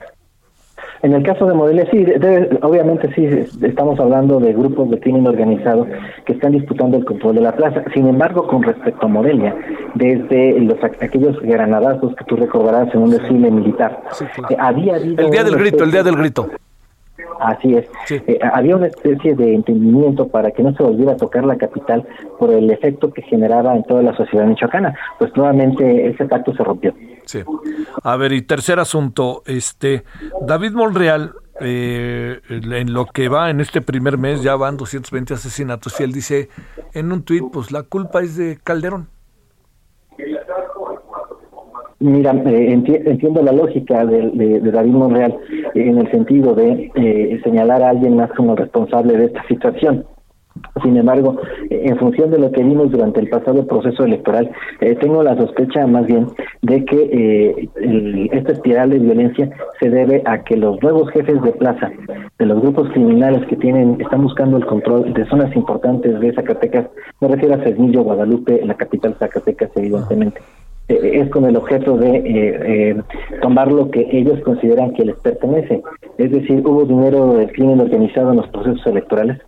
En 1.04 1.12
el 1.12 1.22
caso 1.22 1.46
de 1.46 1.54
Morelia, 1.54 1.86
sí, 1.92 2.06
obviamente 2.62 3.14
sí, 3.14 3.26
estamos 3.62 4.00
hablando 4.00 4.40
de 4.40 4.54
grupos 4.54 4.90
de 4.90 5.02
crimen 5.02 5.28
organizado 5.28 5.86
que 6.26 6.32
están 6.32 6.54
disputando 6.54 6.96
el 6.96 7.04
control 7.04 7.36
de 7.36 7.42
la 7.42 7.52
plaza. 7.52 7.84
Sin 7.94 8.08
embargo, 8.08 8.48
con 8.48 8.64
respecto 8.64 9.06
a 9.06 9.10
Morelia, 9.10 9.54
desde 9.96 10.62
los 10.62 10.82
aquellos 10.82 11.38
granadazos 11.42 12.16
que 12.16 12.24
tú 12.24 12.38
recordarás 12.38 12.94
en 12.96 13.02
un 13.02 13.10
desfile 13.10 13.52
militar, 13.52 14.02
eh, 14.50 14.56
había 14.58 14.96
El 14.96 15.30
día 15.30 15.44
del 15.44 15.58
grito, 15.58 15.84
el 15.84 15.92
día 15.92 16.04
del 16.04 16.16
grito. 16.16 16.48
Así 17.40 17.76
es. 17.76 17.88
Eh, 18.10 18.40
había 18.42 18.76
una 18.76 18.88
especie 18.88 19.36
de 19.36 19.54
entendimiento 19.54 20.28
para 20.28 20.52
que 20.52 20.64
no 20.64 20.74
se 20.76 20.84
volviera 20.84 21.14
a 21.14 21.18
tocar 21.18 21.44
la 21.44 21.58
capital 21.58 22.08
por 22.40 22.52
el 22.52 22.70
efecto 22.72 23.12
que 23.12 23.22
generaba 23.22 23.76
en 23.76 23.84
toda 23.84 24.02
la 24.02 24.16
sociedad 24.16 24.46
michoacana. 24.46 24.96
Pues 25.20 25.36
nuevamente 25.36 26.08
ese 26.08 26.26
pacto 26.26 26.56
se 26.56 26.64
rompió. 26.64 26.94
Sí. 27.26 27.44
A 28.04 28.16
ver, 28.18 28.34
y 28.34 28.42
tercer 28.42 28.80
asunto, 28.80 29.44
este 29.46 30.04
David 30.42 30.72
Monreal 30.72 31.34
eh, 31.62 32.42
en 32.50 32.94
lo 32.94 33.06
que 33.06 33.30
va 33.30 33.52
en 33.52 33.62
este 33.62 33.82
primer 33.82 34.18
mes 34.18 34.42
ya 34.42 34.56
van 34.56 34.76
220 34.76 35.36
asesinatos 35.36 36.00
y 36.00 36.04
él 36.04 36.12
dice 36.12 36.50
en 36.94 37.12
un 37.12 37.24
tuit, 37.24 37.44
pues 37.54 37.72
la 37.72 37.84
culpa 37.84 38.22
es 38.22 38.36
de 38.36 38.58
Calderón. 38.64 39.13
Mira, 42.04 42.34
eh, 42.34 42.74
entiendo 42.74 43.42
la 43.42 43.54
lógica 43.54 44.06
de, 44.06 44.60
David 44.60 44.92
Monreal 44.92 45.38
en 45.74 46.00
el 46.00 46.12
sentido 46.12 46.54
de 46.54 46.92
eh, 46.96 47.40
señalar 47.46 47.82
a 47.82 47.92
alguien 47.92 48.18
más 48.18 48.30
como 48.34 48.58
responsable 48.58 49.18
de 49.18 49.26
esta 49.28 49.42
situación. 49.48 50.04
Sin 50.84 50.98
embargo, 50.98 51.38
en 51.70 51.98
función 51.98 52.30
de 52.30 52.40
lo 52.40 52.52
que 52.52 52.62
vimos 52.62 52.92
durante 52.92 53.22
el 53.22 53.30
pasado 53.30 53.66
proceso 53.66 54.04
electoral, 54.04 54.52
eh, 54.82 54.96
tengo 54.96 55.24
la 55.24 55.38
sospecha 55.38 55.88
más 55.88 56.06
bien 56.06 56.28
de 56.62 56.84
que 56.84 57.70
esta 58.34 58.52
espiral 58.52 58.90
de 58.90 59.00
violencia 59.00 59.50
se 59.80 59.90
debe 59.90 60.22
a 60.26 60.44
que 60.44 60.58
los 60.58 60.84
nuevos 60.84 61.10
jefes 61.12 61.42
de 61.42 61.54
plaza 61.54 61.90
de 62.38 62.46
los 62.46 62.62
grupos 62.62 62.90
criminales 62.90 63.48
que 63.48 63.56
tienen 63.56 63.96
están 64.02 64.24
buscando 64.24 64.58
el 64.58 64.66
control 64.66 65.14
de 65.14 65.26
zonas 65.28 65.56
importantes 65.56 66.20
de 66.20 66.34
Zacatecas, 66.34 66.88
me 67.22 67.30
refiero 67.30 67.56
a 67.56 67.60
Fresnillo, 67.60 68.04
Guadalupe, 68.04 68.62
la 68.66 68.74
capital 68.74 69.16
Zacatecas, 69.18 69.72
evidentemente. 69.78 70.42
Eh, 70.42 70.63
es 70.88 71.30
con 71.30 71.46
el 71.46 71.56
objeto 71.56 71.98
de 71.98 72.18
eh, 72.18 72.24
eh, 72.96 73.02
tomar 73.42 73.72
lo 73.72 73.90
que 73.90 74.08
ellos 74.12 74.40
consideran 74.42 74.94
que 74.94 75.06
les 75.06 75.16
pertenece. 75.16 75.82
Es 76.18 76.32
decir, 76.32 76.62
hubo 76.66 76.86
dinero 76.86 77.36
del 77.36 77.52
crimen 77.52 77.80
organizado 77.80 78.32
en 78.32 78.38
los 78.38 78.48
procesos 78.50 78.86
electorales 78.88 79.40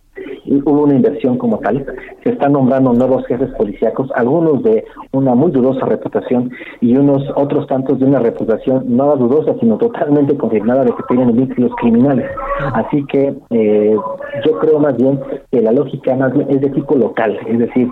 hubo 0.64 0.82
una 0.82 0.94
inversión 0.94 1.38
como 1.38 1.58
tal. 1.58 1.84
Se 2.22 2.30
están 2.30 2.52
nombrando 2.52 2.92
nuevos 2.92 3.26
jefes 3.26 3.50
policíacos, 3.56 4.10
algunos 4.14 4.62
de 4.62 4.84
una 5.12 5.34
muy 5.34 5.50
dudosa 5.50 5.86
reputación 5.86 6.50
y 6.80 6.96
unos 6.96 7.22
otros 7.36 7.66
tantos 7.66 7.98
de 7.98 8.06
una 8.06 8.20
reputación 8.20 8.84
no 8.96 9.16
dudosa, 9.16 9.54
sino 9.60 9.76
totalmente 9.78 10.36
confirmada 10.36 10.84
de 10.84 10.92
que 10.92 11.02
tienen 11.08 11.36
vínculos 11.36 11.72
criminales. 11.76 12.26
Así 12.74 13.04
que 13.06 13.34
eh, 13.50 13.96
yo 14.44 14.58
creo 14.58 14.78
más 14.78 14.96
bien 14.96 15.20
que 15.50 15.60
la 15.60 15.72
lógica 15.72 16.14
más 16.16 16.32
es 16.48 16.60
de 16.60 16.70
tipo 16.70 16.94
local, 16.96 17.38
es 17.46 17.58
decir, 17.58 17.88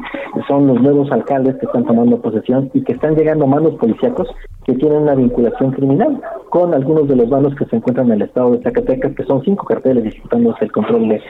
son 0.49 0.67
los 0.67 0.81
nuevos 0.81 1.11
alcaldes 1.11 1.57
que 1.57 1.67
están 1.67 1.85
tomando 1.85 2.21
posesión 2.21 2.71
y 2.75 2.83
que 2.83 2.93
están 2.93 3.15
llegando 3.15 3.47
manos 3.47 3.75
policíacos 3.77 4.29
que 4.65 4.75
tienen 4.75 5.03
una 5.03 5.15
vinculación 5.15 5.73
criminal 5.73 6.21
con 6.51 6.75
algunos 6.75 7.09
de 7.09 7.17
los 7.17 7.29
manos 7.29 7.55
que 7.55 7.65
se 7.67 7.77
encuentran 7.77 8.07
en 8.07 8.15
el 8.15 8.23
estado 8.23 8.53
de 8.53 8.63
Zacatecas, 8.63 9.15
que 9.15 9.25
son 9.25 9.43
cinco 9.43 9.65
carteles 9.65 10.05
disputándose 10.05 10.65
el 10.65 10.73
control 10.73 11.09
de, 11.09 11.21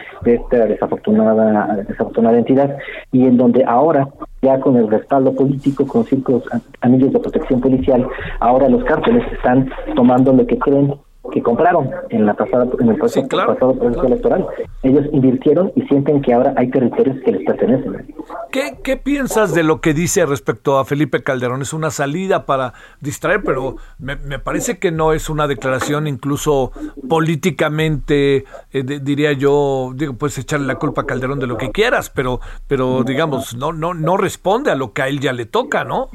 esta 0.70 0.83
desafortunada, 0.84 1.76
desafortunada 1.88 2.38
entidad, 2.38 2.76
y 3.12 3.26
en 3.26 3.36
donde 3.36 3.64
ahora, 3.64 4.08
ya 4.42 4.60
con 4.60 4.76
el 4.76 4.88
respaldo 4.88 5.34
político, 5.34 5.86
con 5.86 6.04
cinco 6.04 6.42
anillos 6.80 7.12
de 7.12 7.18
protección 7.20 7.60
policial, 7.60 8.06
ahora 8.40 8.68
los 8.68 8.84
cárteles 8.84 9.24
están 9.32 9.70
tomando 9.94 10.32
lo 10.32 10.46
que 10.46 10.58
creen 10.58 10.94
que 11.32 11.42
compraron 11.42 11.90
en 12.10 12.26
la 12.26 12.34
pasada 12.34 12.68
en 12.78 12.88
el 12.88 12.96
pasado, 12.96 13.74
proceso 13.74 14.04
electoral. 14.04 14.46
Ellos 14.82 15.06
invirtieron 15.12 15.72
y 15.74 15.82
sienten 15.82 16.20
que 16.20 16.34
ahora 16.34 16.52
hay 16.56 16.68
territorios 16.68 17.16
que 17.24 17.32
les 17.32 17.44
pertenecen. 17.44 18.13
¿Qué, 18.54 18.78
¿Qué 18.84 18.96
piensas 18.96 19.52
de 19.52 19.64
lo 19.64 19.80
que 19.80 19.94
dice 19.94 20.24
respecto 20.26 20.78
a 20.78 20.84
Felipe 20.84 21.24
Calderón? 21.24 21.60
Es 21.62 21.72
una 21.72 21.90
salida 21.90 22.46
para 22.46 22.72
distraer, 23.00 23.42
pero 23.42 23.78
me, 23.98 24.16
parece 24.38 24.78
que 24.78 24.92
no 24.92 25.12
es 25.12 25.28
una 25.28 25.48
declaración 25.48 26.06
incluso 26.06 26.70
políticamente, 27.08 28.44
eh, 28.72 28.84
diría 28.84 29.32
yo, 29.32 29.90
digo, 29.96 30.14
puedes 30.14 30.38
echarle 30.38 30.68
la 30.68 30.76
culpa 30.76 31.00
a 31.00 31.04
Calderón 31.04 31.40
de 31.40 31.48
lo 31.48 31.56
que 31.56 31.72
quieras, 31.72 32.10
pero, 32.10 32.40
pero 32.68 33.02
digamos, 33.02 33.56
no, 33.56 33.72
no, 33.72 33.92
no 33.92 34.16
responde 34.16 34.70
a 34.70 34.76
lo 34.76 34.92
que 34.92 35.02
a 35.02 35.08
él 35.08 35.18
ya 35.18 35.32
le 35.32 35.46
toca, 35.46 35.82
¿no? 35.82 36.10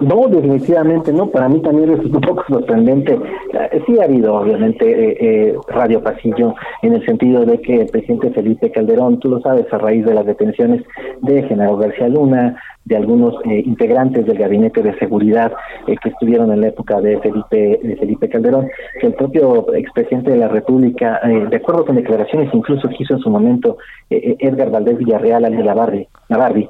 No, 0.00 0.28
definitivamente 0.28 1.12
no. 1.12 1.30
Para 1.30 1.48
mí 1.48 1.60
también 1.60 1.92
es 1.92 2.04
un 2.04 2.20
poco 2.20 2.44
sorprendente. 2.48 3.14
Eh, 3.52 3.82
sí 3.86 3.98
ha 3.98 4.04
habido, 4.04 4.34
obviamente, 4.34 4.84
eh, 4.84 5.16
eh, 5.20 5.56
radio 5.68 6.00
pasillo 6.00 6.54
en 6.82 6.94
el 6.94 7.04
sentido 7.04 7.44
de 7.44 7.60
que 7.60 7.82
el 7.82 7.86
presidente 7.88 8.30
Felipe 8.30 8.70
Calderón, 8.70 9.18
tú 9.18 9.28
lo 9.28 9.40
sabes, 9.40 9.66
a 9.72 9.78
raíz 9.78 10.04
de 10.04 10.14
las 10.14 10.24
detenciones 10.24 10.82
de 11.22 11.42
General 11.42 11.76
García 11.76 12.08
Luna, 12.08 12.56
de 12.84 12.96
algunos 12.96 13.34
eh, 13.44 13.62
integrantes 13.64 14.26
del 14.26 14.38
gabinete 14.38 14.82
de 14.82 14.98
seguridad 14.98 15.52
eh, 15.86 15.94
que 16.02 16.08
estuvieron 16.08 16.52
en 16.52 16.62
la 16.62 16.68
época 16.68 17.00
de 17.00 17.18
Felipe 17.20 17.80
de 17.82 17.96
Felipe 17.96 18.28
Calderón, 18.28 18.68
que 19.00 19.06
el 19.06 19.14
propio 19.14 19.72
expresidente 19.74 20.32
de 20.32 20.38
la 20.38 20.48
República, 20.48 21.20
eh, 21.22 21.46
de 21.48 21.56
acuerdo 21.56 21.84
con 21.84 21.96
declaraciones 21.96 22.52
incluso 22.52 22.88
que 22.88 22.96
hizo 23.00 23.14
en 23.14 23.20
su 23.20 23.30
momento 23.30 23.76
Edgar 24.10 24.70
Valdés 24.70 24.98
Villarreal, 24.98 25.44
alias 25.44 25.64
Navarri, 25.64 26.08
Navarri 26.28 26.68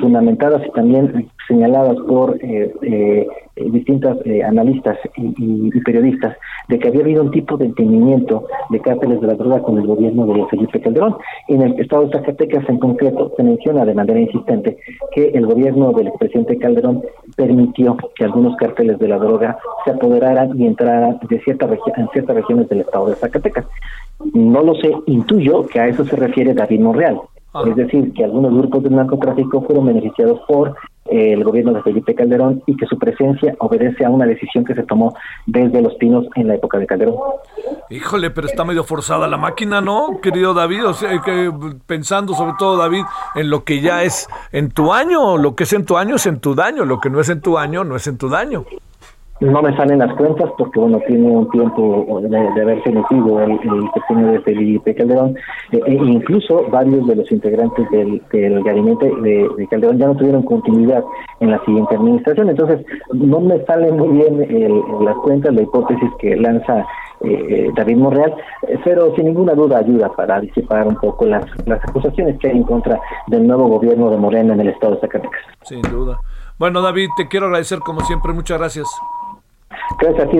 fundamentadas 0.00 0.66
y 0.66 0.70
también 0.72 1.28
señaladas 1.46 1.96
por 2.08 2.38
distintas 3.56 4.18
analistas 4.46 4.98
y, 5.16 5.80
periodistas, 5.80 6.36
de 6.68 6.78
que 6.78 6.88
había 6.88 7.02
habido 7.02 7.22
un 7.22 7.30
tipo 7.30 7.56
de 7.56 7.66
entendimiento 7.66 8.46
de 8.70 8.80
cárteles 8.80 9.20
de 9.20 9.26
la 9.26 9.34
droga 9.34 9.62
con 9.62 9.78
el 9.78 9.86
gobierno 9.86 10.26
de 10.26 10.46
Felipe 10.46 10.80
Calderón. 10.80 11.16
En 11.48 11.62
el 11.62 11.80
estado 11.80 12.06
de 12.06 12.12
Zacatecas 12.12 12.68
en 12.68 12.78
concreto 12.78 13.32
se 13.36 13.42
menciona 13.42 13.84
de 13.84 13.94
manera 13.94 14.20
insistente 14.20 14.78
que 15.12 15.28
el 15.28 15.46
gobierno 15.46 15.92
del 15.92 16.08
expresidente 16.08 16.58
Calderón 16.58 17.02
permitió 17.36 17.96
que 18.14 18.24
algunos 18.24 18.56
carteles 18.56 18.98
de 18.98 19.08
la 19.08 19.18
droga 19.18 19.58
se 19.84 19.92
apoderaran 19.92 20.58
y 20.58 20.66
entraran 20.66 21.18
de 21.28 21.40
cierta 21.40 21.66
en 21.96 22.08
ciertas 22.08 22.36
regiones 22.36 22.68
del 22.68 22.80
estado 22.80 23.06
de 23.06 23.16
Zacatecas. 23.16 23.66
No 24.34 24.62
lo 24.62 24.74
sé, 24.74 24.92
intuyo 25.06 25.66
que 25.66 25.80
a 25.80 25.88
eso 25.88 26.04
se 26.04 26.16
refiere 26.16 26.54
David 26.54 26.80
Monreal. 26.80 27.20
Es 27.66 27.74
decir, 27.74 28.12
que 28.12 28.24
algunos 28.24 28.54
grupos 28.54 28.82
de 28.82 28.90
narcotráfico 28.90 29.62
fueron 29.62 29.86
beneficiados 29.86 30.40
por 30.46 30.76
el 31.10 31.42
gobierno 31.44 31.72
de 31.72 31.82
Felipe 31.82 32.14
Calderón 32.14 32.62
y 32.66 32.76
que 32.76 32.86
su 32.86 32.98
presencia 32.98 33.54
obedece 33.58 34.04
a 34.04 34.10
una 34.10 34.26
decisión 34.26 34.64
que 34.64 34.74
se 34.74 34.82
tomó 34.82 35.14
desde 35.46 35.80
Los 35.80 35.94
Pinos 35.94 36.26
en 36.34 36.48
la 36.48 36.54
época 36.54 36.78
de 36.78 36.86
Calderón. 36.86 37.16
Híjole, 37.90 38.30
pero 38.30 38.46
está 38.46 38.64
medio 38.64 38.84
forzada 38.84 39.28
la 39.28 39.36
máquina, 39.36 39.80
¿no, 39.80 40.20
querido 40.22 40.54
David? 40.54 40.86
O 40.86 40.94
sea, 40.94 41.20
que 41.20 41.52
pensando 41.86 42.34
sobre 42.34 42.54
todo, 42.58 42.76
David, 42.76 43.04
en 43.34 43.50
lo 43.50 43.64
que 43.64 43.80
ya 43.80 44.02
es 44.02 44.28
en 44.52 44.70
tu 44.70 44.92
año, 44.92 45.36
lo 45.36 45.54
que 45.54 45.64
es 45.64 45.72
en 45.72 45.84
tu 45.84 45.96
año 45.96 46.16
es 46.16 46.26
en 46.26 46.40
tu 46.40 46.54
daño, 46.54 46.84
lo 46.84 47.00
que 47.00 47.10
no 47.10 47.20
es 47.20 47.28
en 47.28 47.40
tu 47.40 47.58
año 47.58 47.84
no 47.84 47.96
es 47.96 48.06
en 48.06 48.18
tu 48.18 48.28
daño 48.28 48.64
no 49.40 49.60
me 49.60 49.76
salen 49.76 49.98
las 49.98 50.14
cuentas 50.14 50.50
porque 50.56 50.80
bueno 50.80 50.98
tiene 51.06 51.28
un 51.28 51.50
tiempo 51.50 52.20
de, 52.22 52.62
haberse 52.62 52.90
metido 52.90 53.40
el, 53.42 53.52
el 53.52 54.32
de 54.32 54.40
Felipe 54.40 54.94
Calderón. 54.94 55.36
Eh, 55.72 55.80
e 55.84 55.92
incluso 55.92 56.66
varios 56.70 57.06
de 57.06 57.16
los 57.16 57.30
integrantes 57.30 57.88
del, 57.90 58.22
gabinete 58.62 59.10
de, 59.22 59.66
Calderón 59.70 59.98
ya 59.98 60.06
no 60.06 60.16
tuvieron 60.16 60.42
continuidad 60.42 61.04
en 61.40 61.50
la 61.50 61.62
siguiente 61.64 61.96
administración. 61.96 62.48
Entonces 62.48 62.84
no 63.12 63.40
me 63.40 63.62
sale 63.64 63.92
muy 63.92 64.08
bien 64.16 64.48
las 65.04 65.16
cuentas 65.16 65.54
la 65.54 65.62
hipótesis 65.62 66.10
que 66.18 66.36
lanza 66.36 66.86
eh, 67.22 67.70
David 67.74 67.96
Monreal 67.96 68.34
pero 68.84 69.14
sin 69.16 69.26
ninguna 69.26 69.54
duda 69.54 69.78
ayuda 69.78 70.10
para 70.14 70.40
disipar 70.40 70.86
un 70.86 70.96
poco 70.96 71.24
las, 71.24 71.44
las 71.66 71.82
acusaciones 71.84 72.38
que 72.38 72.48
hay 72.48 72.56
en 72.56 72.62
contra 72.62 73.00
del 73.26 73.46
nuevo 73.46 73.66
gobierno 73.68 74.10
de 74.10 74.16
Morena 74.18 74.54
en 74.54 74.60
el 74.60 74.68
estado 74.68 74.94
de 74.94 75.00
Zacatecas. 75.00 75.40
Sin 75.62 75.82
duda. 75.82 76.20
Bueno 76.58 76.82
David 76.82 77.08
te 77.16 77.28
quiero 77.28 77.46
agradecer 77.46 77.80
como 77.80 78.00
siempre. 78.00 78.32
Muchas 78.32 78.58
gracias 78.58 78.86
Gracias 80.00 80.26
a 80.26 80.30
ti. 80.30 80.38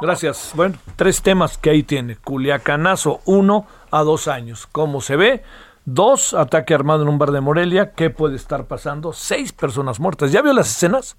Gracias. 0.00 0.52
Bueno, 0.54 0.76
tres 0.96 1.22
temas 1.22 1.58
que 1.58 1.70
ahí 1.70 1.82
tiene. 1.82 2.16
Culiacanazo, 2.16 3.20
uno 3.24 3.66
a 3.90 4.02
dos 4.02 4.28
años. 4.28 4.66
¿Cómo 4.66 5.00
se 5.00 5.16
ve? 5.16 5.42
Dos, 5.84 6.34
ataque 6.34 6.74
armado 6.74 7.02
en 7.02 7.08
un 7.08 7.18
bar 7.18 7.32
de 7.32 7.40
Morelia. 7.40 7.92
¿Qué 7.92 8.10
puede 8.10 8.36
estar 8.36 8.66
pasando? 8.66 9.12
Seis 9.12 9.52
personas 9.52 9.98
muertas. 9.98 10.32
¿Ya 10.32 10.42
vio 10.42 10.52
las 10.52 10.70
escenas? 10.70 11.16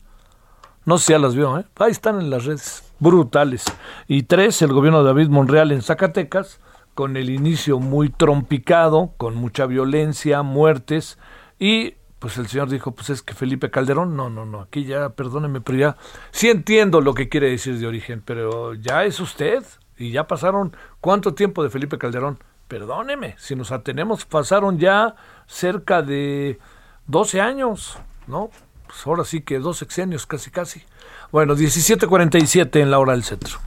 No 0.86 0.98
sé 0.98 1.06
si 1.06 1.12
ya 1.14 1.20
las 1.20 1.36
vio, 1.36 1.60
¿eh? 1.60 1.66
Ahí 1.78 1.92
están 1.92 2.20
en 2.20 2.30
las 2.30 2.46
redes. 2.46 2.84
Brutales. 3.00 3.66
Y 4.08 4.24
tres, 4.24 4.62
el 4.62 4.74
gobierno 4.74 5.00
de 5.00 5.06
David 5.08 5.30
Monreal 5.30 5.72
en 5.72 5.82
Zacatecas, 5.82 6.60
con 6.94 7.18
el 7.18 7.32
inicio 7.32 7.80
muy 7.80 8.10
trompicado, 8.10 9.14
con 9.18 9.36
mucha 9.36 9.66
violencia, 9.66 10.44
muertes 10.44 11.18
y 11.58 11.96
pues 12.22 12.38
el 12.38 12.48
señor 12.48 12.70
dijo, 12.70 12.92
pues 12.92 13.10
es 13.10 13.24
que 13.24 13.34
Felipe 13.34 13.72
Calderón, 13.72 14.16
no, 14.16 14.30
no, 14.30 14.46
no, 14.46 14.62
aquí 14.62 14.86
ya, 14.86 15.10
perdóneme, 15.10 15.60
pero 15.60 15.80
ya, 15.80 15.98
sí 16.30 16.52
entiendo 16.52 17.02
lo 17.02 17.16
que 17.16 17.30
quiere 17.30 17.50
decir 17.50 17.80
de 17.80 17.88
origen, 17.88 18.22
pero 18.24 18.76
ya 18.76 19.06
es 19.06 19.20
usted, 19.20 19.64
y 19.98 20.12
ya 20.12 20.28
pasaron, 20.28 20.78
¿cuánto 21.00 21.34
tiempo 21.34 21.64
de 21.64 21.72
Felipe 21.72 21.98
Calderón? 21.98 22.38
Perdóneme, 22.68 23.34
si 23.40 23.56
nos 23.56 23.72
atenemos, 23.72 24.26
pasaron 24.26 24.78
ya 24.78 25.16
cerca 25.48 26.04
de 26.04 26.60
12 27.08 27.42
años, 27.42 27.98
¿no? 28.28 28.52
Pues 28.86 29.00
ahora 29.08 29.26
sí 29.26 29.42
que 29.42 29.58
dos 29.58 29.80
sexenios, 29.80 30.28
casi, 30.28 30.52
casi. 30.52 30.84
Bueno, 31.32 31.56
17.47 31.56 32.82
en 32.82 32.92
la 32.92 33.00
hora 33.00 33.14
del 33.14 33.24
centro. 33.24 33.58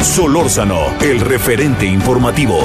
Solórzano, 0.00 0.96
el 1.02 1.20
referente 1.20 1.84
informativo. 1.84 2.64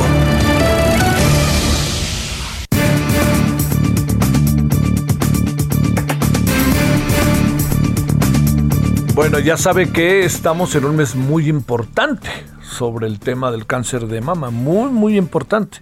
Bueno, 9.15 9.37
ya 9.37 9.57
sabe 9.57 9.91
que 9.91 10.25
estamos 10.25 10.73
en 10.73 10.85
un 10.85 10.95
mes 10.95 11.15
muy 11.15 11.47
importante 11.47 12.31
sobre 12.63 13.05
el 13.05 13.19
tema 13.19 13.51
del 13.51 13.67
cáncer 13.67 14.07
de 14.07 14.21
mama, 14.21 14.49
muy, 14.49 14.89
muy 14.89 15.17
importante. 15.17 15.81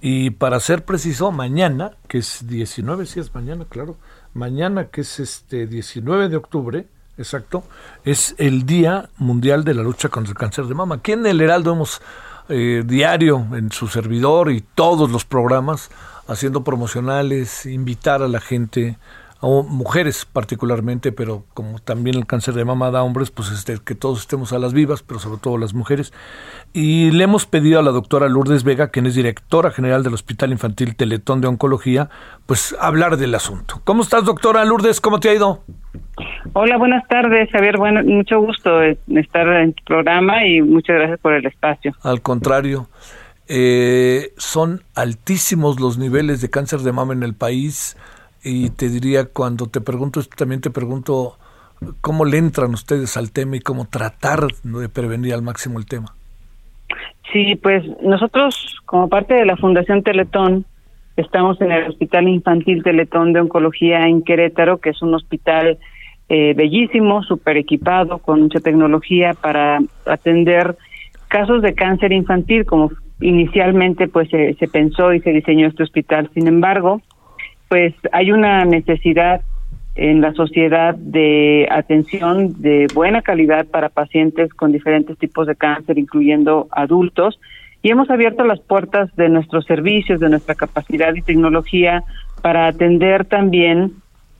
Y 0.00 0.30
para 0.30 0.60
ser 0.60 0.84
preciso, 0.84 1.32
mañana, 1.32 1.96
que 2.06 2.18
es 2.18 2.46
19, 2.46 3.04
sí 3.06 3.18
es 3.18 3.34
mañana, 3.34 3.66
claro, 3.68 3.96
mañana 4.32 4.90
que 4.90 5.00
es 5.00 5.18
este 5.18 5.66
19 5.66 6.28
de 6.28 6.36
octubre, 6.36 6.86
exacto, 7.18 7.64
es 8.04 8.36
el 8.38 8.64
Día 8.64 9.08
Mundial 9.16 9.64
de 9.64 9.74
la 9.74 9.82
Lucha 9.82 10.08
contra 10.08 10.30
el 10.30 10.38
Cáncer 10.38 10.66
de 10.66 10.74
Mama. 10.74 10.96
Aquí 10.96 11.10
en 11.10 11.26
el 11.26 11.40
Heraldo 11.40 11.72
hemos 11.72 12.00
eh, 12.48 12.84
diario, 12.86 13.44
en 13.54 13.72
su 13.72 13.88
servidor 13.88 14.52
y 14.52 14.60
todos 14.60 15.10
los 15.10 15.24
programas, 15.24 15.90
haciendo 16.28 16.62
promocionales, 16.62 17.66
invitar 17.66 18.22
a 18.22 18.28
la 18.28 18.40
gente 18.40 18.98
o 19.40 19.62
mujeres 19.62 20.24
particularmente, 20.24 21.12
pero 21.12 21.44
como 21.54 21.78
también 21.78 22.16
el 22.16 22.26
cáncer 22.26 22.54
de 22.54 22.64
mama 22.64 22.90
da 22.90 23.04
hombres, 23.04 23.30
pues 23.30 23.50
este, 23.50 23.78
que 23.84 23.94
todos 23.94 24.20
estemos 24.20 24.52
a 24.52 24.58
las 24.58 24.72
vivas, 24.72 25.02
pero 25.02 25.20
sobre 25.20 25.40
todo 25.40 25.58
las 25.58 25.74
mujeres. 25.74 26.12
Y 26.72 27.12
le 27.12 27.24
hemos 27.24 27.46
pedido 27.46 27.78
a 27.78 27.82
la 27.82 27.92
doctora 27.92 28.28
Lourdes 28.28 28.64
Vega, 28.64 28.88
quien 28.88 29.06
es 29.06 29.14
directora 29.14 29.70
general 29.70 30.02
del 30.02 30.14
Hospital 30.14 30.50
Infantil 30.50 30.96
Teletón 30.96 31.40
de 31.40 31.46
Oncología, 31.46 32.10
pues 32.46 32.74
hablar 32.80 33.16
del 33.16 33.34
asunto. 33.34 33.80
¿Cómo 33.84 34.02
estás, 34.02 34.24
doctora 34.24 34.64
Lourdes? 34.64 35.00
¿Cómo 35.00 35.20
te 35.20 35.28
ha 35.28 35.34
ido? 35.34 35.62
Hola, 36.54 36.76
buenas 36.76 37.06
tardes, 37.06 37.48
Javier. 37.52 37.76
Bueno, 37.78 38.02
mucho 38.02 38.40
gusto 38.40 38.82
estar 38.82 39.46
en 39.46 39.72
tu 39.72 39.84
programa 39.84 40.44
y 40.44 40.62
muchas 40.62 40.96
gracias 40.96 41.20
por 41.20 41.34
el 41.34 41.46
espacio. 41.46 41.94
Al 42.02 42.22
contrario. 42.22 42.88
Eh, 43.50 44.32
son 44.36 44.82
altísimos 44.94 45.80
los 45.80 45.96
niveles 45.96 46.42
de 46.42 46.50
cáncer 46.50 46.80
de 46.80 46.92
mama 46.92 47.14
en 47.14 47.22
el 47.22 47.34
país 47.34 47.96
y 48.42 48.70
te 48.70 48.88
diría, 48.88 49.26
cuando 49.26 49.66
te 49.66 49.80
pregunto 49.80 50.20
esto, 50.20 50.36
también 50.36 50.60
te 50.60 50.70
pregunto 50.70 51.36
cómo 52.00 52.24
le 52.24 52.38
entran 52.38 52.72
ustedes 52.72 53.16
al 53.16 53.32
tema 53.32 53.56
y 53.56 53.60
cómo 53.60 53.86
tratar 53.86 54.46
de 54.62 54.88
prevenir 54.88 55.34
al 55.34 55.42
máximo 55.42 55.78
el 55.78 55.86
tema. 55.86 56.14
Sí, 57.32 57.56
pues 57.56 57.84
nosotros 58.02 58.76
como 58.86 59.08
parte 59.08 59.34
de 59.34 59.44
la 59.44 59.56
Fundación 59.56 60.02
Teletón 60.02 60.64
estamos 61.16 61.60
en 61.60 61.72
el 61.72 61.88
Hospital 61.88 62.28
Infantil 62.28 62.82
Teletón 62.82 63.32
de 63.32 63.40
Oncología 63.40 64.06
en 64.06 64.22
Querétaro, 64.22 64.78
que 64.78 64.90
es 64.90 65.02
un 65.02 65.14
hospital 65.14 65.78
eh, 66.28 66.54
bellísimo, 66.54 67.22
súper 67.22 67.56
equipado, 67.56 68.18
con 68.18 68.42
mucha 68.42 68.60
tecnología 68.60 69.34
para 69.34 69.80
atender 70.06 70.76
casos 71.28 71.60
de 71.62 71.74
cáncer 71.74 72.12
infantil, 72.12 72.64
como 72.64 72.92
inicialmente 73.20 74.08
pues 74.08 74.30
se, 74.30 74.54
se 74.54 74.68
pensó 74.68 75.12
y 75.12 75.20
se 75.20 75.30
diseñó 75.30 75.66
este 75.66 75.82
hospital. 75.82 76.30
Sin 76.34 76.46
embargo, 76.46 77.02
pues 77.68 77.94
hay 78.12 78.32
una 78.32 78.64
necesidad 78.64 79.42
en 79.94 80.20
la 80.20 80.32
sociedad 80.32 80.94
de 80.94 81.66
atención 81.70 82.60
de 82.62 82.86
buena 82.94 83.20
calidad 83.22 83.66
para 83.66 83.88
pacientes 83.88 84.54
con 84.54 84.70
diferentes 84.70 85.18
tipos 85.18 85.46
de 85.46 85.56
cáncer, 85.56 85.98
incluyendo 85.98 86.68
adultos, 86.70 87.40
y 87.82 87.90
hemos 87.90 88.08
abierto 88.10 88.44
las 88.44 88.60
puertas 88.60 89.14
de 89.16 89.28
nuestros 89.28 89.64
servicios, 89.66 90.20
de 90.20 90.28
nuestra 90.28 90.54
capacidad 90.54 91.14
y 91.14 91.22
tecnología 91.22 92.04
para 92.42 92.66
atender 92.66 93.24
también 93.24 93.92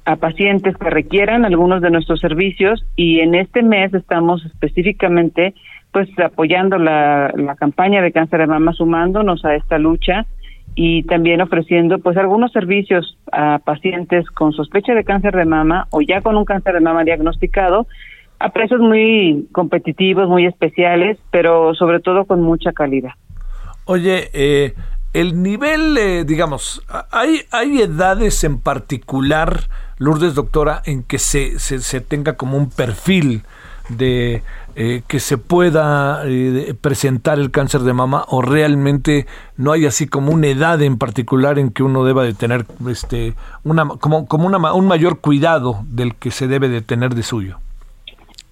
a 0.05 0.17
pacientes 0.17 0.77
que 0.77 0.91
requieran 0.91 1.45
algunos 1.45 1.83
de 1.83 1.91
nuestros 1.91 2.21
servicios 2.21 2.85
y 2.97 3.21
en 3.21 3.35
este 3.35 3.63
mes 3.63 3.93
estamos 3.93 4.45
específicamente 4.47 5.55
pues 5.93 6.09
apoyando 6.19 6.79
la, 6.79 7.33
campaña 7.59 8.01
de 8.03 8.13
cáncer 8.13 8.41
de 8.41 8.47
mama 8.47 8.73
sumándonos 8.73 9.45
a 9.45 9.55
esta 9.55 9.79
lucha 9.79 10.27
y 10.75 11.03
también 11.05 11.41
ofreciendo 11.41 11.99
pues 11.99 12.17
algunos 12.17 12.53
servicios 12.53 13.19
a 13.33 13.59
pacientes 13.59 14.29
con 14.31 14.53
sospecha 14.53 14.95
de 14.95 15.05
cáncer 15.05 15.35
de 15.35 15.45
mama 15.45 15.89
o 15.91 16.01
ya 16.01 16.21
con 16.21 16.37
un 16.37 16.45
cáncer 16.45 16.75
de 16.75 16.81
mama 16.81 17.05
diagnosticado 17.05 17.87
a 18.39 18.51
precios 18.51 18.81
muy 18.81 19.49
competitivos, 19.53 20.29
muy 20.29 20.47
especiales, 20.47 21.19
pero 21.31 21.75
sobre 21.75 22.01
todo 22.01 22.25
con 22.25 22.43
mucha 22.43 22.73
calidad. 22.73 23.13
Oye, 23.85 24.31
eh, 24.33 24.75
el 25.13 25.43
nivel, 25.43 25.97
eh, 25.99 26.25
digamos, 26.25 26.83
hay, 27.11 27.41
hay 27.51 27.83
edades 27.83 28.45
en 28.45 28.61
particular, 28.61 29.63
Lourdes, 29.99 30.35
doctora, 30.35 30.83
en 30.85 31.03
que 31.03 31.19
se, 31.19 31.59
se, 31.59 31.81
se 31.81 32.01
tenga 32.01 32.37
como 32.37 32.57
un 32.57 32.71
perfil 32.71 33.43
de 33.89 34.43
eh, 34.77 35.03
que 35.09 35.21
se 35.21 35.39
pueda 35.39 36.23
eh, 36.27 36.75
presentar 36.81 37.39
el 37.39 37.51
cáncer 37.51 37.81
de 37.81 37.93
mama 37.93 38.25
o 38.29 38.43
realmente 38.43 39.27
no 39.57 39.73
hay 39.73 39.87
así 39.87 40.07
como 40.07 40.33
una 40.33 40.49
edad 40.49 40.81
en 40.83 40.99
particular 40.99 41.59
en 41.59 41.71
que 41.71 41.83
uno 41.83 42.05
deba 42.05 42.23
de 42.23 42.35
tener 42.35 42.65
este 42.89 43.35
una 43.65 43.89
como 44.01 44.27
como 44.27 44.47
una, 44.47 44.73
un 44.73 44.87
mayor 44.87 45.21
cuidado 45.21 45.81
del 45.89 46.15
que 46.15 46.31
se 46.31 46.49
debe 46.49 46.69
de 46.69 46.83
tener 46.83 47.15
de 47.15 47.23
suyo. 47.23 47.59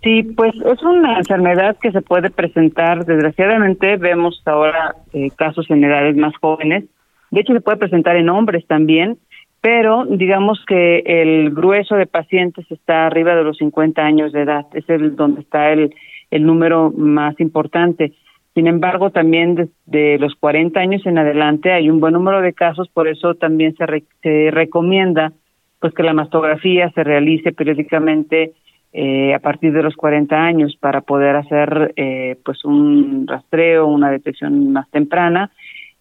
Sí, 0.03 0.23
pues 0.23 0.55
es 0.55 0.83
una 0.83 1.19
enfermedad 1.19 1.77
que 1.83 1.91
se 1.91 2.01
puede 2.01 2.31
presentar, 2.31 3.05
desgraciadamente 3.05 3.97
vemos 3.97 4.41
ahora 4.45 4.95
eh, 5.13 5.31
casos 5.35 5.69
en 5.71 5.83
edades 5.83 6.17
más 6.17 6.33
jóvenes, 6.41 6.85
de 7.31 7.41
hecho 7.41 7.53
se 7.53 7.61
puede 7.61 7.79
presentar 7.79 8.17
en 8.17 8.29
hombres 8.29 8.65
también, 8.67 9.19
pero 9.61 10.05
digamos 10.07 10.65
que 10.67 11.03
el 11.05 11.51
grueso 11.51 11.97
de 11.97 12.07
pacientes 12.07 12.71
está 12.71 13.07
arriba 13.07 13.35
de 13.35 13.45
los 13.45 13.59
50 13.59 14.03
años 14.03 14.33
de 14.33 14.43
edad, 14.43 14.67
es 14.75 14.89
el 14.89 15.17
donde 15.17 15.41
está 15.41 15.73
el, 15.73 15.95
el 16.31 16.45
número 16.45 16.93
más 16.97 17.39
importante. 17.41 18.13
Sin 18.55 18.67
embargo, 18.67 19.11
también 19.11 19.55
desde 19.55 20.19
los 20.19 20.35
40 20.37 20.81
años 20.81 21.05
en 21.05 21.19
adelante 21.19 21.73
hay 21.73 21.91
un 21.91 22.01
buen 22.01 22.15
número 22.15 22.41
de 22.41 22.53
casos, 22.55 22.89
por 22.89 23.09
eso 23.09 23.35
también 23.35 23.75
se, 23.77 24.05
se 24.23 24.51
recomienda 24.51 25.33
pues 25.81 25.93
que 25.93 26.03
la 26.03 26.15
mastografía 26.15 26.91
se 26.91 27.05
realice 27.05 27.53
periódicamente 27.53 28.53
eh, 28.93 29.35
a 29.35 29.41
partir 29.41 29.75
de 29.75 29.83
los 29.83 29.95
40 29.95 30.35
años 30.35 30.75
para 30.81 31.03
poder 31.03 31.37
hacer 31.37 31.93
eh, 31.97 32.37
pues 32.43 32.65
un 32.65 33.27
rastreo, 33.27 33.87
una 33.87 34.11
detección 34.11 34.73
más 34.73 34.89
temprana. 34.91 35.51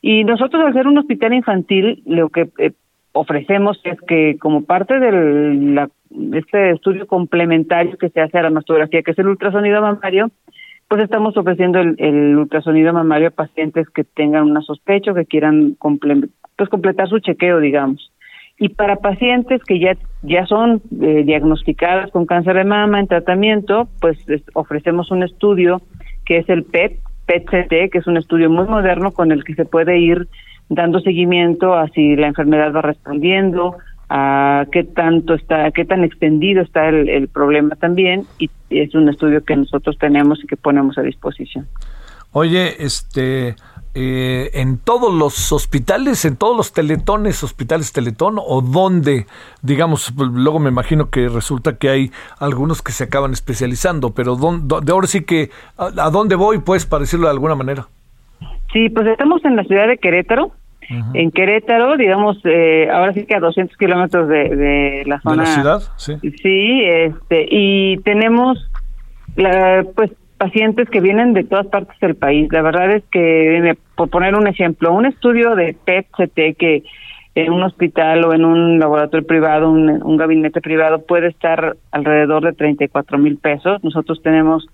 Y 0.02 0.24
nosotros 0.24 0.64
al 0.64 0.74
ser 0.74 0.88
un 0.88 0.98
hospital 0.98 1.34
infantil, 1.34 2.02
lo 2.06 2.30
que 2.30 2.48
eh, 2.58 2.72
ofrecemos 3.16 3.80
es 3.86 4.00
que 4.02 4.38
como 4.40 4.66
parte 4.66 5.00
de 5.00 5.90
este 6.34 6.72
estudio 6.72 7.08
complementario 7.08 7.98
que 7.98 8.10
se 8.10 8.20
hace 8.20 8.38
a 8.38 8.44
la 8.44 8.50
mastografía, 8.50 9.02
que 9.04 9.12
es 9.12 9.20
el 9.20 9.28
ultrasonido 9.28 9.82
mamario, 9.82 10.30
pues 10.90 11.02
estamos 11.02 11.36
ofreciendo 11.38 11.80
el, 11.80 12.38
ultrasonido 12.38 12.94
mamario 12.94 13.30
a 13.30 13.32
pacientes 13.32 13.90
que 13.90 14.04
tengan 14.04 14.44
una 14.44 14.62
sospecha 14.62 15.12
o 15.12 15.16
que 15.16 15.26
quieran 15.26 15.78
pues 16.58 16.70
completar 16.70 17.08
su 17.08 17.20
chequeo, 17.20 17.60
digamos. 17.60 18.12
Y 18.60 18.70
para 18.70 18.98
pacientes 18.98 19.64
que 19.64 19.80
ya, 19.80 19.98
ya 20.22 20.46
son 20.46 20.82
eh, 21.02 21.24
diagnosticadas 21.26 22.12
con 22.12 22.26
cáncer 22.26 22.56
de 22.56 22.66
mama 22.66 23.00
en 23.00 23.08
tratamiento, 23.08 23.88
pues 24.02 24.18
ofrecemos 24.54 25.10
un 25.10 25.24
estudio 25.24 25.82
que 26.26 26.38
es 26.40 26.50
el 26.50 26.64
PET, 26.64 27.00
PET-CT, 27.28 27.92
que 27.92 27.98
es 27.98 28.08
un 28.08 28.18
estudio 28.18 28.50
muy 28.50 28.66
moderno 28.68 29.12
con 29.12 29.32
el 29.32 29.44
que 29.46 29.56
se 29.56 29.66
puede 29.66 30.00
ir 30.00 30.28
dando 30.70 31.00
seguimiento 31.00 31.74
a 31.74 31.88
si 31.90 32.16
la 32.16 32.28
enfermedad 32.28 32.74
va 32.74 32.82
respondiendo, 32.82 33.78
a 34.10 34.66
qué 34.72 34.84
tanto 34.84 35.34
está, 35.34 35.72
qué 35.72 35.86
tan 35.86 36.04
extendido 36.04 36.62
está 36.62 36.90
el, 36.90 37.28
problema 37.28 37.76
también, 37.76 38.26
y 38.38 38.50
es 38.70 38.94
un 38.94 39.10
estudio 39.10 39.44
que 39.44 39.56
nosotros 39.56 39.98
tenemos 39.98 40.44
y 40.44 40.48
que 40.48 40.58
ponemos 40.58 40.98
a 40.98 41.02
disposición. 41.02 41.68
Oye, 42.32 42.84
este, 42.84 43.56
eh, 43.98 44.52
en 44.54 44.78
todos 44.78 45.14
los 45.14 45.54
hospitales, 45.54 46.26
en 46.26 46.36
todos 46.36 46.56
los 46.56 46.74
teletones, 46.74 47.42
hospitales 47.44 47.94
teletón, 47.94 48.36
o 48.38 48.62
dónde, 48.62 49.26
digamos, 49.62 50.12
pues, 50.16 50.30
luego 50.32 50.60
me 50.60 50.70
imagino 50.70 51.10
que 51.10 51.30
resulta 51.30 51.78
que 51.78 51.90
hay 51.90 52.12
algunos 52.38 52.82
que 52.82 52.92
se 52.92 53.06
acaban 53.06 53.32
especializando, 53.32 54.14
pero 54.14 54.36
de 54.36 54.92
ahora 54.92 55.08
sí 55.08 55.22
que, 55.22 55.50
a, 55.78 56.10
dónde 56.10 56.36
voy, 56.36 56.60
pues, 56.60 56.86
para 56.86 57.02
decirlo 57.02 57.28
de 57.28 57.32
alguna 57.32 57.56
manera? 57.56 57.88
Sí, 58.76 58.90
pues 58.90 59.08
estamos 59.08 59.44
en 59.46 59.56
la 59.56 59.64
ciudad 59.64 59.88
de 59.88 59.98
Querétaro. 59.98 60.52
En 61.14 61.32
Querétaro, 61.32 61.96
digamos, 61.96 62.38
eh, 62.44 62.90
ahora 62.92 63.14
sí 63.14 63.26
que 63.26 63.34
a 63.34 63.40
200 63.40 63.78
kilómetros 63.78 64.28
de, 64.28 65.04
la 65.06 65.22
zona. 65.22 65.44
¿De 65.44 65.48
la 65.48 65.56
ciudad? 65.56 65.82
Sí. 65.96 66.16
Sí, 66.44 66.84
este, 66.84 67.48
y 67.50 67.98
tenemos, 68.00 68.70
la, 69.38 69.86
pues, 69.96 70.12
pacientes 70.38 70.90
que 70.90 71.00
vienen 71.00 71.32
de 71.32 71.46
todas 71.46 71.68
partes 71.68 71.98
del 72.02 72.16
país. 72.16 72.52
La 72.52 72.62
verdad 72.62 72.92
es 72.92 73.04
que, 73.14 73.78
por 73.96 74.10
poner 74.10 74.36
un 74.36 74.46
ejemplo, 74.46 74.92
un 74.92 75.06
estudio 75.06 75.56
de 75.56 75.74
PET-CT 75.86 76.58
que 76.58 76.84
en 77.36 77.54
un 77.54 77.64
hospital 77.64 78.26
o 78.26 78.34
en 78.34 78.44
un 78.44 78.78
laboratorio 78.78 79.26
privado, 79.26 79.72
un, 79.72 79.90
un 80.04 80.18
gabinete 80.18 80.60
privado, 80.60 81.06
puede 81.06 81.30
estar 81.30 81.78
alrededor 81.92 82.44
de 82.44 82.52
34 82.52 83.18
mil 83.20 83.38
pesos. 83.38 83.82
Nosotros 83.86 84.22
tenemos 84.22 84.68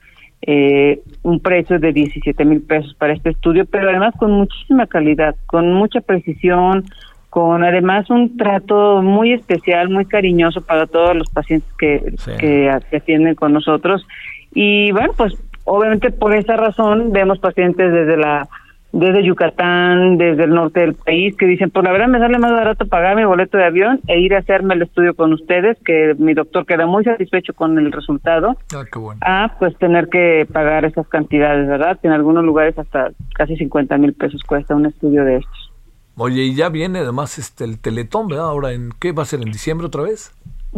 eh, 0.43 1.01
un 1.21 1.39
precio 1.39 1.79
de 1.79 1.93
17 1.93 2.45
mil 2.45 2.61
pesos 2.61 2.95
para 2.95 3.13
este 3.13 3.29
estudio, 3.29 3.65
pero 3.65 3.89
además 3.89 4.15
con 4.17 4.31
muchísima 4.31 4.87
calidad, 4.87 5.35
con 5.45 5.73
mucha 5.73 6.01
precisión, 6.01 6.85
con 7.29 7.63
además 7.63 8.09
un 8.09 8.35
trato 8.37 9.01
muy 9.01 9.33
especial, 9.33 9.89
muy 9.89 10.05
cariñoso 10.05 10.61
para 10.61 10.87
todos 10.87 11.15
los 11.15 11.29
pacientes 11.29 11.71
que, 11.77 12.13
que, 12.39 12.69
atienden 12.69 13.35
con 13.35 13.53
nosotros. 13.53 14.05
Y 14.53 14.91
bueno, 14.91 15.13
pues 15.15 15.33
obviamente 15.63 16.11
por 16.11 16.35
esa 16.35 16.57
razón 16.57 17.11
vemos 17.11 17.39
pacientes 17.39 17.93
desde 17.93 18.17
la 18.17 18.49
desde 18.93 19.23
Yucatán, 19.23 20.17
desde 20.17 20.43
el 20.43 20.51
norte 20.51 20.81
del 20.81 20.95
país, 20.95 21.35
que 21.37 21.45
dicen, 21.45 21.69
pues 21.69 21.83
la 21.83 21.91
verdad 21.91 22.07
me 22.07 22.19
sale 22.19 22.37
más 22.37 22.51
barato 22.51 22.85
pagar 22.87 23.15
mi 23.15 23.23
boleto 23.23 23.57
de 23.57 23.65
avión 23.65 24.01
e 24.07 24.19
ir 24.19 24.33
a 24.35 24.39
hacerme 24.39 24.73
el 24.73 24.83
estudio 24.83 25.15
con 25.15 25.33
ustedes, 25.33 25.77
que 25.85 26.13
mi 26.17 26.33
doctor 26.33 26.65
queda 26.65 26.85
muy 26.85 27.03
satisfecho 27.03 27.53
con 27.53 27.77
el 27.77 27.91
resultado, 27.91 28.57
ah, 28.75 28.83
qué 28.91 28.99
bueno. 28.99 29.19
a 29.23 29.55
pues 29.59 29.77
tener 29.77 30.09
que 30.09 30.45
pagar 30.51 30.85
esas 30.85 31.07
cantidades, 31.07 31.67
¿verdad? 31.67 31.97
En 32.03 32.11
algunos 32.11 32.43
lugares 32.43 32.77
hasta 32.77 33.11
casi 33.33 33.55
50 33.55 33.97
mil 33.97 34.13
pesos 34.13 34.41
cuesta 34.43 34.75
un 34.75 34.85
estudio 34.85 35.23
de 35.23 35.37
estos. 35.37 35.71
Oye, 36.17 36.43
y 36.43 36.55
ya 36.55 36.69
viene 36.69 36.99
además 36.99 37.39
este 37.39 37.63
el 37.63 37.79
Teletón, 37.79 38.27
¿verdad? 38.27 38.45
Ahora, 38.45 38.73
¿en 38.73 38.89
qué 38.99 39.13
va 39.13 39.23
a 39.23 39.25
ser? 39.25 39.41
¿En 39.41 39.51
diciembre 39.51 39.87
otra 39.87 40.03
vez? 40.03 40.35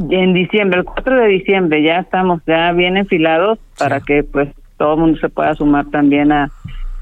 En 0.10 0.34
diciembre, 0.34 0.80
el 0.80 0.86
4 0.86 1.16
de 1.16 1.28
diciembre, 1.28 1.84
ya 1.84 2.00
estamos 2.00 2.42
ya 2.48 2.72
bien 2.72 2.98
enfilados 2.98 3.60
para 3.78 4.00
que 4.00 4.24
pues 4.24 4.50
todo 4.78 4.94
el 4.94 5.00
mundo 5.00 5.20
se 5.20 5.30
pueda 5.30 5.54
sumar 5.56 5.86
también 5.92 6.32
a 6.32 6.52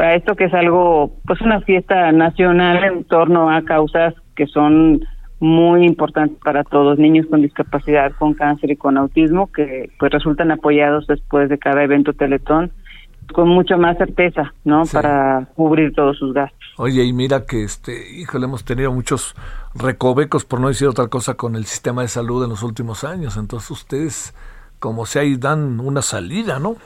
para 0.01 0.15
esto 0.15 0.35
que 0.35 0.45
es 0.45 0.53
algo, 0.55 1.11
pues 1.27 1.39
una 1.41 1.61
fiesta 1.61 2.11
nacional 2.11 2.83
en 2.83 3.03
torno 3.03 3.51
a 3.51 3.61
causas 3.61 4.15
que 4.35 4.47
son 4.47 5.05
muy 5.39 5.85
importantes 5.85 6.39
para 6.43 6.63
todos, 6.63 6.97
niños 6.97 7.27
con 7.29 7.43
discapacidad, 7.43 8.11
con 8.17 8.33
cáncer 8.33 8.71
y 8.71 8.77
con 8.77 8.97
autismo, 8.97 9.51
que 9.51 9.91
pues 9.99 10.11
resultan 10.11 10.49
apoyados 10.49 11.05
después 11.05 11.49
de 11.49 11.59
cada 11.59 11.83
evento 11.83 12.13
Teletón 12.13 12.71
con 13.31 13.47
mucha 13.49 13.77
más 13.77 13.95
certeza, 13.99 14.55
¿no? 14.63 14.85
Para 14.91 15.47
cubrir 15.53 15.93
todos 15.93 16.17
sus 16.17 16.33
gastos. 16.33 16.59
Oye, 16.77 17.03
y 17.03 17.13
mira 17.13 17.45
que, 17.45 17.63
este, 17.63 18.11
híjole, 18.11 18.45
hemos 18.45 18.65
tenido 18.65 18.91
muchos 18.91 19.35
recovecos, 19.75 20.45
por 20.45 20.59
no 20.59 20.69
decir 20.69 20.87
otra 20.87 21.09
cosa, 21.09 21.35
con 21.35 21.55
el 21.55 21.65
sistema 21.65 22.01
de 22.01 22.07
salud 22.07 22.43
en 22.43 22.49
los 22.49 22.63
últimos 22.63 23.03
años. 23.03 23.37
Entonces 23.37 23.69
ustedes, 23.69 24.33
como 24.79 25.05
se 25.05 25.19
ahí, 25.19 25.37
dan 25.37 25.79
una 25.79 26.01
salida, 26.01 26.57
¿no? 26.57 26.77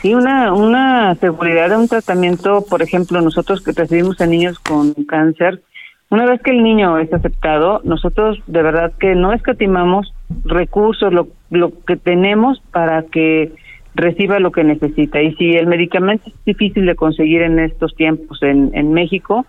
Sí, 0.00 0.14
una, 0.14 0.52
una 0.52 1.14
seguridad 1.16 1.70
de 1.70 1.76
un 1.76 1.88
tratamiento, 1.88 2.64
por 2.68 2.82
ejemplo, 2.82 3.20
nosotros 3.20 3.62
que 3.62 3.72
recibimos 3.72 4.20
a 4.20 4.26
niños 4.26 4.58
con 4.60 4.94
cáncer, 5.04 5.62
una 6.10 6.24
vez 6.24 6.40
que 6.40 6.52
el 6.52 6.62
niño 6.62 6.98
es 6.98 7.12
aceptado, 7.12 7.80
nosotros 7.84 8.38
de 8.46 8.62
verdad 8.62 8.92
que 8.98 9.14
no 9.14 9.32
escatimamos 9.32 10.14
recursos, 10.44 11.12
lo, 11.12 11.28
lo 11.50 11.72
que 11.84 11.96
tenemos 11.96 12.62
para 12.72 13.02
que 13.02 13.52
reciba 13.94 14.38
lo 14.38 14.52
que 14.52 14.64
necesita. 14.64 15.20
Y 15.20 15.34
si 15.34 15.50
el 15.50 15.66
medicamento 15.66 16.28
es 16.28 16.44
difícil 16.46 16.86
de 16.86 16.94
conseguir 16.94 17.42
en 17.42 17.58
estos 17.58 17.94
tiempos 17.94 18.42
en, 18.42 18.70
en 18.72 18.92
México, 18.92 19.44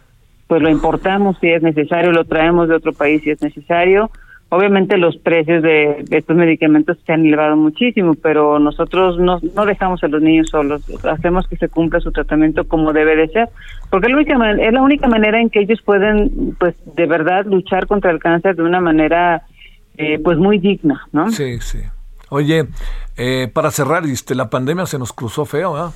pues 0.47 0.61
lo 0.61 0.69
importamos 0.69 1.37
si 1.39 1.47
es 1.47 1.61
necesario, 1.61 2.11
lo 2.11 2.25
traemos 2.25 2.67
de 2.67 2.75
otro 2.75 2.91
país 2.91 3.21
si 3.23 3.29
es 3.29 3.41
necesario. 3.41 4.09
Obviamente 4.51 4.97
los 4.97 5.15
precios 5.17 5.61
de, 5.61 6.05
estos 6.09 6.35
medicamentos 6.35 6.97
se 7.05 7.13
han 7.13 7.23
elevado 7.23 7.55
muchísimo, 7.55 8.15
pero 8.15 8.57
nosotros 8.57 9.19
no, 9.19 9.39
no 9.55 9.65
dejamos 9.65 10.03
a 10.03 10.07
los 10.07 10.23
niños 10.23 10.49
solos, 10.49 10.81
hacemos 11.05 11.47
que 11.47 11.55
se 11.55 11.69
cumpla 11.69 11.99
su 11.99 12.11
tratamiento 12.11 12.67
como 12.67 12.91
debe 12.91 13.15
de 13.15 13.27
ser, 13.27 13.49
porque 13.91 14.07
es 14.07 14.11
la 14.11 14.17
única, 14.17 14.51
es 14.51 14.73
la 14.73 14.81
única 14.81 15.07
manera 15.07 15.39
en 15.39 15.51
que 15.51 15.59
ellos 15.59 15.79
pueden, 15.83 16.55
pues, 16.59 16.75
de 16.95 17.05
verdad 17.05 17.45
luchar 17.45 17.85
contra 17.85 18.09
el 18.09 18.17
cáncer 18.17 18.55
de 18.55 18.63
una 18.63 18.81
manera, 18.81 19.43
eh, 19.97 20.17
pues, 20.23 20.39
muy 20.39 20.57
digna, 20.57 21.07
¿no? 21.11 21.29
Sí, 21.29 21.59
sí. 21.59 21.79
Oye, 22.29 22.65
eh, 23.17 23.49
para 23.53 23.69
cerrar, 23.69 24.05
este, 24.05 24.33
la 24.33 24.49
pandemia 24.49 24.87
se 24.87 24.97
nos 24.97 25.13
cruzó 25.13 25.45
feo, 25.45 25.73
¿verdad? 25.73 25.91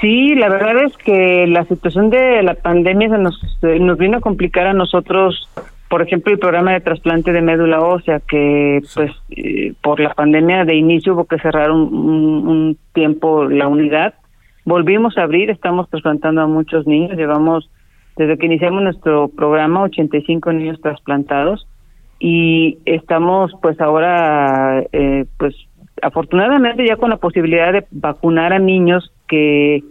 Sí, 0.00 0.34
la 0.34 0.48
verdad 0.48 0.84
es 0.84 0.96
que 0.98 1.46
la 1.46 1.64
situación 1.64 2.10
de 2.10 2.42
la 2.42 2.54
pandemia 2.54 3.08
se 3.08 3.18
nos, 3.18 3.40
nos 3.62 3.98
vino 3.98 4.18
a 4.18 4.20
complicar 4.20 4.66
a 4.66 4.74
nosotros, 4.74 5.48
por 5.88 6.02
ejemplo, 6.02 6.32
el 6.32 6.38
programa 6.38 6.72
de 6.72 6.80
trasplante 6.80 7.32
de 7.32 7.42
médula 7.42 7.80
ósea, 7.80 8.20
que 8.20 8.80
pues 8.94 9.12
eh, 9.30 9.72
por 9.82 10.00
la 10.00 10.14
pandemia 10.14 10.64
de 10.64 10.74
inicio 10.74 11.14
hubo 11.14 11.26
que 11.26 11.38
cerrar 11.38 11.70
un, 11.70 11.80
un, 12.48 12.78
tiempo 12.92 13.44
la 13.44 13.68
unidad. 13.68 14.14
Volvimos 14.64 15.16
a 15.16 15.22
abrir, 15.22 15.50
estamos 15.50 15.88
trasplantando 15.88 16.40
a 16.40 16.46
muchos 16.46 16.86
niños, 16.86 17.16
llevamos 17.16 17.70
desde 18.16 18.36
que 18.36 18.46
iniciamos 18.46 18.82
nuestro 18.82 19.28
programa 19.28 19.82
85 19.82 20.52
niños 20.52 20.80
trasplantados. 20.80 21.68
Y 22.18 22.78
estamos 22.86 23.52
pues 23.60 23.78
ahora 23.80 24.82
eh, 24.92 25.26
pues 25.36 25.54
afortunadamente 26.02 26.86
ya 26.86 26.96
con 26.96 27.10
la 27.10 27.18
posibilidad 27.18 27.72
de 27.72 27.86
vacunar 27.90 28.52
a 28.52 28.58
niños 28.58 29.12
que 29.28 29.82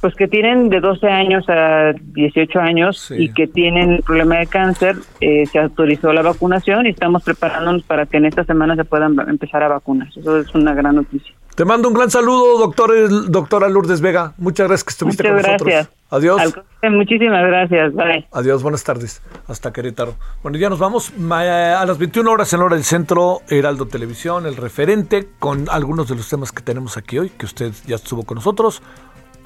pues 0.00 0.14
que 0.14 0.28
tienen 0.28 0.68
de 0.68 0.80
12 0.80 1.06
años 1.08 1.48
a 1.48 1.92
18 1.92 2.58
años 2.60 3.10
y 3.10 3.32
que 3.32 3.46
tienen 3.46 4.00
problema 4.02 4.36
de 4.38 4.46
cáncer, 4.46 4.96
eh, 5.20 5.46
se 5.46 5.58
autorizó 5.58 6.12
la 6.12 6.22
vacunación 6.22 6.86
y 6.86 6.90
estamos 6.90 7.22
preparándonos 7.24 7.82
para 7.82 8.06
que 8.06 8.18
en 8.18 8.26
esta 8.26 8.44
semana 8.44 8.76
se 8.76 8.84
puedan 8.84 9.18
empezar 9.28 9.62
a 9.62 9.68
vacunar. 9.68 10.08
Eso 10.16 10.38
es 10.38 10.54
una 10.54 10.74
gran 10.74 10.96
noticia. 10.96 11.34
Te 11.58 11.64
mando 11.64 11.88
un 11.88 11.94
gran 11.94 12.08
saludo, 12.08 12.56
doctor, 12.58 12.92
doctora 13.28 13.68
Lourdes 13.68 14.00
Vega. 14.00 14.32
Muchas 14.38 14.68
gracias 14.68 14.84
que 14.84 14.90
estuviste 14.90 15.24
con 15.24 15.36
nosotros. 15.38 15.88
Adiós. 16.10 16.54
muchísimas 16.84 17.44
gracias. 17.48 17.92
Bye. 17.94 18.28
Adiós, 18.30 18.62
buenas 18.62 18.84
tardes. 18.84 19.20
Hasta 19.48 19.72
Querétaro. 19.72 20.14
Bueno, 20.44 20.56
ya 20.56 20.70
nos 20.70 20.78
vamos. 20.78 21.12
A 21.30 21.84
las 21.84 21.98
21 21.98 22.30
horas 22.30 22.52
en 22.52 22.60
hora 22.60 22.76
del 22.76 22.84
centro, 22.84 23.40
Heraldo 23.48 23.86
Televisión, 23.86 24.46
el 24.46 24.54
referente, 24.54 25.26
con 25.40 25.66
algunos 25.68 26.08
de 26.08 26.14
los 26.14 26.28
temas 26.28 26.52
que 26.52 26.62
tenemos 26.62 26.96
aquí 26.96 27.18
hoy, 27.18 27.30
que 27.30 27.46
usted 27.46 27.72
ya 27.88 27.96
estuvo 27.96 28.22
con 28.22 28.36
nosotros. 28.36 28.80